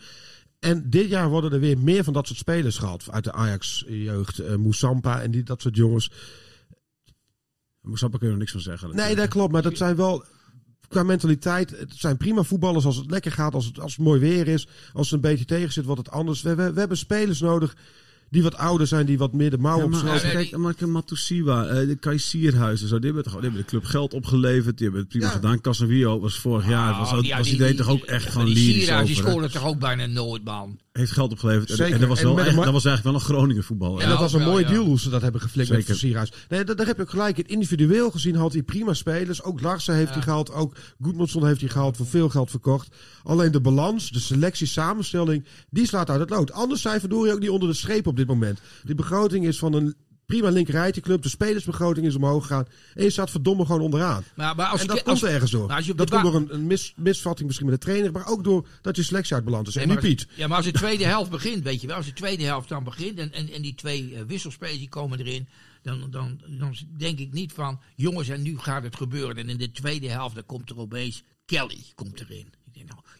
En 0.59 0.89
dit 0.89 1.09
jaar 1.09 1.29
worden 1.29 1.51
er 1.51 1.59
weer 1.59 1.77
meer 1.77 2.03
van 2.03 2.13
dat 2.13 2.27
soort 2.27 2.39
spelers 2.39 2.77
gehad. 2.77 3.11
Uit 3.11 3.23
de 3.23 3.31
Ajax-jeugd. 3.31 4.39
eh 4.39 4.55
Moussampa 4.55 5.21
en 5.21 5.31
die, 5.31 5.43
dat 5.43 5.61
soort 5.61 5.75
jongens. 5.75 6.11
Moesappa 7.81 8.17
kun 8.17 8.27
je 8.27 8.33
er 8.33 8.39
niks 8.39 8.51
van 8.51 8.61
zeggen. 8.61 8.95
Nee, 8.95 9.15
dat 9.15 9.27
klopt. 9.27 9.51
Maar 9.51 9.61
dat 9.61 9.77
zijn 9.77 9.95
wel 9.95 10.23
qua 10.91 11.03
mentaliteit. 11.03 11.69
Het 11.69 11.93
zijn 11.97 12.17
prima 12.17 12.43
voetballers 12.43 12.85
als 12.85 12.95
het 12.97 13.11
lekker 13.11 13.31
gaat, 13.31 13.53
als 13.53 13.65
het, 13.65 13.79
als 13.79 13.95
het 13.95 14.05
mooi 14.05 14.19
weer 14.19 14.47
is. 14.47 14.67
Als 14.93 15.05
het 15.11 15.15
een 15.23 15.29
beetje 15.29 15.45
tegen 15.45 15.71
zit, 15.73 15.85
wordt 15.85 16.05
het 16.05 16.11
anders. 16.15 16.41
We, 16.41 16.55
we, 16.55 16.73
we 16.73 16.79
hebben 16.79 16.97
spelers 16.97 17.39
nodig 17.41 17.75
die 18.29 18.43
wat 18.43 18.55
ouder 18.57 18.87
zijn, 18.87 19.05
die 19.05 19.17
wat 19.17 19.33
meer 19.33 19.49
de 19.49 19.57
mouw 19.57 19.77
Ja, 19.79 19.87
maar 19.87 20.37
je 20.37 20.47
Ja, 20.49 20.57
maar 20.57 20.75
Matusiwa, 20.89 21.65
eh, 21.65 21.87
de 21.87 21.95
Kai 21.95 22.17
Sierhuis 22.19 22.81
en 22.81 22.87
zo, 22.87 22.95
die 22.95 23.05
hebben, 23.05 23.23
toch, 23.23 23.33
die 23.33 23.41
hebben 23.41 23.59
de 23.61 23.67
club 23.67 23.83
geld 23.83 24.13
opgeleverd, 24.13 24.77
die 24.77 24.83
hebben 24.85 25.01
het 25.01 25.09
prima 25.09 25.25
Ja. 25.25 25.31
gedaan. 25.31 25.61
Casemiro 25.61 26.19
was 26.19 26.39
vorig 26.39 26.67
jaar, 26.67 26.97
was, 26.97 27.11
ook, 27.13 27.19
Oh, 27.19 27.25
ja, 27.25 27.37
was 27.37 27.47
die- 27.49 27.57
die- 27.57 27.75
toch 27.75 27.89
ook 27.89 28.03
echt 28.03 28.29
gewoon 28.29 28.45
die 28.45 28.55
lyrisch 28.55 28.83
Sierhuis, 28.83 29.07
die 29.07 29.15
hè? 29.23 29.29
scoorde 29.29 29.49
toch 29.49 29.65
ook 29.65 29.79
bijna 29.79 30.05
nooit, 30.05 30.43
man. 30.43 30.79
Heeft 30.91 31.11
geld 31.11 31.31
opgeleverd. 31.31 31.69
En- 31.69 31.75
Zeker. 31.75 31.93
En 31.93 31.99
dat 31.99 32.09
was, 32.09 32.19
En 32.19 32.25
wel 32.25 32.33
met 32.35 32.45
echt, 32.45 32.55
dat 32.55 32.65
was 32.73 32.85
eigenlijk 32.85 33.03
wel 33.03 33.13
een 33.13 33.35
Groningen 33.35 33.63
voetbal. 33.63 33.97
Ja, 33.97 34.03
En 34.03 34.09
dat 34.09 34.19
was 34.19 34.33
een 34.33 34.41
mooi 34.41 34.63
ja. 34.63 34.69
deal 34.69 34.85
hoe 34.85 34.99
ze 34.99 35.09
dat 35.09 35.21
hebben 35.21 35.41
geflikt 35.41 35.69
met 35.69 35.79
Zeker. 35.79 35.95
Sierhuis. 35.95 36.31
Nee, 36.49 36.63
daar, 36.63 36.75
daar 36.75 36.85
heb 36.85 36.95
je 36.95 37.01
ook 37.01 37.09
gelijk 37.09 37.37
in. 37.37 37.47
Individueel 37.47 38.11
gezien 38.11 38.35
had 38.35 38.53
hij 38.53 38.63
prima 38.63 38.93
spelers. 38.93 39.43
Ook 39.43 39.61
Larsen 39.61 39.95
heeft 39.95 40.07
Ja. 40.07 40.13
hij 40.13 40.23
gehaald. 40.23 40.51
Ook 40.51 40.75
Goedmanson 41.01 41.45
heeft 41.45 41.59
hij 41.61 41.69
gehaald. 41.69 41.97
Voor 41.97 42.05
veel 42.05 42.29
geld 42.29 42.49
verkocht. 42.49 42.87
Alleen 43.23 43.51
de 43.51 43.61
balans, 43.61 44.09
de 44.11 44.19
selectie, 44.19 44.67
samenstelling, 44.67 45.45
die 45.69 45.87
slaat 45.87 46.09
uit 46.09 46.19
het 46.19 46.29
lood. 46.29 46.51
Anders 46.51 46.81
zijn 46.81 46.99
Verdorie 46.99 47.33
ook 47.33 47.39
niet 47.39 47.49
onder 47.49 47.69
de 47.69 47.75
streep 47.75 48.07
op 48.07 48.15
dit 48.15 48.27
moment. 48.27 48.59
Die 48.83 48.95
begroting 48.95 49.45
is 49.47 49.59
van 49.59 49.73
een 49.73 49.95
prima 50.31 50.49
linkerrijtje-club. 50.49 51.21
De 51.21 51.29
spelersbegroting 51.29 52.05
is 52.05 52.15
omhoog 52.15 52.41
gegaan. 52.47 52.65
En 52.93 53.03
je 53.03 53.09
staat 53.09 53.29
verdomme 53.31 53.65
gewoon 53.65 53.81
onderaan. 53.81 54.23
Maar, 54.35 54.55
maar 54.55 54.65
als 54.65 54.81
en 54.81 54.85
je- 54.87 54.93
dat 54.93 55.05
als- 55.05 55.19
komt 55.19 55.31
ergens 55.31 55.51
door. 55.51 55.71
als 55.71 55.85
je 55.85 55.95
dat 55.95 56.09
komt 56.09 56.23
door 56.23 56.35
een, 56.35 56.53
een 56.53 56.67
mis- 56.67 56.93
misvatting 56.95 57.47
misschien 57.47 57.69
met 57.69 57.79
de 57.79 57.85
trainer. 57.85 58.11
Maar 58.11 58.27
ook 58.27 58.43
door 58.43 58.67
dat 58.81 58.95
je 58.95 59.03
selectie 59.03 59.35
uit 59.35 59.43
balans 59.43 59.67
is. 59.67 59.73
Nee, 59.73 59.83
en 59.83 59.89
nu 59.89 59.95
maar 59.95 60.03
als- 60.03 60.13
Piet. 60.15 60.27
Ja, 60.35 60.47
maar 60.47 60.57
als 60.57 60.65
de 60.65 60.71
tweede 60.71 61.05
helft 61.05 61.29
begint, 61.31 61.63
weet 61.63 61.81
je 61.81 61.87
wel. 61.87 61.95
Als 61.95 62.05
de 62.05 62.13
tweede 62.13 62.43
helft 62.43 62.69
dan 62.69 62.83
begint 62.83 63.19
en, 63.19 63.31
en, 63.33 63.49
en 63.53 63.61
die 63.61 63.75
twee 63.75 64.15
eh, 64.15 64.21
wisselspelers 64.27 64.77
die 64.77 64.89
komen 64.89 65.19
erin. 65.19 65.47
Dan, 65.81 66.07
dan, 66.11 66.41
dan 66.59 66.75
denk 66.97 67.19
ik 67.19 67.31
niet 67.33 67.53
van, 67.53 67.79
jongens, 67.95 68.27
en 68.29 68.41
nu 68.41 68.57
gaat 68.57 68.83
het 68.83 68.95
gebeuren. 68.95 69.37
En 69.37 69.49
in 69.49 69.57
de 69.57 69.71
tweede 69.71 70.09
helft, 70.09 70.35
dan 70.35 70.45
komt 70.45 70.69
er 70.69 70.77
opeens 70.79 71.23
Kelly 71.45 71.83
komt 71.95 72.19
erin. 72.19 72.47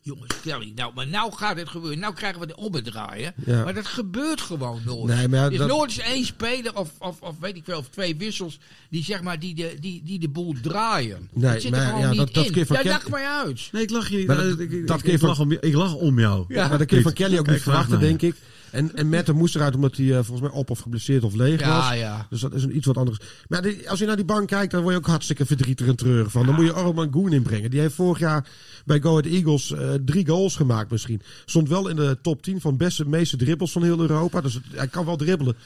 Jongens, 0.04 0.40
Kelly. 0.42 0.72
Nou, 0.76 0.92
maar 0.96 1.08
nou 1.08 1.32
gaat 1.34 1.58
het 1.58 1.70
gebeuren. 1.70 2.00
Nou 2.00 2.14
krijgen 2.14 2.40
we 2.40 2.48
de 2.48 2.56
ombedraaien. 2.56 3.34
Ja. 3.46 3.64
Maar 3.64 3.74
dat 3.74 3.86
gebeurt 3.88 4.42
gewoon 4.42 4.82
nooit. 4.86 5.16
Nee, 5.16 5.28
maar 5.28 5.40
ja, 5.40 5.46
er 5.52 5.58
dat- 5.58 5.68
nooit 5.68 5.90
eens 5.90 6.00
één 6.00 6.26
speler 6.26 6.76
of, 6.76 6.90
of, 7.00 7.22
of 7.22 7.36
weet 7.40 7.56
ik 7.56 7.64
veel, 7.66 7.78
of 7.78 7.88
twee 7.90 8.16
wissels 8.18 8.60
die 8.90 9.04
zeg 9.04 9.22
maar 9.22 9.40
die 9.40 9.56
de, 9.56 9.76
die, 9.80 10.02
die 10.06 10.20
de 10.20 10.30
boel 10.30 10.56
draaien. 10.62 11.30
Nee, 11.34 11.54
dat 11.54 11.62
zit 11.62 11.74
er 11.76 11.82
gewoon 11.82 12.00
ja, 12.02 12.10
niet 12.10 12.18
dat- 12.18 12.34
dat 12.34 12.46
in. 12.46 12.52
keer 12.52 12.66
van 12.66 12.76
ja, 12.76 12.82
Kel- 12.82 12.92
lach 12.92 13.10
mij 13.10 13.26
uit. 13.28 13.70
Nee, 13.72 13.82
ik 13.84 13.90
lach 13.90 14.10
je 14.10 14.18
niet. 14.18 14.28
Maar 14.28 14.36
dat- 14.36 14.60
Ik- 14.60 14.72
ik- 14.72 14.88
dat 14.88 14.98
ik- 14.98 15.04
keer 15.04 15.14
ik 15.14 15.20
van- 15.20 15.28
lach 15.30 15.40
om, 15.40 15.52
ik 15.52 15.74
lach 15.74 15.94
om 15.94 16.20
jou. 16.20 16.46
Ja. 16.48 16.68
Maar 16.68 16.78
dat 16.78 16.88
kun 16.88 16.98
je 16.98 17.04
van 17.04 17.14
Kelly 17.14 17.38
ook 17.38 17.44
kijk 17.44 17.56
niet 17.56 17.64
verwachten, 17.64 18.00
denk 18.00 18.22
ik. 18.22 18.36
En, 18.72 18.96
en 18.96 19.10
Mette 19.10 19.34
moest 19.34 19.56
eruit 19.56 19.76
omdat 19.76 19.98
hij 19.98 20.06
eh, 20.08 20.14
volgens 20.16 20.42
mij 20.42 20.50
op 20.50 20.70
of 20.70 20.80
geblesseerd 20.80 21.24
of 21.24 21.34
leeg 21.34 21.60
Ja, 21.60 21.78
was. 21.90 21.98
ja. 21.98 22.28
Dus 22.30 22.42
dat 22.42 22.54
is 22.54 22.64
een 22.64 22.76
iets 22.76 22.86
wat 22.86 22.98
anders. 22.98 23.18
Maar 23.48 23.62
die- 23.62 23.90
als 23.90 24.00
je 24.00 24.06
naar 24.06 24.16
die 24.16 24.26
bank 24.26 24.48
kijkt, 24.48 24.72
dan 24.72 24.82
word 24.82 24.94
je 24.94 25.00
ook 25.00 25.08
hartstikke 25.08 25.46
verdrietig 25.46 25.88
en 25.88 25.96
treurig 25.96 26.32
van. 26.32 26.46
Dan 26.46 26.56
moet 26.56 26.66
je 26.66 26.76
Orman 26.76 27.12
Goen 27.12 27.34
inbrengen. 27.34 27.70
Die 27.72 27.80
heeft 27.80 27.96
vorig 27.96 28.20
jaar 28.20 28.48
bij 28.86 29.00
Go 29.02 29.10
Ahead 29.10 29.26
Eagles 29.26 29.74
eh, 29.94 30.00
drie 30.06 30.28
goals 30.28 30.56
gemaakt 30.56 30.92
misschien. 30.92 31.22
Stond 31.46 31.70
wel 31.70 31.88
in 31.88 31.96
de 31.96 32.18
top 32.22 32.42
10 32.44 32.62
van 32.62 32.78
beste, 32.78 33.08
meeste 33.08 33.38
dribbles 33.38 33.72
van 33.72 33.84
heel 33.84 34.00
Europa. 34.00 34.42
Dus 34.42 34.54
het- 34.54 34.64
hij 34.72 34.88
kan 34.88 35.06
wel 35.06 35.16
dribbelen. 35.16 35.58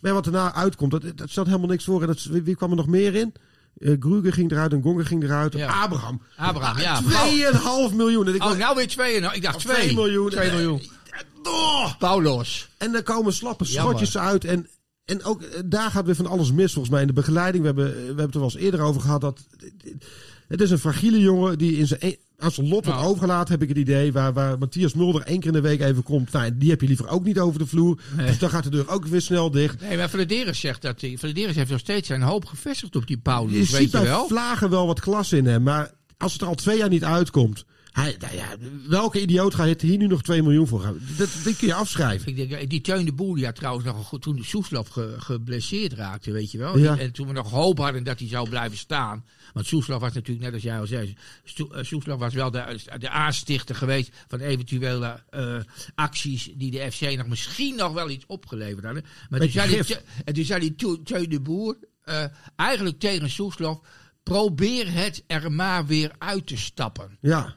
Maar 0.00 0.12
wat 0.12 0.24
daarna 0.24 0.54
uitkomt, 0.54 0.90
dat, 0.90 1.02
dat 1.14 1.30
stelt 1.30 1.46
helemaal 1.46 1.68
niks 1.68 1.84
voor. 1.84 2.00
En 2.00 2.06
dat, 2.06 2.22
wie, 2.22 2.42
wie 2.42 2.56
kwam 2.56 2.70
er 2.70 2.76
nog 2.76 2.86
meer 2.86 3.14
in? 3.14 3.32
Eh 3.78 3.96
Gruger 4.00 4.32
ging 4.32 4.50
eruit 4.50 4.72
en 4.72 4.82
Gonger 4.82 5.06
ging 5.06 5.22
eruit. 5.22 5.52
Ja. 5.52 5.82
Abraham. 5.82 6.22
Abraham, 6.36 6.78
ja. 6.80 7.00
2,5 7.90 7.94
miljoen. 7.94 8.26
En 8.26 8.34
ik 8.34 8.44
Oh, 8.44 8.56
nou 8.56 8.76
weer 8.76 8.88
2. 8.88 9.14
Ik 9.16 9.42
dacht 9.42 9.56
Of 9.56 9.62
2 9.62 9.74
2 9.76 9.94
miljoen. 9.94 10.30
2 10.30 10.50
miljoen. 10.50 10.80
Oh! 11.42 11.94
Paulos. 11.98 12.68
En 12.78 12.94
er 12.94 13.02
komen 13.02 13.32
slappe 13.32 13.64
Jammer. 13.64 13.82
schotjes 13.96 14.18
uit. 14.18 14.44
En, 14.44 14.68
en 15.04 15.24
ook 15.24 15.42
eh, 15.42 15.60
daar 15.64 15.90
gaat 15.90 16.04
weer 16.06 16.14
van 16.14 16.26
alles 16.26 16.52
mis 16.52 16.72
volgens 16.72 16.92
mij 16.92 17.00
in 17.00 17.06
de 17.06 17.12
begeleiding. 17.12 17.60
We 17.60 17.66
hebben, 17.66 17.92
we 17.94 18.06
hebben 18.06 18.24
het 18.24 18.34
er 18.34 18.40
wel 18.40 18.50
eens 18.50 18.58
eerder 18.62 18.80
over 18.80 19.00
gehad. 19.00 19.20
Dat, 19.20 19.40
het 20.48 20.60
is 20.60 20.70
een 20.70 20.78
fragiele 20.78 21.18
jongen 21.20 21.58
die 21.58 21.76
in 21.76 21.86
zijn, 21.86 22.16
e- 22.40 22.44
aan 22.44 22.50
zijn 22.50 22.68
lot 22.68 22.84
wordt 22.84 22.98
Nou. 23.00 23.10
overgelaten, 23.10 23.52
heb 23.52 23.62
ik 23.62 23.68
het 23.68 23.78
idee. 23.78 24.12
Waar, 24.12 24.32
waar 24.32 24.58
Matthias 24.58 24.94
Mulder 24.94 25.22
één 25.22 25.38
keer 25.38 25.46
in 25.48 25.62
de 25.62 25.68
week 25.68 25.80
even 25.80 26.02
komt. 26.02 26.32
Nou, 26.32 26.56
die 26.56 26.70
heb 26.70 26.80
je 26.80 26.86
liever 26.86 27.08
ook 27.08 27.24
niet 27.24 27.38
over 27.38 27.58
de 27.58 27.66
vloer. 27.66 28.00
Nee. 28.16 28.26
Dus 28.26 28.38
dan 28.38 28.50
gaat 28.50 28.64
de 28.64 28.70
deur 28.70 28.88
ook 28.88 29.06
weer 29.06 29.20
snel 29.20 29.50
dicht. 29.50 29.80
Nee, 29.80 29.96
maar 29.96 30.08
Flederis 30.08 30.60
zegt 30.60 30.82
dat 30.82 31.00
hij. 31.00 31.16
Flederis 31.18 31.56
heeft 31.56 31.70
nog 31.70 31.78
steeds 31.80 32.06
zijn 32.06 32.22
hoop 32.22 32.44
gevestigd 32.44 32.96
op 32.96 33.06
die 33.06 33.18
Paulus. 33.18 33.52
Je 33.52 33.58
weet 33.58 33.68
ziet 33.90 33.92
je 33.92 34.02
wel? 34.02 34.26
Vlagen 34.28 34.70
wel 34.70 34.86
wat 34.86 35.00
klas 35.00 35.32
in 35.32 35.46
hem. 35.46 35.62
Maar 35.62 35.90
als 36.18 36.32
het 36.32 36.42
er 36.42 36.48
al 36.48 36.54
twee 36.54 36.78
jaar 36.78 36.88
niet 36.88 37.04
uitkomt. 37.04 37.64
Hij, 37.90 38.16
nou 38.18 38.34
ja, 38.34 38.56
welke 38.88 39.20
idioot 39.20 39.54
gaat 39.54 39.80
hier 39.80 39.96
nu 39.98 40.06
nog 40.06 40.22
2 40.22 40.42
miljoen 40.42 40.66
voor 40.66 40.80
gaan? 40.80 40.98
Dat, 41.18 41.28
dat 41.44 41.56
kun 41.56 41.66
je 41.66 41.74
afschrijven. 41.74 42.36
Ik 42.36 42.48
denk, 42.48 42.70
die 42.70 42.80
Teun 42.80 43.04
de 43.04 43.12
Boer, 43.12 43.36
die 43.36 43.44
had 43.44 43.54
trouwens 43.54 43.84
nog 43.86 43.96
een 43.96 44.04
goed 44.04 44.22
toen 44.22 44.36
de 44.36 44.44
Soeslof 44.44 44.88
ge- 44.88 45.14
geblesseerd 45.18 45.92
raakte, 45.92 46.32
weet 46.32 46.50
je 46.50 46.58
wel. 46.58 46.78
Ja. 46.78 46.98
En 46.98 47.12
toen 47.12 47.26
we 47.26 47.32
nog 47.32 47.50
hoop 47.50 47.78
hadden 47.78 48.04
dat 48.04 48.18
hij 48.18 48.28
zou 48.28 48.48
blijven 48.48 48.78
staan. 48.78 49.24
Want 49.52 49.66
Soeslof 49.66 50.00
was 50.00 50.12
natuurlijk, 50.12 50.44
net 50.44 50.54
als 50.54 50.62
jij 50.62 50.78
al 50.80 50.86
zei, 50.86 51.14
eh, 51.56 51.82
Soeslof 51.82 52.18
was 52.18 52.34
wel 52.34 52.50
de, 52.50 52.78
de 52.98 53.08
aanstichter 53.10 53.74
geweest 53.74 54.10
van 54.28 54.40
eventuele 54.40 55.22
eh, 55.30 55.56
acties 55.94 56.50
die 56.56 56.70
de 56.70 56.92
FC 56.92 57.16
nog 57.16 57.26
misschien 57.28 57.76
nog 57.76 57.92
wel 57.92 58.10
iets 58.10 58.24
opgeleverd 58.26 58.84
hadden. 58.84 59.04
Maar 59.30 59.40
toen 59.40 59.50
zei, 59.50 59.82
die, 59.82 59.96
en 60.24 60.34
toen 60.34 60.44
zei 60.44 60.60
die 60.60 60.74
Teun- 60.74 61.02
Teun 61.04 61.28
de 61.28 61.40
Boer 61.40 61.76
eh, 62.02 62.24
eigenlijk 62.56 62.98
tegen 62.98 63.30
Soeslof, 63.30 63.80
probeer 64.22 64.92
het 64.92 65.24
er 65.26 65.52
maar 65.52 65.86
weer 65.86 66.12
uit 66.18 66.46
te 66.46 66.56
stappen. 66.56 67.18
Ja, 67.20 67.54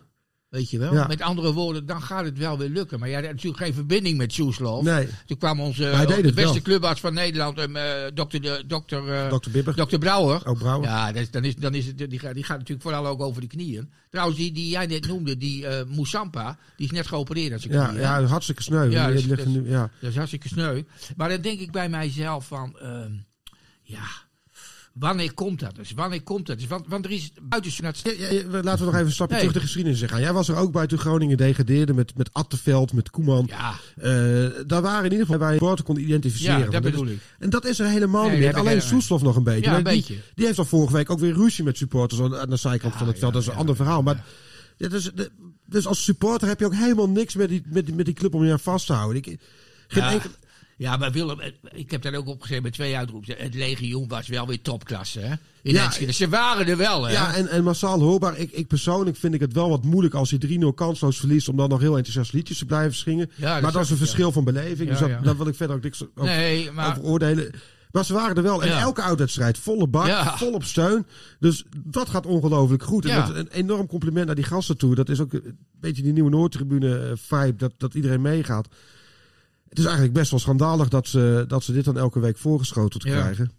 Weet 0.53 0.69
je 0.69 0.79
wel? 0.79 0.93
Ja. 0.93 1.07
Met 1.07 1.21
andere 1.21 1.53
woorden, 1.53 1.85
dan 1.85 2.01
gaat 2.01 2.25
het 2.25 2.37
wel 2.37 2.57
weer 2.57 2.69
lukken. 2.69 2.99
Maar 2.99 3.09
jij 3.09 3.21
had 3.21 3.29
natuurlijk 3.31 3.63
geen 3.63 3.73
verbinding 3.73 4.17
met 4.17 4.33
Soeslof. 4.33 4.83
nee. 4.83 5.07
Toen 5.25 5.37
kwam 5.37 5.59
onze 5.59 5.81
de 6.07 6.21
beste 6.33 6.53
wel. 6.53 6.61
clubarts 6.61 6.99
van 6.99 7.13
Nederland, 7.13 7.59
um, 7.59 7.75
dokter, 8.13 8.41
de, 8.41 8.63
dokter, 8.67 9.09
eh, 9.13 9.33
Dr. 9.37 9.49
Bibber. 9.49 9.75
dokter 9.75 9.99
Brouwer. 9.99 10.45
Ook 10.47 10.57
Brouwer. 10.57 10.87
Ja, 10.89 11.11
dat 11.11 11.21
is, 11.21 11.31
dan 11.31 11.43
is, 11.43 11.55
dan 11.55 11.73
is 11.73 11.85
het, 11.85 11.97
die, 12.09 12.19
gaat, 12.19 12.33
die 12.33 12.43
gaat 12.43 12.57
natuurlijk 12.57 12.81
vooral 12.87 13.07
ook 13.07 13.21
over 13.21 13.41
de 13.41 13.47
knieën. 13.47 13.91
Trouwens, 14.09 14.37
die, 14.37 14.51
die 14.51 14.69
jij 14.69 14.85
net 14.85 15.07
noemde, 15.07 15.37
die 15.37 15.67
eh 15.67 15.85
Moussampa, 15.95 16.57
die 16.77 16.85
is 16.85 16.91
net 16.91 17.07
geopereerd 17.07 17.53
aan 17.53 17.59
zijn 17.59 17.73
Ja, 17.73 17.85
knieën. 17.85 18.01
ja, 18.01 18.23
hartstikke 18.23 18.63
sneu. 18.63 18.89
Ja, 18.89 19.07
dus- 19.11 19.45
nu, 19.45 19.69
ja. 19.69 19.89
Dat 19.99 20.09
is 20.09 20.15
hartstikke 20.15 20.47
sneu. 20.47 20.81
Maar 21.17 21.29
dan 21.29 21.41
denk 21.41 21.59
ik 21.59 21.71
bij 21.71 21.89
mijzelf 21.89 22.47
van, 22.47 22.79
ehm, 22.79 23.11
ja, 23.81 24.05
wanneer 24.93 25.33
komt 25.33 25.59
dat 25.59 25.75
dus? 25.75 25.91
Wanneer 25.91 26.23
komt 26.23 26.45
dat 26.47 26.57
dus? 26.59 26.67
Want, 26.67 26.85
want 26.87 27.05
er 27.05 27.11
is 27.11 27.31
buiten... 27.43 27.71
Laten 27.83 28.79
we 28.79 28.85
nog 28.85 28.93
even 28.93 29.05
een 29.05 29.11
stapje 29.11 29.33
Nee. 29.35 29.39
terug 29.39 29.53
de 29.53 29.59
geschiedenis 29.59 30.01
in 30.01 30.09
gaan. 30.09 30.21
Jij 30.21 30.33
was 30.33 30.49
er 30.49 30.55
ook 30.55 30.71
bij 30.71 30.87
toen 30.87 30.97
Groningen 30.99 31.37
degradeerde 31.37 31.93
met, 31.93 32.17
met 32.17 32.29
Atteveld, 32.33 32.93
met 32.93 33.09
Koeman. 33.09 33.45
Ja, 33.49 33.73
Eh, 33.95 34.11
daar 34.67 34.81
waren 34.81 35.05
in 35.05 35.11
ieder 35.11 35.25
geval 35.25 35.39
waar 35.39 35.51
je 35.51 35.57
supporter 35.57 35.85
kon 35.85 35.97
identificeren. 35.99 36.57
ja 36.59 36.63
dat 36.63 36.73
Want 36.73 36.83
bedoel 36.85 37.05
is- 37.05 37.11
ik. 37.13 37.19
En 37.39 37.49
dat 37.49 37.65
is 37.65 37.79
er 37.79 37.87
helemaal 37.87 38.27
Nee, 38.27 38.39
niet. 38.45 38.53
Alleen 38.55 38.81
Soeslof 38.81 39.21
nog 39.21 39.35
een 39.35 39.43
beetje. 39.43 39.69
Ja, 39.69 39.77
een 39.77 39.83
die, 39.83 39.93
beetje. 39.93 40.15
die 40.35 40.45
heeft 40.45 40.57
al 40.57 40.65
vorige 40.65 40.93
week 40.93 41.09
ook 41.09 41.19
weer 41.19 41.33
ruzie 41.33 41.63
met 41.63 41.77
supporters 41.77 42.21
aan 42.21 42.49
de 42.49 42.55
zijkant 42.55 42.93
Ja, 42.93 42.99
van 42.99 43.07
het 43.07 43.19
veld. 43.19 43.33
ja, 43.33 43.39
dat 43.39 43.41
is 43.41 43.47
een 43.53 43.59
ander 43.59 43.75
verhaal. 43.75 44.01
Maar 44.03 44.23
ja. 44.77 44.87
dus, 44.87 45.09
dus 45.65 45.87
als 45.87 46.03
supporter 46.03 46.47
heb 46.47 46.59
je 46.59 46.65
ook 46.65 46.75
helemaal 46.75 47.09
niks 47.09 47.35
met 47.35 47.49
die, 47.49 47.61
met 47.65 47.85
die, 47.85 47.95
met 47.95 48.05
die 48.05 48.13
club 48.13 48.33
om 48.33 48.45
je 48.45 48.51
aan 48.51 48.59
vast 48.59 48.85
te 48.85 48.93
houden. 48.93 49.17
Ik, 49.23 49.39
geen 49.87 50.03
Ja. 50.03 50.11
enkel- 50.11 50.29
Ja, 50.83 50.97
maar 50.97 51.11
Willem, 51.11 51.39
eh, 51.39 51.51
ik 51.71 51.91
heb 51.91 52.01
daar 52.01 52.13
ook 52.15 52.27
opgezet 52.27 52.63
met 52.63 52.73
twee 52.73 52.97
uitroepen. 52.97 53.35
Het 53.37 53.53
legioen 53.53 54.07
was 54.07 54.27
wel 54.27 54.47
weer 54.47 54.61
topklasse, 54.61 55.19
hè? 55.19 55.33
In 55.61 55.73
Ja, 55.73 55.85
Enschede. 55.85 56.11
Ze 56.11 56.29
waren 56.29 56.67
er 56.67 56.77
wel, 56.77 57.03
hè? 57.03 57.11
Ja, 57.11 57.33
en, 57.35 57.47
en 57.47 57.63
massaal 57.63 57.99
hoorbaar. 57.99 58.37
Ik, 58.37 58.51
ik 58.51 58.67
persoonlijk 58.67 59.17
vind 59.17 59.33
ik 59.33 59.39
het 59.39 59.53
wel 59.53 59.69
wat 59.69 59.83
moeilijk 59.83 60.13
als 60.13 60.29
je 60.29 60.59
3-0 60.71 60.73
kansloos 60.75 61.17
verliest. 61.19 61.47
om 61.49 61.57
dan 61.57 61.69
nog 61.69 61.79
heel 61.79 61.95
enthousiast 61.97 62.33
liedjes 62.33 62.57
te 62.57 62.65
blijven 62.65 62.95
schingen. 62.95 63.31
Ja, 63.35 63.53
dat 63.53 63.61
maar 63.61 63.71
dat 63.71 63.83
is 63.83 63.89
een 63.89 63.97
verschil 63.97 64.31
van 64.31 64.43
beleving. 64.43 64.89
Ja, 64.89 64.97
dus 64.97 64.99
dat, 64.99 65.23
daar 65.23 65.37
wil 65.37 65.47
ik 65.47 65.55
verder 65.55 65.75
ook 65.75 65.83
niks 65.83 66.03
over, 66.15 66.31
nee, 66.35 66.71
maar... 66.71 66.89
over 66.89 67.03
oordelen. 67.03 67.51
Maar 67.91 68.05
ze 68.05 68.13
waren 68.13 68.35
er 68.35 68.43
wel. 68.43 68.61
En 68.61 68.67
Ja. 68.67 68.79
elke 68.79 69.01
uitwedstrijd 69.01 69.57
volle 69.57 69.87
bak, 69.87 70.07
Ja. 70.07 70.37
vol 70.37 70.53
op 70.53 70.63
steun. 70.63 71.05
Dus 71.39 71.63
dat 71.85 72.09
gaat 72.09 72.25
ongelooflijk 72.25 72.83
goed. 72.83 73.05
En 73.05 73.11
Ja. 73.11 73.25
dat, 73.27 73.35
een 73.35 73.47
enorm 73.51 73.87
compliment 73.87 74.25
naar 74.25 74.35
die 74.35 74.43
gasten 74.43 74.77
toe. 74.77 74.95
Dat 74.95 75.09
is 75.09 75.19
ook 75.19 75.33
een 75.33 75.57
beetje 75.79 76.03
die 76.03 76.13
nieuwe 76.13 76.29
Noordtribune 76.29 76.97
eh, 76.99 77.11
vibe. 77.15 77.55
Dat, 77.55 77.73
dat 77.77 77.93
iedereen 77.93 78.21
meegaat. 78.21 78.67
Het 79.73 79.81
is 79.81 79.87
eigenlijk 79.87 80.13
best 80.17 80.31
wel 80.31 80.39
schandalig 80.39 80.87
dat 80.87 81.07
ze, 81.07 81.45
dat 81.47 81.63
ze 81.63 81.73
dit 81.73 81.85
dan 81.85 81.97
elke 81.97 82.19
week 82.19 82.37
voorgeschoteld 82.37 83.03
Ja. 83.03 83.09
krijgen. 83.21 83.51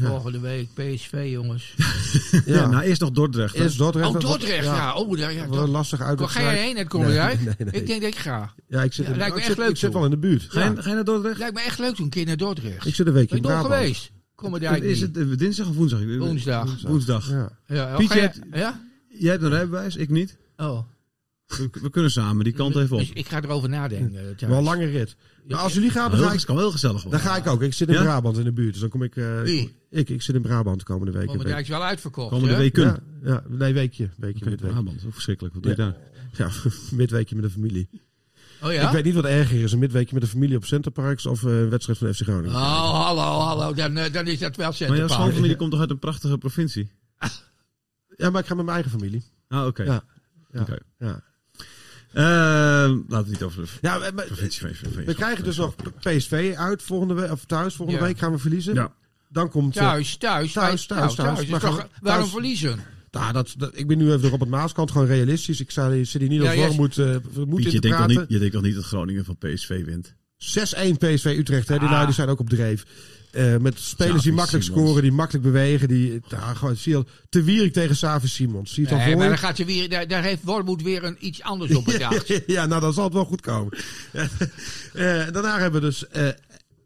Volgende 0.00 0.40
week 0.40 0.68
PSV, 0.74 1.28
jongens. 1.30 1.74
Ja, 2.46 2.66
nou 2.66 2.82
eerst 2.82 3.00
nog 3.00 3.10
Dordrecht. 3.10 3.56
hè? 3.56 3.62
Eerst 3.62 3.78
Dordrecht. 3.78 4.08
Oh, 4.08 4.20
Dordrecht, 4.20 4.64
ja. 4.64 4.94
Oh, 4.94 5.18
daar, 5.18 5.32
ja, 5.32 5.44
Dordrecht. 5.46 5.68
lastige 5.68 6.00
Waar 6.02 6.10
uitwedstrijd. 6.10 6.46
ga 6.48 6.54
jij 6.54 6.62
heen, 6.64 6.76
het 6.76 6.88
Komendijk? 6.88 7.36
Nee, 7.36 7.44
nee, 7.58 7.68
nee. 7.72 7.80
Ik 7.80 7.86
denk 7.86 8.00
dat 8.00 8.10
ik 8.10 8.18
ga. 8.18 8.54
Ja, 8.66 8.82
ik 8.82 8.92
zit, 8.92 9.06
Ja, 9.06 9.12
in, 9.12 9.18
lijkt 9.18 9.34
me 9.34 9.40
ik 9.40 9.46
echt 9.46 9.54
zit, 9.56 9.64
leuk, 9.64 9.70
ik 9.70 9.76
zit 9.76 9.92
wel 9.92 10.04
in 10.04 10.10
de 10.10 10.16
buurt. 10.18 10.46
Ga, 10.48 10.64
je, 10.64 10.82
ga 10.82 10.88
je 10.88 10.94
naar 10.94 11.04
Dordrecht? 11.04 11.38
Lijkt 11.38 11.54
me 11.54 11.60
echt 11.62 11.78
leuk 11.78 11.94
toen 11.94 12.04
een 12.04 12.10
keer 12.10 12.26
naar 12.26 12.36
Dordrecht. 12.36 12.86
Ik 12.86 12.94
zit 12.94 13.06
een 13.06 13.12
weekje 13.12 13.28
Ben 13.40 13.44
in 13.44 13.50
je 13.50 13.54
nog 13.54 13.60
Brabant. 13.66 13.80
geweest? 13.80 14.10
Komendijk 14.34 14.82
Is 14.82 15.00
niet. 15.00 15.16
het 15.16 15.30
eh, 15.30 15.36
dinsdag 15.36 15.68
of 15.68 15.74
woensdag? 15.76 16.00
Woensdag. 16.18 16.80
Woensdag. 16.82 17.30
Ja. 17.30 17.50
Ja, 17.66 17.90
oh, 17.90 17.96
Pietje 17.96 18.32
Ja? 18.52 18.80
Jij 19.08 19.30
hebt 19.30 19.42
een 19.42 19.48
rijbewijs, 19.50 19.96
ik 19.96 20.08
niet. 20.10 20.36
Oh. 20.56 20.78
We, 21.48 21.68
we 21.82 21.90
kunnen 21.90 22.10
samen 22.10 22.44
die 22.44 22.52
kant 22.52 22.76
even 22.76 22.92
op. 22.96 22.98
Dus 22.98 23.10
ik 23.12 23.28
ga 23.28 23.42
erover 23.42 23.68
nadenken. 23.68 24.14
eh, 24.18 24.22
thuis. 24.36 24.40
Wel 24.50 24.58
een 24.58 24.64
lange 24.64 24.84
rit. 24.84 25.16
Maar 25.46 25.58
als 25.58 25.72
jullie 25.74 25.90
gaan, 25.90 26.10
dan 26.10 26.18
Heel, 26.18 26.26
ga 26.28 26.32
het 26.32 26.40
ik, 26.40 26.46
kan 26.46 26.56
wel 26.56 26.70
gezellig 26.70 27.02
dan 27.02 27.10
worden. 27.10 27.28
ga 27.28 27.36
ik 27.36 27.46
ook. 27.46 27.62
Ik 27.62 27.74
zit 27.74 27.88
in 27.88 27.94
Ja? 27.94 28.02
Brabant 28.02 28.38
in 28.38 28.44
de 28.44 28.52
buurt. 28.52 28.72
Dus 28.72 28.80
dan 28.80 28.90
kom 28.90 29.02
ik... 29.02 29.16
eh, 29.16 29.42
Wie? 29.42 29.76
Ik, 29.90 30.08
ik 30.08 30.22
zit 30.22 30.34
in 30.34 30.42
Brabant 30.42 30.78
de 30.78 30.84
komende 30.84 31.12
week. 31.12 31.26
Komendijk 31.26 31.60
is 31.60 31.68
wel 31.68 31.84
uitverkocht. 31.84 32.30
Komende 32.30 32.56
week 32.56 32.72
kunnen. 32.72 33.02
Ja, 33.22 33.30
ja, 33.30 33.42
nee, 33.48 33.72
weekje. 33.74 34.08
Weekje, 34.16 34.40
Oké, 34.40 34.50
midweek. 34.50 34.70
Brabant, 34.70 35.04
verschrikkelijk. 35.10 35.54
Wat 35.54 35.62
doe 35.62 35.72
je 35.76 35.82
Ja. 35.82 35.84
daar? 36.36 36.50
Ja, 36.52 36.70
midweekje 36.96 37.34
met 37.34 37.44
de 37.44 37.50
familie. 37.50 37.88
Oh 38.62 38.72
ja? 38.72 38.86
Ik 38.86 38.92
weet 38.92 39.04
niet 39.04 39.14
wat 39.14 39.24
erger 39.24 39.62
is. 39.62 39.72
Een 39.72 39.78
midweekje 39.78 40.14
met 40.14 40.22
de 40.22 40.28
familie 40.28 40.56
op 40.56 40.64
Centerparks 40.64 41.26
of 41.26 41.44
eh, 41.44 41.50
een 41.60 41.68
wedstrijd 41.70 41.98
van 41.98 42.14
FC 42.14 42.22
Groningen. 42.22 42.50
Oh, 42.56 43.04
hallo, 43.06 43.20
hallo. 43.40 43.74
Dan, 43.74 43.94
dan 44.12 44.26
is 44.26 44.38
dat 44.38 44.56
wel 44.56 44.72
Maar 44.88 44.96
jouw 44.96 45.08
schoonfamilie 45.08 45.56
komt 45.62 45.70
toch 45.70 45.80
uit 45.80 45.90
een 45.90 45.98
prachtige 45.98 46.38
provincie? 46.38 46.90
Ja, 48.16 48.30
maar 48.30 48.40
ik 48.40 48.46
ga 48.46 48.54
met 48.54 48.64
mijn 48.64 48.76
eigen 48.82 48.90
familie. 48.98 49.24
Ah, 49.48 49.66
oké. 49.66 49.82
Ja. 49.82 50.02
Ja. 50.52 50.60
Oké. 50.60 50.76
ja. 50.98 51.20
Ehm, 52.12 52.26
laten 52.26 53.06
we 53.08 53.16
het 53.16 53.26
niet 53.28 53.42
over 53.42 53.62
de 53.62 53.68
Ja, 53.80 53.98
maar- 53.98 54.14
maar- 54.14 54.24
provincie 54.26 54.60
van 54.60 54.70
VVV. 54.74 55.04
we 55.06 55.14
krijgen 55.14 55.44
dus 55.44 55.56
nog 55.56 55.74
PSV 56.00 56.54
uit 56.56 56.82
volgende 56.82 57.14
week, 57.14 57.30
of 57.30 57.44
thuis. 57.44 57.74
Volgende 57.74 58.00
Ja. 58.00 58.06
week 58.06 58.18
gaan 58.18 58.32
we 58.32 58.38
verliezen. 58.38 58.74
Ja. 58.74 58.92
Dan 59.28 59.50
komt... 59.50 59.76
eh, 59.76 59.82
Thuis, 59.82 60.16
thuis, 60.16 60.52
thuis, 60.52 60.86
thuis, 60.86 61.16
nou, 61.16 61.36
thuis. 61.36 61.48
Waarom 61.48 61.86
thuis- 62.02 62.30
verliezen? 62.30 62.80
Nou, 63.10 63.32
dat, 63.32 63.54
dat, 63.58 63.70
ik 63.78 63.86
ben 63.86 63.98
nu 63.98 64.12
even 64.12 64.32
op 64.32 64.40
het 64.40 64.48
Maaskant, 64.48 64.90
gewoon 64.90 65.06
realistisch. 65.06 65.60
Ik 65.60 65.70
zei, 65.70 66.04
zit 66.04 66.20
hier 66.20 66.30
niet. 66.30 66.54
Wormoed 66.54 66.96
uh, 66.96 67.16
moet 67.46 67.54
Piet, 67.56 67.66
in 67.66 67.72
je 67.72 67.80
denkt, 67.80 68.06
niet, 68.06 68.24
je 68.28 68.38
denkt 68.38 68.54
toch 68.54 68.62
niet 68.62 68.74
dat 68.74 68.84
Groningen 68.84 69.24
van 69.24 69.36
PSV 69.38 69.84
wint? 69.84 70.14
6-1 70.38 70.98
PSV 70.98 71.24
Utrecht, 71.38 71.68
hè? 71.68 71.78
die 71.78 71.86
Ah. 71.88 71.92
lui 71.92 72.04
die 72.06 72.14
zijn 72.14 72.28
ook 72.28 72.40
op 72.40 72.48
dreef. 72.48 72.84
Eh, 73.30 73.56
met 73.56 73.78
spelers 73.78 74.22
die 74.22 74.32
makkelijk 74.32 74.64
Simons. 74.64 74.82
scoren, 74.84 75.02
die 75.02 75.12
makkelijk 75.12 75.44
bewegen. 75.44 75.88
Die, 75.88 76.20
nou, 76.28 76.56
gewoon, 76.56 76.76
zie 76.76 76.92
je 76.92 76.98
al, 76.98 77.04
te 77.28 77.42
Wierik 77.42 77.72
tegen 77.72 77.96
Savi 77.96 78.28
Simons. 78.28 78.72
Zie 78.74 78.88
je 78.88 78.94
Nee, 78.94 79.16
maar 79.16 79.28
dan 79.28 79.38
gaat 79.38 79.56
je 79.56 79.64
weer, 79.64 79.88
daar, 79.88 80.08
daar 80.08 80.22
heeft 80.22 80.42
Wormoed 80.44 80.82
weer 80.82 81.04
een, 81.04 81.16
iets 81.20 81.42
anders 81.42 81.74
op 81.74 81.84
bedacht. 81.84 82.26
ja, 82.46 82.66
nou 82.66 82.80
dan 82.80 82.92
zal 82.92 83.04
het 83.04 83.12
wel 83.12 83.24
goed 83.24 83.40
komen. 83.40 83.72
Eh, 84.92 85.22
daarna 85.32 85.58
hebben 85.58 85.80
we 85.80 85.86
dus 85.86 86.08
eh, 86.08 86.28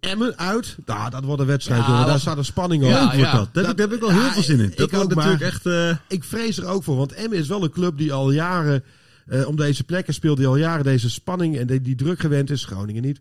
Emmen 0.00 0.38
uit. 0.38 0.76
Nou, 0.86 1.10
dat 1.10 1.24
wordt 1.24 1.40
een 1.40 1.46
wedstrijd, 1.46 1.86
Ja. 1.86 2.04
Daar 2.04 2.20
staat 2.20 2.36
een 2.36 2.44
spanning 2.44 2.82
op. 2.84 2.90
Ja, 2.90 3.00
Leuk 3.04 3.12
wordt 3.14 3.30
ja. 3.30 3.36
dat. 3.36 3.48
Daar, 3.54 3.62
heb 3.66 3.72
ik- 3.72 3.78
daar 3.78 3.86
heb 3.88 3.96
ik 3.96 4.00
wel 4.06 4.10
Ja, 4.16 4.22
heel 4.22 4.32
veel 4.32 4.42
zin 4.42 4.60
in. 4.60 4.70
ik 4.70 4.76
Dat 4.76 4.94
ook, 4.94 5.14
maar- 5.14 5.26
natuurlijk 5.26 5.52
echt... 5.54 5.66
eh, 5.66 5.96
Ik 6.08 6.24
vrees 6.24 6.58
er 6.58 6.66
ook 6.66 6.82
voor, 6.84 6.96
want 6.96 7.12
Emmen 7.12 7.38
is 7.38 7.48
wel 7.48 7.62
een 7.64 7.70
club 7.70 7.98
die 7.98 8.12
al 8.12 8.30
jaren 8.30 8.84
eh, 9.26 9.46
om 9.48 9.56
deze 9.56 9.84
plekken 9.84 10.14
speelt. 10.14 10.36
Die 10.36 10.46
al 10.46 10.56
jaren 10.56 10.84
deze 10.84 11.10
spanning 11.10 11.58
en 11.58 11.66
die, 11.66 11.80
die 11.80 11.94
druk 11.94 12.20
gewend 12.20 12.50
is. 12.50 12.64
Groningen 12.64 13.02
niet. 13.02 13.20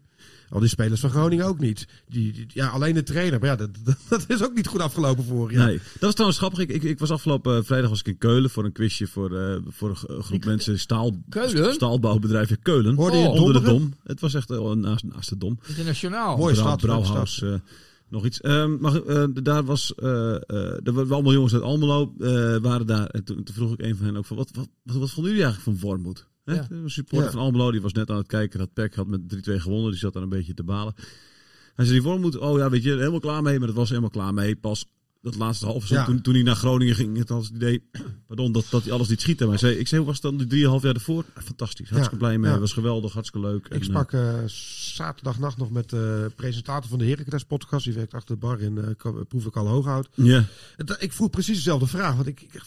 Al 0.52 0.60
die 0.60 0.70
spelers 0.70 1.00
van 1.00 1.10
Groningen 1.10 1.46
ook 1.46 1.60
niet. 1.60 1.88
Die, 2.10 2.34
die- 2.34 2.46
ja, 2.54 2.68
alleen 2.68 2.94
de 2.94 3.04
trainer. 3.04 3.40
Maar 3.40 3.50
ja, 3.50 3.56
dat, 3.56 4.26
is 4.28 4.44
ook 4.44 4.54
niet 4.56 4.68
goed 4.68 4.80
afgelopen 4.82 5.24
vorig 5.24 5.58
jaar. 5.58 5.66
Nee, 5.66 5.78
dat 5.78 6.00
was 6.00 6.12
trouwens 6.12 6.40
grappig. 6.40 6.60
Ik, 6.60 6.70
ik, 6.70 6.84
ik 6.84 7.00
was 7.00 7.12
afgelopen 7.12 7.58
eh, 7.58 7.64
vrijdag 7.64 7.90
was 7.90 8.00
ik 8.00 8.08
in 8.08 8.18
Keulen 8.18 8.50
voor 8.50 8.66
een 8.66 8.72
quizje 8.72 9.08
voor, 9.08 9.38
eh, 9.38 9.56
voor 9.68 9.90
een 10.08 10.24
groep 10.24 10.46
mensen 10.46 10.80
staal, 10.80 11.12
Keulen? 11.30 11.74
staalbouwbedrijf 11.74 12.50
in 12.50 12.62
Keulen. 12.62 12.96
Hoorde 12.96 13.18
je 13.18 13.28
Oh, 13.28 13.34
onder 13.42 13.54
de 13.54 13.70
dom. 13.70 13.94
Het 14.04 14.20
was 14.20 14.34
echt 14.34 14.50
eh, 14.52 14.72
naast, 14.72 15.04
naast 15.04 15.30
de 15.30 15.38
dom. 15.38 15.60
Internationaal. 15.68 16.38
Mooi. 16.38 16.40
Mooie 16.40 16.54
Brouw- 16.54 16.66
stad, 16.68 16.82
Brouwhaus, 16.82 17.44
nog 18.12 18.26
iets. 18.26 18.42
Ehm, 18.42 18.78
maar 18.80 19.04
eh, 19.04 19.28
daar 19.34 19.64
was, 19.64 19.96
eh, 19.96 20.36
eh, 20.36 20.40
er 20.84 20.94
waren 20.94 21.12
allemaal 21.12 21.34
jongens 21.34 21.54
uit 21.54 21.64
Almelo 21.64 22.14
waren 22.62 22.88
daar. 22.88 23.08
En 23.08 23.24
toen, 23.24 23.44
toen 23.44 23.56
vroeg 23.56 23.74
ik 23.74 23.82
een 23.82 23.96
van 23.96 24.06
hen 24.06 24.18
ook 24.18 24.26
van, 24.26 24.38
wat, 24.38 24.50
wat, 24.54 24.68
wat, 24.84 24.96
wat 24.96 25.12
vonden 25.12 25.32
jullie 25.32 25.46
eigenlijk 25.48 25.78
van 25.78 25.90
Wormoed? 25.90 26.28
Hè? 26.44 26.54
Ja. 26.54 26.68
Een 26.70 26.90
supporter 26.90 27.28
Ja. 27.28 27.34
van 27.34 27.42
Almelo, 27.42 27.72
die 27.72 27.82
was 27.82 27.94
net 27.94 28.10
aan 28.10 28.18
het 28.18 28.28
kijken. 28.28 28.60
Dat 28.60 28.74
Peck 28.74 28.96
had 28.96 29.08
met 29.08 29.22
3-2 29.28 29.60
gewonnen, 29.60 29.90
die 29.90 30.00
zat 30.00 30.14
daar 30.14 30.24
een 30.24 30.30
beetje 30.30 30.54
te 30.54 30.64
balen. 30.64 30.94
Hij 31.76 31.86
zei, 31.86 32.00
die 32.00 32.08
Wormoed, 32.10 32.38
oh 32.38 32.58
ja, 32.58 32.70
weet 32.70 32.84
je, 32.84 32.90
helemaal 32.90 33.20
klaar 33.20 33.42
mee. 33.42 33.58
Maar 33.58 33.68
dat 33.68 33.76
was 33.76 33.90
helemaal 33.90 34.10
klaar 34.10 34.34
mee. 34.34 34.56
Pas 34.56 34.86
dat 35.22 35.36
laatste 35.36 35.66
seizoen, 35.66 35.98
Ja. 35.98 36.06
toen, 36.06 36.22
toen 36.22 36.34
hij 36.34 36.44
naar 36.44 36.56
Groningen 36.56 36.96
ging, 36.96 37.18
het 37.18 37.30
het 37.30 37.50
idee 37.50 37.84
pardon, 38.28 38.52
dat, 38.52 38.66
dat 38.70 38.84
hij 38.84 38.92
alles 38.92 39.08
niet 39.08 39.22
schiet. 39.22 39.40
Maar 39.46 39.60
zei, 39.60 39.76
ik 39.76 39.88
zei, 39.88 40.02
hoe 40.02 40.10
was 40.12 40.22
het 40.22 40.30
dan 40.32 40.38
die 40.38 40.48
drieënhalf 40.48 40.82
jaar 40.84 40.94
ervoor? 40.94 41.24
Fantastisch, 41.44 41.90
hartstikke 41.90 42.18
blij 42.24 42.38
mee. 42.38 42.52
ja. 42.52 42.60
was 42.60 42.74
geweldig, 42.74 43.14
hartstikke 43.14 43.48
leuk. 43.48 43.66
En, 43.68 43.76
Ik 43.76 43.82
eh, 43.82 43.88
sprak 43.88 44.12
eh, 44.12 44.34
zaterdagnacht 44.48 45.58
nog 45.58 45.72
met 45.72 45.90
de 45.90 46.32
presentator 46.36 46.90
van 46.90 47.00
de 47.00 47.06
Heracles 47.06 47.44
podcast. 47.44 47.84
Die 47.86 47.94
werkt 47.94 48.14
achter 48.14 48.36
de 48.36 48.42
bar 48.42 48.62
in 48.62 48.76
uh, 48.78 49.14
Proefelijk 49.28 49.58
al 49.58 49.68
Hooghout. 49.68 50.10
ja, 50.16 50.46
Ik 51.00 51.14
vroeg 51.14 51.30
precies 51.30 51.56
dezelfde 51.56 51.88
vraag. 51.88 52.16
Want 52.16 52.28
ik, 52.28 52.42
ik. 52.42 52.62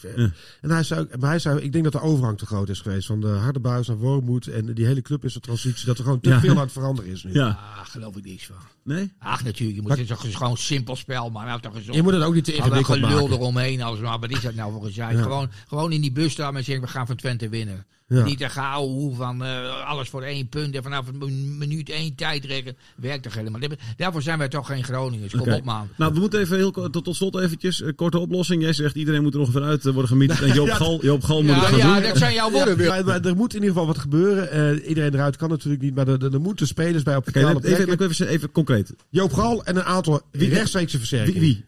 En 0.61 0.69
hij 0.69 0.83
zei, 0.83 1.07
maar 1.19 1.29
hij 1.29 1.39
zei, 1.39 1.59
ik 1.59 1.71
denk 1.71 1.83
dat 1.83 1.93
de 1.93 2.01
overgang 2.01 2.37
te 2.37 2.45
groot 2.45 2.69
is 2.69 2.79
geweest. 2.79 3.07
Van 3.07 3.21
de 3.21 3.27
harde 3.27 3.59
buis 3.59 3.87
naar 3.87 3.97
Wormoed. 3.97 4.47
En 4.47 4.73
die 4.73 4.85
hele 4.85 5.01
club 5.01 5.23
is 5.25 5.35
een 5.35 5.41
transitie. 5.41 5.85
Dat 5.85 5.97
er 5.97 6.03
gewoon 6.03 6.19
te 6.19 6.29
Ja. 6.29 6.39
veel 6.39 6.51
aan 6.55 6.57
het 6.57 6.71
veranderen 6.71 7.11
is 7.11 7.23
nu. 7.23 7.33
ja, 7.33 7.47
Ah, 7.47 7.85
geloof 7.85 8.15
ik 8.15 8.25
niks 8.25 8.45
van. 8.45 8.55
Nee? 8.85 9.11
Ach, 9.19 9.43
natuurlijk. 9.43 9.77
Je 9.77 9.81
moet, 9.81 9.91
het 9.91 9.99
is 9.99 10.07
toch 10.07 10.37
gewoon 10.37 10.51
een 10.51 10.57
simpel 10.57 10.95
spel, 10.95 11.29
man. 11.29 11.45
Nou, 11.45 11.61
toch. 11.61 11.73
Je 11.91 12.03
moet 12.03 12.13
het 12.13 12.23
ook 12.23 12.33
niet 12.33 12.43
te 12.43 12.53
ingewikkeld 12.53 12.97
gelul 12.97 13.21
maken. 13.21 13.37
eromheen, 13.37 13.81
alles 13.81 13.99
maar. 13.99 14.19
Wat 14.19 14.31
is 14.31 14.41
dat 14.41 14.55
nou 14.55 14.71
voor 14.71 14.85
een? 14.85 14.93
Ja. 14.93 15.21
Gewoon, 15.21 15.49
gewoon 15.67 15.91
in 15.91 16.01
die 16.01 16.11
bus 16.11 16.31
staan 16.31 16.57
en 16.57 16.63
zeggen, 16.63 16.85
we 16.85 16.91
gaan 16.91 17.07
van 17.07 17.15
Twente 17.15 17.49
winnen. 17.49 17.85
Ja. 18.07 18.23
Niet 18.23 18.37
te 18.37 18.49
gauw 18.49 18.83
hoe 18.87 19.15
van 19.15 19.43
eh, 19.43 19.85
alles 19.87 20.09
voor 20.09 20.21
één 20.23 20.47
punt 20.49 20.75
en 20.75 20.83
vanaf 20.83 21.07
een 21.07 21.17
mi- 21.17 21.65
minuut 21.65 21.89
één 21.89 22.15
tijdrekken. 22.15 22.75
Werkt 22.95 23.23
toch 23.23 23.33
helemaal. 23.33 23.59
niet. 23.59 23.75
Daarvoor 23.97 24.21
zijn 24.21 24.37
wij 24.37 24.47
toch 24.47 24.67
geen 24.67 24.83
Groningers. 24.83 25.33
Kom 25.35 25.53
op, 25.53 25.63
man. 25.63 25.87
Nou, 25.97 26.13
we 26.13 26.19
moeten 26.19 26.39
even 26.39 26.57
heel 26.57 26.71
tot, 26.71 27.03
tot 27.03 27.15
slot 27.15 27.39
eventjes 27.39 27.81
een 27.81 27.95
korte 27.95 28.17
oplossing. 28.19 28.61
Jij 28.61 28.73
zegt 28.73 28.95
iedereen 28.95 29.21
moet 29.21 29.33
er 29.33 29.39
ongeveer 29.39 29.63
uit 29.63 29.85
eh, 29.85 29.91
worden 29.93 30.09
gemiet. 30.09 30.41
En 30.41 30.53
Joop 30.53 30.69
Gal, 30.69 31.01
Joop 31.05 31.23
Gal 31.23 31.43
moet 31.43 31.55
het 31.55 31.61
Ja, 31.63 31.67
gaan 31.67 31.77
ja, 31.77 31.93
doen. 31.99 32.03
dat 32.03 32.17
zijn 32.17 32.33
jouw 32.33 32.51
woorden. 32.51 32.77
Ja, 32.77 32.89
maar, 32.89 33.05
maar 33.05 33.21
er 33.25 33.35
moet 33.35 33.53
in 33.53 33.59
ieder 33.59 33.73
geval 33.73 33.87
wat 33.87 33.97
gebeuren. 33.97 34.51
Eh, 34.51 34.87
iedereen 34.89 35.13
eruit 35.13 35.35
kan 35.35 35.49
natuurlijk 35.49 35.83
niet. 35.83 35.95
Maar 35.95 36.07
er, 36.07 36.41
moeten 36.41 36.67
spelers 36.67 37.03
bij 37.03 37.15
op 37.15 37.27
Oké, 37.27 37.39
bepaalde 37.39 37.67
even, 37.67 37.89
even, 37.89 38.09
even, 38.09 38.27
even 38.27 38.51
concreet. 38.51 38.93
Joop 39.09 39.33
Gal 39.33 39.63
en 39.65 39.75
een 39.75 39.83
aantal 39.83 40.21
rechtstreekse 40.31 40.97
versterkingen. 40.97 41.39
Wie? 41.41 41.53
wie? 41.53 41.65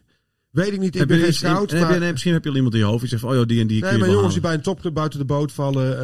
Weet 0.50 0.72
ik 0.72 0.78
niet. 0.78 0.92
Ik 0.94 0.98
Heb 0.98 1.08
ben 1.08 1.16
je 1.18 1.22
geen 1.24 1.34
scout. 1.34 1.70
heb 1.70 1.80
je- 1.80 1.86
maar- 1.86 1.98
nee, 1.98 2.10
misschien 2.10 2.32
heb 2.32 2.44
je 2.44 2.50
al 2.50 2.56
iemand 2.56 2.74
in 2.74 2.80
je 2.80 2.86
hoofd. 2.86 3.00
Die 3.00 3.08
zegt 3.08 3.20
van, 3.22 3.30
oh 3.30 3.36
ja, 3.36 3.44
die 3.44 3.60
en 3.60 3.66
die 3.66 3.82
Nee, 3.82 3.92
je 3.92 3.98
maar 3.98 4.08
jongens 4.10 4.32
die 4.32 4.42
bij 4.42 4.54
een 4.54 4.60
topclub 4.62 4.94
buiten 4.94 5.18
de 5.18 5.24
boot 5.24 5.52
vallen. 5.52 6.00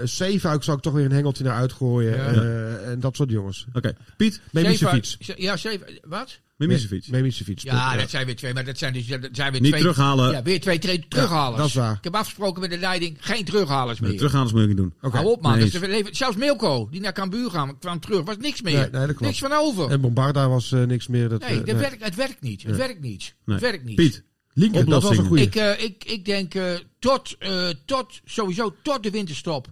eh 0.00 0.06
Zeefuik 0.06 0.62
zou 0.62 0.76
ik 0.76 0.82
toch 0.82 0.92
weer 0.92 1.04
een 1.04 1.12
hengeltje 1.12 1.44
naar 1.44 1.54
uitgooien. 1.56 2.16
Ja. 2.16 2.32
eh, 2.32 2.90
en 2.90 3.00
dat 3.00 3.16
soort 3.16 3.30
jongens. 3.30 3.66
Oké, 3.72 3.92
Piet, 4.16 4.40
Memisevic. 4.52 5.04
Zeven- 5.04 5.42
Ja, 5.42 5.56
zeven. 5.56 5.86
Wat? 6.02 6.40
Mimicevic. 6.56 7.08
Memisevic. 7.08 7.58
Ja, 7.58 7.96
dat 7.96 8.10
zijn 8.10 8.26
weer 8.26 8.36
twee. 8.36 8.54
Maar 8.54 8.64
dat 8.64 8.78
zijn 8.78 8.92
dus 8.92 9.06
dat 9.06 9.28
zijn 9.32 9.52
weer 9.52 9.60
Niet 9.60 9.70
twee. 9.70 9.82
terughalen. 9.82 10.30
Ja, 10.30 10.42
weer 10.42 10.60
twee, 10.60 10.78
twee 10.78 11.06
terughalers. 11.08 11.56
dat 11.58 11.66
is 11.66 11.74
waar. 11.74 11.96
Ik 11.96 12.04
heb 12.04 12.14
afgesproken 12.14 12.60
met 12.60 12.70
de 12.70 12.78
leiding. 12.78 13.16
Geen 13.20 13.44
terughalers 13.44 14.00
Nee, 14.00 14.08
meer. 14.08 14.18
Teruggaan 14.18 14.42
moet 14.50 14.60
je 14.60 14.66
niet 14.66 14.76
doen. 14.76 14.94
Oké. 15.00 15.16
Hou 15.16 15.28
op, 15.28 15.42
man. 15.42 15.58
Nee, 15.58 15.70
leven- 15.80 16.14
Zelfs 16.16 16.36
Milko, 16.36 16.88
die 16.90 17.00
naar 17.00 17.12
Cambuur 17.12 17.50
gaan, 17.50 17.78
kwam 17.78 18.00
terug. 18.00 18.24
Was 18.24 18.36
niks 18.36 18.62
meer. 18.62 18.72
Nee, 18.72 18.82
nee, 18.82 18.90
dat 18.90 19.04
klopt. 19.06 19.20
niks 19.20 19.38
van 19.38 19.52
over. 19.52 19.90
En 19.90 20.00
Bombarda 20.00 20.48
was 20.48 20.72
eh, 20.72 20.82
niks 20.82 21.06
meer. 21.06 21.28
Dat, 21.28 21.40
nee, 21.40 21.50
eh, 21.50 21.56
dat 21.56 21.66
nee. 21.66 21.74
Werkt, 21.76 22.04
het 22.04 22.14
werkt 22.14 22.40
niet. 22.40 22.62
Het 22.62 22.76
werkt 22.76 23.00
niet. 23.00 23.34
Nee. 23.44 23.56
Het 23.56 23.64
werkt 23.64 23.84
niet. 23.84 23.96
Piet, 23.96 24.22
Linker, 24.52 24.84
dat 24.84 25.02
was 25.02 25.16
een 25.16 25.24
goede. 25.24 25.42
Ik, 25.42 25.54
eh, 25.54 25.82
ik, 25.84 26.04
ik 26.04 26.24
denk 26.24 26.54
eh, 26.54 26.72
tot, 26.98 27.36
eh, 27.38 27.68
tot, 27.84 28.20
sowieso 28.24 28.74
tot 28.82 29.02
de 29.02 29.10
winterstop, 29.10 29.66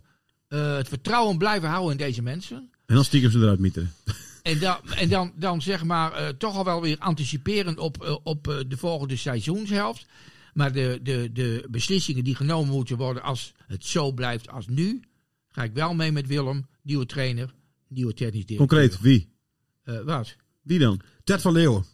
eh, 0.49 0.77
het 0.77 0.89
vertrouwen 0.89 1.39
blijven 1.39 1.69
houden 1.69 1.91
in 1.93 1.97
deze 2.07 2.23
mensen. 2.23 2.57
en 2.87 2.95
dan 2.95 3.05
stiekem 3.05 3.31
ze 3.31 3.39
eruit 3.39 3.59
mieteren. 3.59 3.93
En 4.43 4.59
dan, 4.59 4.77
en 4.97 5.09
dan, 5.09 5.33
dan 5.37 5.63
zeg 5.63 5.85
maar 5.85 6.13
eh, 6.13 6.29
toch 6.29 6.57
al 6.57 6.65
wel 6.65 6.81
weer 6.81 6.99
anticiperend 6.99 7.79
op, 7.79 8.03
eh, 8.03 8.17
op 8.23 8.49
eh, 8.49 8.57
de 8.69 8.77
volgende 8.77 9.17
seizoenshelft. 9.17 10.07
Maar 10.55 10.73
de, 10.73 11.01
de, 11.03 11.31
de 11.33 11.67
beslissingen 11.71 12.25
die 12.25 12.35
genomen 12.35 12.73
moeten 12.75 12.97
worden 12.97 13.23
als 13.23 13.53
het 13.67 13.85
zo 13.85 14.13
blijft 14.13 14.51
als 14.51 14.67
nu, 14.67 15.01
ga 15.49 15.63
ik 15.63 15.73
wel 15.73 15.95
mee 15.95 16.13
met 16.13 16.27
Willem, 16.27 16.67
nieuwe 16.83 17.07
trainer, 17.07 17.55
nieuwe 17.89 18.15
technisch 18.15 18.47
directeur. 18.47 18.57
Concreet, 18.57 19.01
wie? 19.01 19.31
Wat? 20.05 20.37
Wie 20.63 20.79
dan? 20.79 21.01
Ted 21.25 21.41
van 21.41 21.53
Leeuwen. 21.53 21.85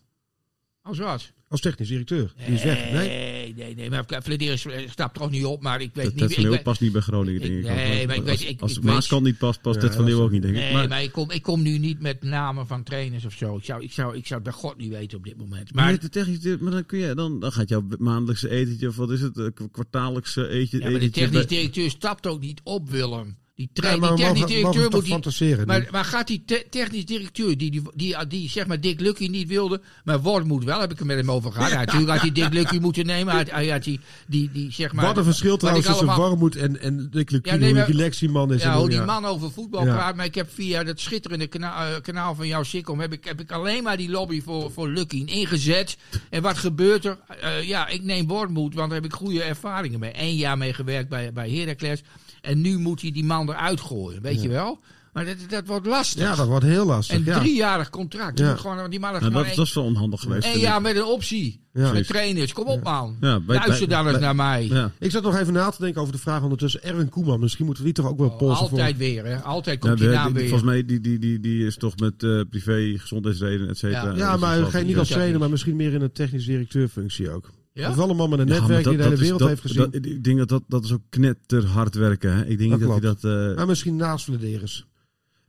Als 0.82 0.98
wat? 0.98 1.32
Als 1.48 1.60
technisch 1.60 1.88
directeur. 1.88 2.32
Die 2.36 2.54
is 2.54 2.62
weg. 2.62 2.90
Nee. 2.92 3.37
Nee, 3.58 3.74
nee. 3.74 3.90
Maar 3.90 4.04
Flederis 4.22 4.66
stapt 4.90 5.14
toch 5.14 5.30
niet 5.30 5.44
op, 5.44 5.62
maar 5.62 5.80
ik 5.80 5.90
weet 5.94 6.04
Dat 6.04 6.14
niet. 6.14 6.22
Ted 6.22 6.34
van 6.34 6.42
Leeuwen 6.42 6.62
past 6.62 6.80
niet 6.80 6.92
bij 6.92 7.00
Groningen, 7.00 7.40
denk 7.40 7.52
ik- 7.54 7.62
nee, 7.64 8.00
ook. 8.00 8.06
maar 8.06 8.16
ik 8.16 8.28
als 8.28 8.40
weet- 8.40 8.48
ik- 8.48 8.60
als 8.60 8.78
Maaskant 8.80 9.24
niet 9.24 9.38
past, 9.38 9.60
past 9.60 9.80
Ted 9.80 9.94
van 9.94 10.04
Leeuwen 10.04 10.24
ook 10.24 10.30
niet, 10.30 10.42
denk 10.42 10.54
ik. 10.54 10.60
Nee, 10.60 10.72
Maar, 10.72 10.88
maar, 10.88 11.02
ik, 11.02 11.12
kom, 11.12 11.30
ik 11.30 11.42
kom 11.42 11.62
nu 11.62 11.78
niet 11.78 12.00
met 12.00 12.22
namen 12.22 12.66
van 12.66 12.82
trainers 12.82 13.24
of 13.24 13.32
zo. 13.32 13.56
Ik 13.56 13.64
zou, 13.64 13.82
ik 13.82 13.92
zou, 13.92 14.16
ik 14.16 14.26
zou 14.26 14.40
het 14.40 14.50
bij 14.50 14.58
God 14.60 14.76
niet 14.76 14.90
weten 14.90 15.18
op 15.18 15.24
dit 15.24 15.36
moment. 15.36 15.74
maar, 15.74 15.84
Maar, 15.84 16.00
de 16.00 16.08
technisch, 16.08 16.56
maar 16.60 16.72
dan, 16.72 16.86
kun 16.86 16.98
je, 16.98 17.14
dan, 17.14 17.40
dan 17.40 17.52
gaat 17.52 17.68
jouw 17.68 17.84
maandelijkse 17.98 18.48
etentje, 18.48 18.88
of 18.88 18.96
wat 18.96 19.10
is 19.10 19.20
het, 19.20 19.38
eh, 19.38 19.46
kwartaallijkse 19.72 20.46
etje, 20.46 20.76
ja, 20.78 20.82
maar 20.82 20.92
de 20.92 20.96
etentje 20.98 21.20
technisch 21.20 21.46
bij- 21.46 21.56
directeur 21.56 21.90
stapt 21.90 22.26
ook 22.26 22.40
niet 22.40 22.60
op, 22.64 22.88
Willem. 22.90 23.36
Die, 23.58 23.68
Ja, 23.72 23.96
maar 23.96 24.08
die 24.16 24.24
technisch 24.24 24.44
directeur 24.46 24.90
moet 24.90 25.02
die, 25.02 25.12
fantaseren. 25.12 25.66
maar, 25.66 25.88
maar 25.90 26.04
gaat 26.04 26.26
die 26.26 26.42
te- 26.46 26.66
technisch 26.70 27.04
directeur, 27.06 27.56
die, 27.58 27.70
die, 27.70 27.82
die, 27.94 28.26
die, 28.28 28.48
zeg 28.48 28.66
maar 28.66 28.80
Dick 28.80 29.00
Lucky 29.00 29.26
niet 29.26 29.48
wilde, 29.48 29.80
maar 30.04 30.20
Word 30.20 30.44
moet 30.44 30.64
wel, 30.64 30.80
heb 30.80 30.92
ik 30.92 31.00
er 31.00 31.06
met 31.06 31.16
hem 31.16 31.30
over 31.30 31.52
gehad. 31.52 31.70
Ja, 31.70 31.78
natuurlijk 31.78 32.10
had 32.10 32.20
hij 32.20 32.32
Dick 32.32 32.52
Lucky 32.52 32.78
moeten 32.86 33.06
nemen. 33.06 33.34
Hij, 33.34 33.46
hij 33.50 33.68
had 33.68 33.84
die, 33.84 34.00
die, 34.26 34.50
die, 34.52 34.72
zeg 34.72 34.92
maar, 34.92 35.04
Wat 35.04 35.16
een 35.16 35.24
verschil 35.24 35.56
trouwens 35.56 35.86
tussen 35.86 36.06
allemaal- 36.08 36.28
Warmoed 36.28 36.56
en, 36.56 36.80
en 36.80 37.08
Dick 37.10 37.30
Lukien. 37.30 37.52
Ja, 37.52 37.58
nee, 37.58 37.74
hoe 37.74 37.84
die 37.84 37.94
Lexie-man 37.94 38.52
is. 38.52 38.62
Ja, 38.62 38.78
hoe- 38.78 38.88
die 38.88 39.00
man 39.00 39.24
over 39.24 39.50
voetbal 39.50 39.82
praat. 39.84 40.16
Maar 40.16 40.24
ik 40.26 40.34
heb 40.34 40.48
via 40.54 40.84
dat 40.84 41.00
schitterende 41.00 41.48
eh, 41.48 41.86
kanaal 42.02 42.34
van 42.34 42.46
jouw 42.46 42.62
Sikkom... 42.62 43.00
Heb 43.00 43.12
ik, 43.12 43.24
heb 43.24 43.40
ik 43.40 43.52
alleen 43.52 43.82
maar 43.82 43.96
die 43.96 44.10
lobby 44.10 44.42
voor, 44.42 44.70
voor 44.72 44.88
Lucky 44.88 45.22
ingezet. 45.26 45.96
En 46.30 46.42
wat 46.42 46.58
gebeurt 46.58 47.04
er? 47.04 47.18
Eh, 47.40 47.62
ja, 47.62 47.86
ik 47.88 48.02
neem 48.04 48.26
Wormoed, 48.26 48.74
want 48.74 48.90
daar 48.90 49.00
heb 49.00 49.10
ik 49.10 49.16
goede 49.16 49.42
ervaringen 49.42 49.98
mee. 50.00 50.12
Eén 50.14 50.36
jaar 50.36 50.58
mee 50.58 50.72
gewerkt 50.72 51.08
bij, 51.08 51.32
bij 51.32 51.50
Heracles. 51.50 52.02
En 52.40 52.60
nu 52.60 52.78
moet 52.78 53.00
hij 53.02 53.10
die 53.12 53.24
man 53.24 53.48
eruit 53.50 53.80
gooien, 53.80 54.22
weet 54.22 54.42
je 54.42 54.48
wel? 54.48 54.78
Maar 55.12 55.24
dat, 55.26 55.36
dat 55.48 55.66
wordt 55.66 55.86
lastig. 55.86 56.22
Ja, 56.22 56.34
dat 56.34 56.46
wordt 56.46 56.64
heel 56.64 56.86
lastig. 56.86 57.16
een 57.16 57.24
ja. 57.24 57.38
driejarig 57.38 57.90
contract. 57.90 58.38
Je 58.38 58.44
Ja. 58.44 58.50
moet 58.50 58.60
gewoon, 58.60 58.90
die 58.90 59.00
man 59.00 59.10
heeft 59.12 59.24
gewoon 59.24 59.44
dat, 59.44 59.54
dat 59.54 59.66
is 59.66 59.74
wel 59.74 59.84
onhandig 59.84 60.20
geweest. 60.20 60.46
ik. 60.54 60.60
jaar 60.60 60.80
met 60.80 60.96
een 60.96 61.04
optie. 61.04 61.60
Ja. 61.72 61.92
Met 61.92 62.06
trainers. 62.06 62.52
Kom 62.52 62.66
op, 62.66 62.82
man. 62.82 63.16
Ja, 63.20 63.40
bij- 63.40 63.56
Luister 63.56 63.88
bij- 63.88 63.96
dan 63.96 64.08
eens 64.08 64.18
naar 64.18 64.34
mij. 64.34 64.66
Ja. 64.66 64.90
Ik 64.98 65.10
zat 65.10 65.22
nog 65.22 65.36
even 65.38 65.52
na 65.52 65.70
te 65.70 65.82
denken 65.82 66.00
over 66.00 66.12
de 66.12 66.18
vraag 66.18 66.42
ondertussen. 66.42 66.82
Erwin 66.82 67.08
Koeman, 67.08 67.40
misschien 67.40 67.64
moeten 67.64 67.84
we 67.84 67.92
die 67.92 68.02
toch 68.02 68.10
ook 68.12 68.18
wel 68.18 68.28
Oh, 68.28 68.38
polsen 68.38 68.58
voor. 68.68 68.68
altijd 68.70 68.96
weer, 68.96 69.24
hè. 69.24 69.36
Altijd 69.42 69.82
Ja, 69.82 69.88
komt 69.88 70.00
die 70.00 70.08
naam 70.08 70.32
weer. 70.32 70.42
volgens 70.48 70.62
mij 70.70 70.84
die, 70.84 71.00
die, 71.00 71.18
die, 71.18 71.40
die 71.40 71.66
is 71.66 71.76
toch 71.76 71.96
met 71.96 72.22
eh, 72.22 72.40
privé, 72.50 72.94
gezondheidsredenen, 72.98 73.68
et 73.68 73.78
cetera. 73.78 74.10
Ja. 74.10 74.16
Ja, 74.16 74.36
maar 74.36 74.64
geen, 74.64 74.86
niet 74.86 74.98
als 74.98 75.08
Ja. 75.08 75.14
trainer, 75.14 75.38
maar 75.40 75.50
misschien 75.50 75.76
meer 75.76 75.92
in 75.92 76.00
een 76.02 76.12
technisch 76.12 76.44
directeurfunctie 76.44 77.30
ook. 77.30 77.50
Ja? 77.78 77.94
Wel 77.96 78.10
een 78.10 78.16
man 78.16 78.30
met 78.30 78.38
een 78.38 78.46
Ja, 78.46 78.52
netwerk 78.58 78.84
dat- 78.84 78.92
die 78.92 79.02
de 79.02 79.08
hele 79.08 79.08
dat 79.08 79.12
is- 79.12 79.20
wereld 79.20 79.38
dat- 79.40 79.48
heeft 79.48 79.60
gezien. 79.60 79.90
dat- 79.90 79.94
ik 79.94 80.24
denk 80.24 80.38
dat 80.38 80.48
dat, 80.48 80.62
dat 80.68 80.84
is 80.84 80.92
ook 80.92 81.02
knetterhard 81.08 81.94
werken. 81.94 82.32
Hè? 82.36 82.46
Ik 82.46 82.58
denk 82.58 82.70
Dat 82.70 82.78
niet 82.80 82.88
dat 82.88 83.02
hij 83.02 83.30
dat... 83.30 83.50
eh, 83.50 83.56
maar 83.56 83.66
misschien 83.66 83.96
naast 83.96 84.24
Vladeris. 84.24 84.86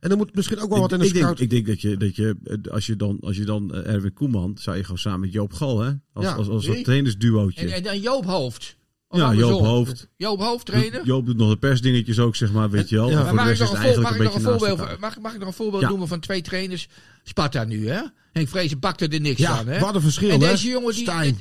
En 0.00 0.10
er 0.10 0.16
moet 0.16 0.34
misschien 0.34 0.58
ook 0.60 0.70
wel 0.70 0.78
wat 0.80 0.92
in 0.92 0.98
de 0.98 1.06
ik, 1.06 1.12
denk, 1.12 1.38
ik 1.38 1.50
denk 1.50 1.66
dat 1.66 1.80
je, 1.80 1.96
dat 1.96 2.16
je 2.16 2.36
eh, 2.44 2.72
als 2.72 2.86
je 2.86 2.96
dan, 2.96 3.18
als 3.20 3.36
je 3.36 3.44
dan 3.44 3.74
eh, 3.74 3.92
Erwin 3.94 4.12
Koeman, 4.12 4.56
zou 4.58 4.76
je 4.76 4.82
gewoon 4.82 4.98
samen 4.98 5.20
met 5.20 5.32
Joop 5.32 5.52
Gal, 5.52 5.80
hè? 5.80 5.92
Als, 6.12 6.24
Ja. 6.24 6.32
als, 6.32 6.48
als, 6.48 6.66
een 6.66 6.82
trainersduootje. 6.82 7.60
En, 7.66 7.72
en 7.72 7.82
dan 7.82 8.00
Joop 8.00 8.24
Hoofd. 8.24 8.76
Of 9.08 9.18
Ja? 9.18 9.34
Joop 9.34 9.60
Hoofd. 9.60 10.08
Joop 10.16 10.40
Hoofd 10.40 10.66
trainen? 10.66 11.00
Joop 11.04 11.26
doet 11.26 11.36
nog 11.36 11.50
de 11.50 11.56
persdingetjes 11.56 12.18
ook, 12.18 12.36
zeg 12.36 12.52
maar, 12.52 12.70
weet 12.70 12.88
je 12.88 12.96
wel. 12.96 13.10
Ja. 13.10 13.22
Maar 13.22 13.34
mag, 13.34 13.44
ik 13.46 13.52
is 13.52 13.58
nog 13.58 13.72
een, 13.72 14.00
mag, 14.02 14.14
ik 14.16 14.22
nog 14.22 14.34
een 14.34 14.40
voorbeeld, 14.40 14.78
mag, 15.00 15.18
mag 15.20 15.32
ik 15.32 15.38
nog 15.38 15.48
een 15.48 15.54
voorbeeld 15.54 15.82
Ja. 15.82 15.88
noemen 15.88 16.08
van 16.08 16.20
twee 16.20 16.42
trainers? 16.42 16.88
Sparta 17.30 17.64
nu, 17.64 17.88
hè? 17.88 18.00
Henk 18.32 18.48
Vrezen 18.48 18.78
bakte 18.78 19.08
er 19.08 19.20
niks 19.20 19.40
Ja, 19.40 19.56
van, 19.56 19.66
hè? 19.66 19.78
wat 19.80 19.94
een 19.94 20.00
verschil, 20.00 20.30
En 20.30 20.40
hè? 20.40 20.48
deze 20.48 20.68
jongen, 20.68 20.92
die, 20.94 21.02
Stijn, 21.02 21.38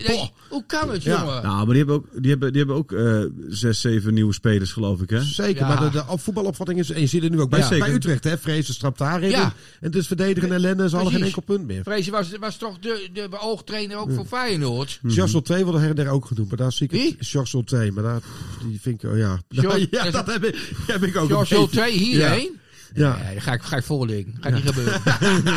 hoe 0.49 0.63
kan 0.67 0.89
het, 0.91 1.03
Ja. 1.03 1.19
jongen? 1.19 1.43
Nou, 1.43 1.55
maar 1.55 1.65
die 1.65 1.77
hebben 1.77 1.95
ook, 1.95 2.05
die 2.21 2.29
hebben, 2.29 2.49
die 2.53 2.57
hebben 2.57 2.75
ook 2.77 2.91
eh, 2.91 3.21
zes, 3.49 3.81
zeven 3.81 4.13
nieuwe 4.13 4.33
spelers, 4.33 4.71
geloof 4.71 5.01
ik, 5.01 5.09
hè? 5.09 5.21
Zeker, 5.23 5.61
Ja. 5.61 5.67
maar 5.67 5.79
de, 5.79 5.89
de 5.89 6.03
op- 6.07 6.21
voetbalopvatting 6.21 6.79
is... 6.79 6.89
En 6.91 6.99
je 7.01 7.07
ziet 7.07 7.23
het 7.23 7.31
nu 7.31 7.39
ook 7.41 7.49
bij, 7.49 7.59
Ja. 7.59 7.69
bij. 7.69 7.91
Utrecht, 7.93 8.23
hè. 8.23 8.37
Vrezen 8.37 8.73
strapt 8.73 8.97
daarin. 8.97 9.29
Ja. 9.29 9.43
En 9.43 9.53
het 9.79 9.95
is 9.95 10.07
verdedigen 10.07 10.51
ellende 10.51 10.83
en 10.83 10.89
ze 10.89 10.95
hadden 10.95 11.13
geen 11.13 11.21
Precies. 11.21 11.37
enkel 11.37 11.55
punt 11.55 11.67
meer. 11.67 11.83
Vrezen 11.83 12.11
was, 12.11 12.29
was 12.39 12.57
toch 12.57 12.79
de, 12.79 13.09
de 13.13 13.27
beoogtrainer 13.29 13.97
ook 13.97 14.11
voor 14.11 14.25
Feyenoord? 14.25 14.99
Mm 15.01 15.11
George 15.11 15.31
Solté 15.31 15.57
wordt 15.63 15.73
er 15.75 15.79
her 15.79 15.89
en 15.89 15.95
der 15.95 16.07
ook 16.09 16.25
genoemd, 16.25 16.47
maar 16.49 16.57
daar 16.57 16.71
zie 16.71 16.85
ik 16.85 16.91
Wie? 16.91 17.15
het. 17.17 17.27
George 17.27 17.49
Solté, 17.49 17.91
maar 17.91 18.03
daar, 18.03 18.21
die 18.67 18.79
vind 18.81 19.03
ik, 19.03 19.09
oh 19.11 19.17
ja. 19.17 19.39
George- 19.49 19.87
ja, 19.91 20.11
dat 20.11 20.27
heb 20.31 20.43
ik, 20.43 20.73
heb 20.87 21.03
ik 21.03 21.17
ook 21.17 21.27
George 21.27 21.55
een 21.55 21.61
beetje. 21.61 21.75
Solté 21.81 21.91
hierheen? 21.97 22.59
Ja, 22.93 23.17
Nee, 23.23 23.39
ga 23.39 23.53
ik, 23.53 23.61
ga 23.61 23.77
ik 23.77 23.83
voorliggen. 23.83 24.37
Gaat 24.39 24.53
niet 24.53 24.67
gebeuren. 24.67 25.01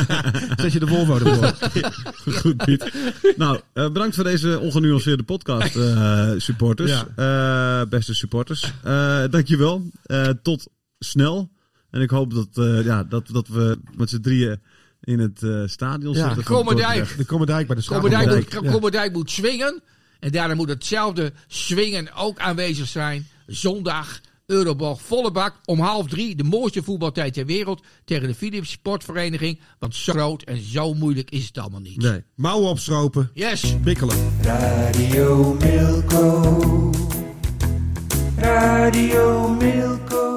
zet 0.62 0.72
je 0.72 0.78
de 0.78 0.87
Volvo 0.87 1.18
ervoor. 1.18 1.55
Goed, 2.41 2.57
Piet. 2.57 2.93
Nou, 3.37 3.61
eh, 3.72 3.87
bedankt 3.87 4.14
voor 4.14 4.24
deze 4.24 4.59
ongenuanceerde 4.61 5.22
podcast, 5.22 5.76
eh, 5.76 6.30
supporters. 6.37 7.05
Eh, 7.16 7.83
beste 7.89 8.14
supporters. 8.14 8.72
Eh 8.83 9.24
dankjewel. 9.30 9.83
Eh 10.03 10.28
tot 10.43 10.68
snel. 10.99 11.51
En 11.91 12.01
ik 12.01 12.11
hoop 12.11 12.35
dat, 12.35 12.49
eh, 12.55 12.85
ja, 12.85 13.05
dat, 13.05 13.28
dat 13.33 13.49
we 13.49 13.78
met 13.97 14.11
z'n 14.11 14.20
drieën 14.20 14.61
in 15.01 15.18
het 15.18 15.43
eh, 15.43 15.62
stadion 15.66 16.14
Ja, 16.14 16.18
zitten. 16.18 16.39
De 16.39 16.45
Komendijk 16.45 17.07
bij 17.07 17.16
de 17.16 17.24
Komendijk 17.24 17.68
moet, 17.68 17.85
Schapenwijk. 17.85 18.53
Ja. 18.53 18.70
Komendijk 18.70 19.12
moet 19.12 19.30
swingen. 19.30 19.83
En 20.20 20.30
daarna 20.30 20.55
moet 20.55 20.68
hetzelfde 20.68 21.33
swingen 21.47 22.14
ook 22.14 22.39
aanwezig 22.39 22.89
zijn. 22.89 23.26
Zondag, 23.47 24.20
Euroborg, 24.53 25.00
volle 25.03 25.30
bak. 25.30 25.55
Om 25.64 25.80
half 25.80 26.07
drie, 26.09 26.36
de 26.36 26.44
mooiste 26.44 26.82
voetbaltijd 26.82 27.34
ter 27.34 27.46
wereld. 27.46 27.82
Tegen 28.05 28.28
de 28.28 28.34
Philips 28.34 28.70
Sportvereniging. 28.70 29.61
Want 29.78 29.94
zo 29.94 30.12
groot 30.12 30.42
en 30.42 30.62
zo 30.62 30.94
moeilijk 30.94 31.30
is 31.30 31.46
het 31.46 31.59
allemaal 31.59 31.80
niet. 31.80 31.96
Nee, 32.03 32.22
mouwen 32.34 32.68
opstropen, 32.68 33.30
Yes. 33.34 33.80
bikkelen. 33.82 34.16
Radio 34.42 35.57
Milko. 35.61 36.90
Radio 38.36 39.48
Milko. 39.48 40.32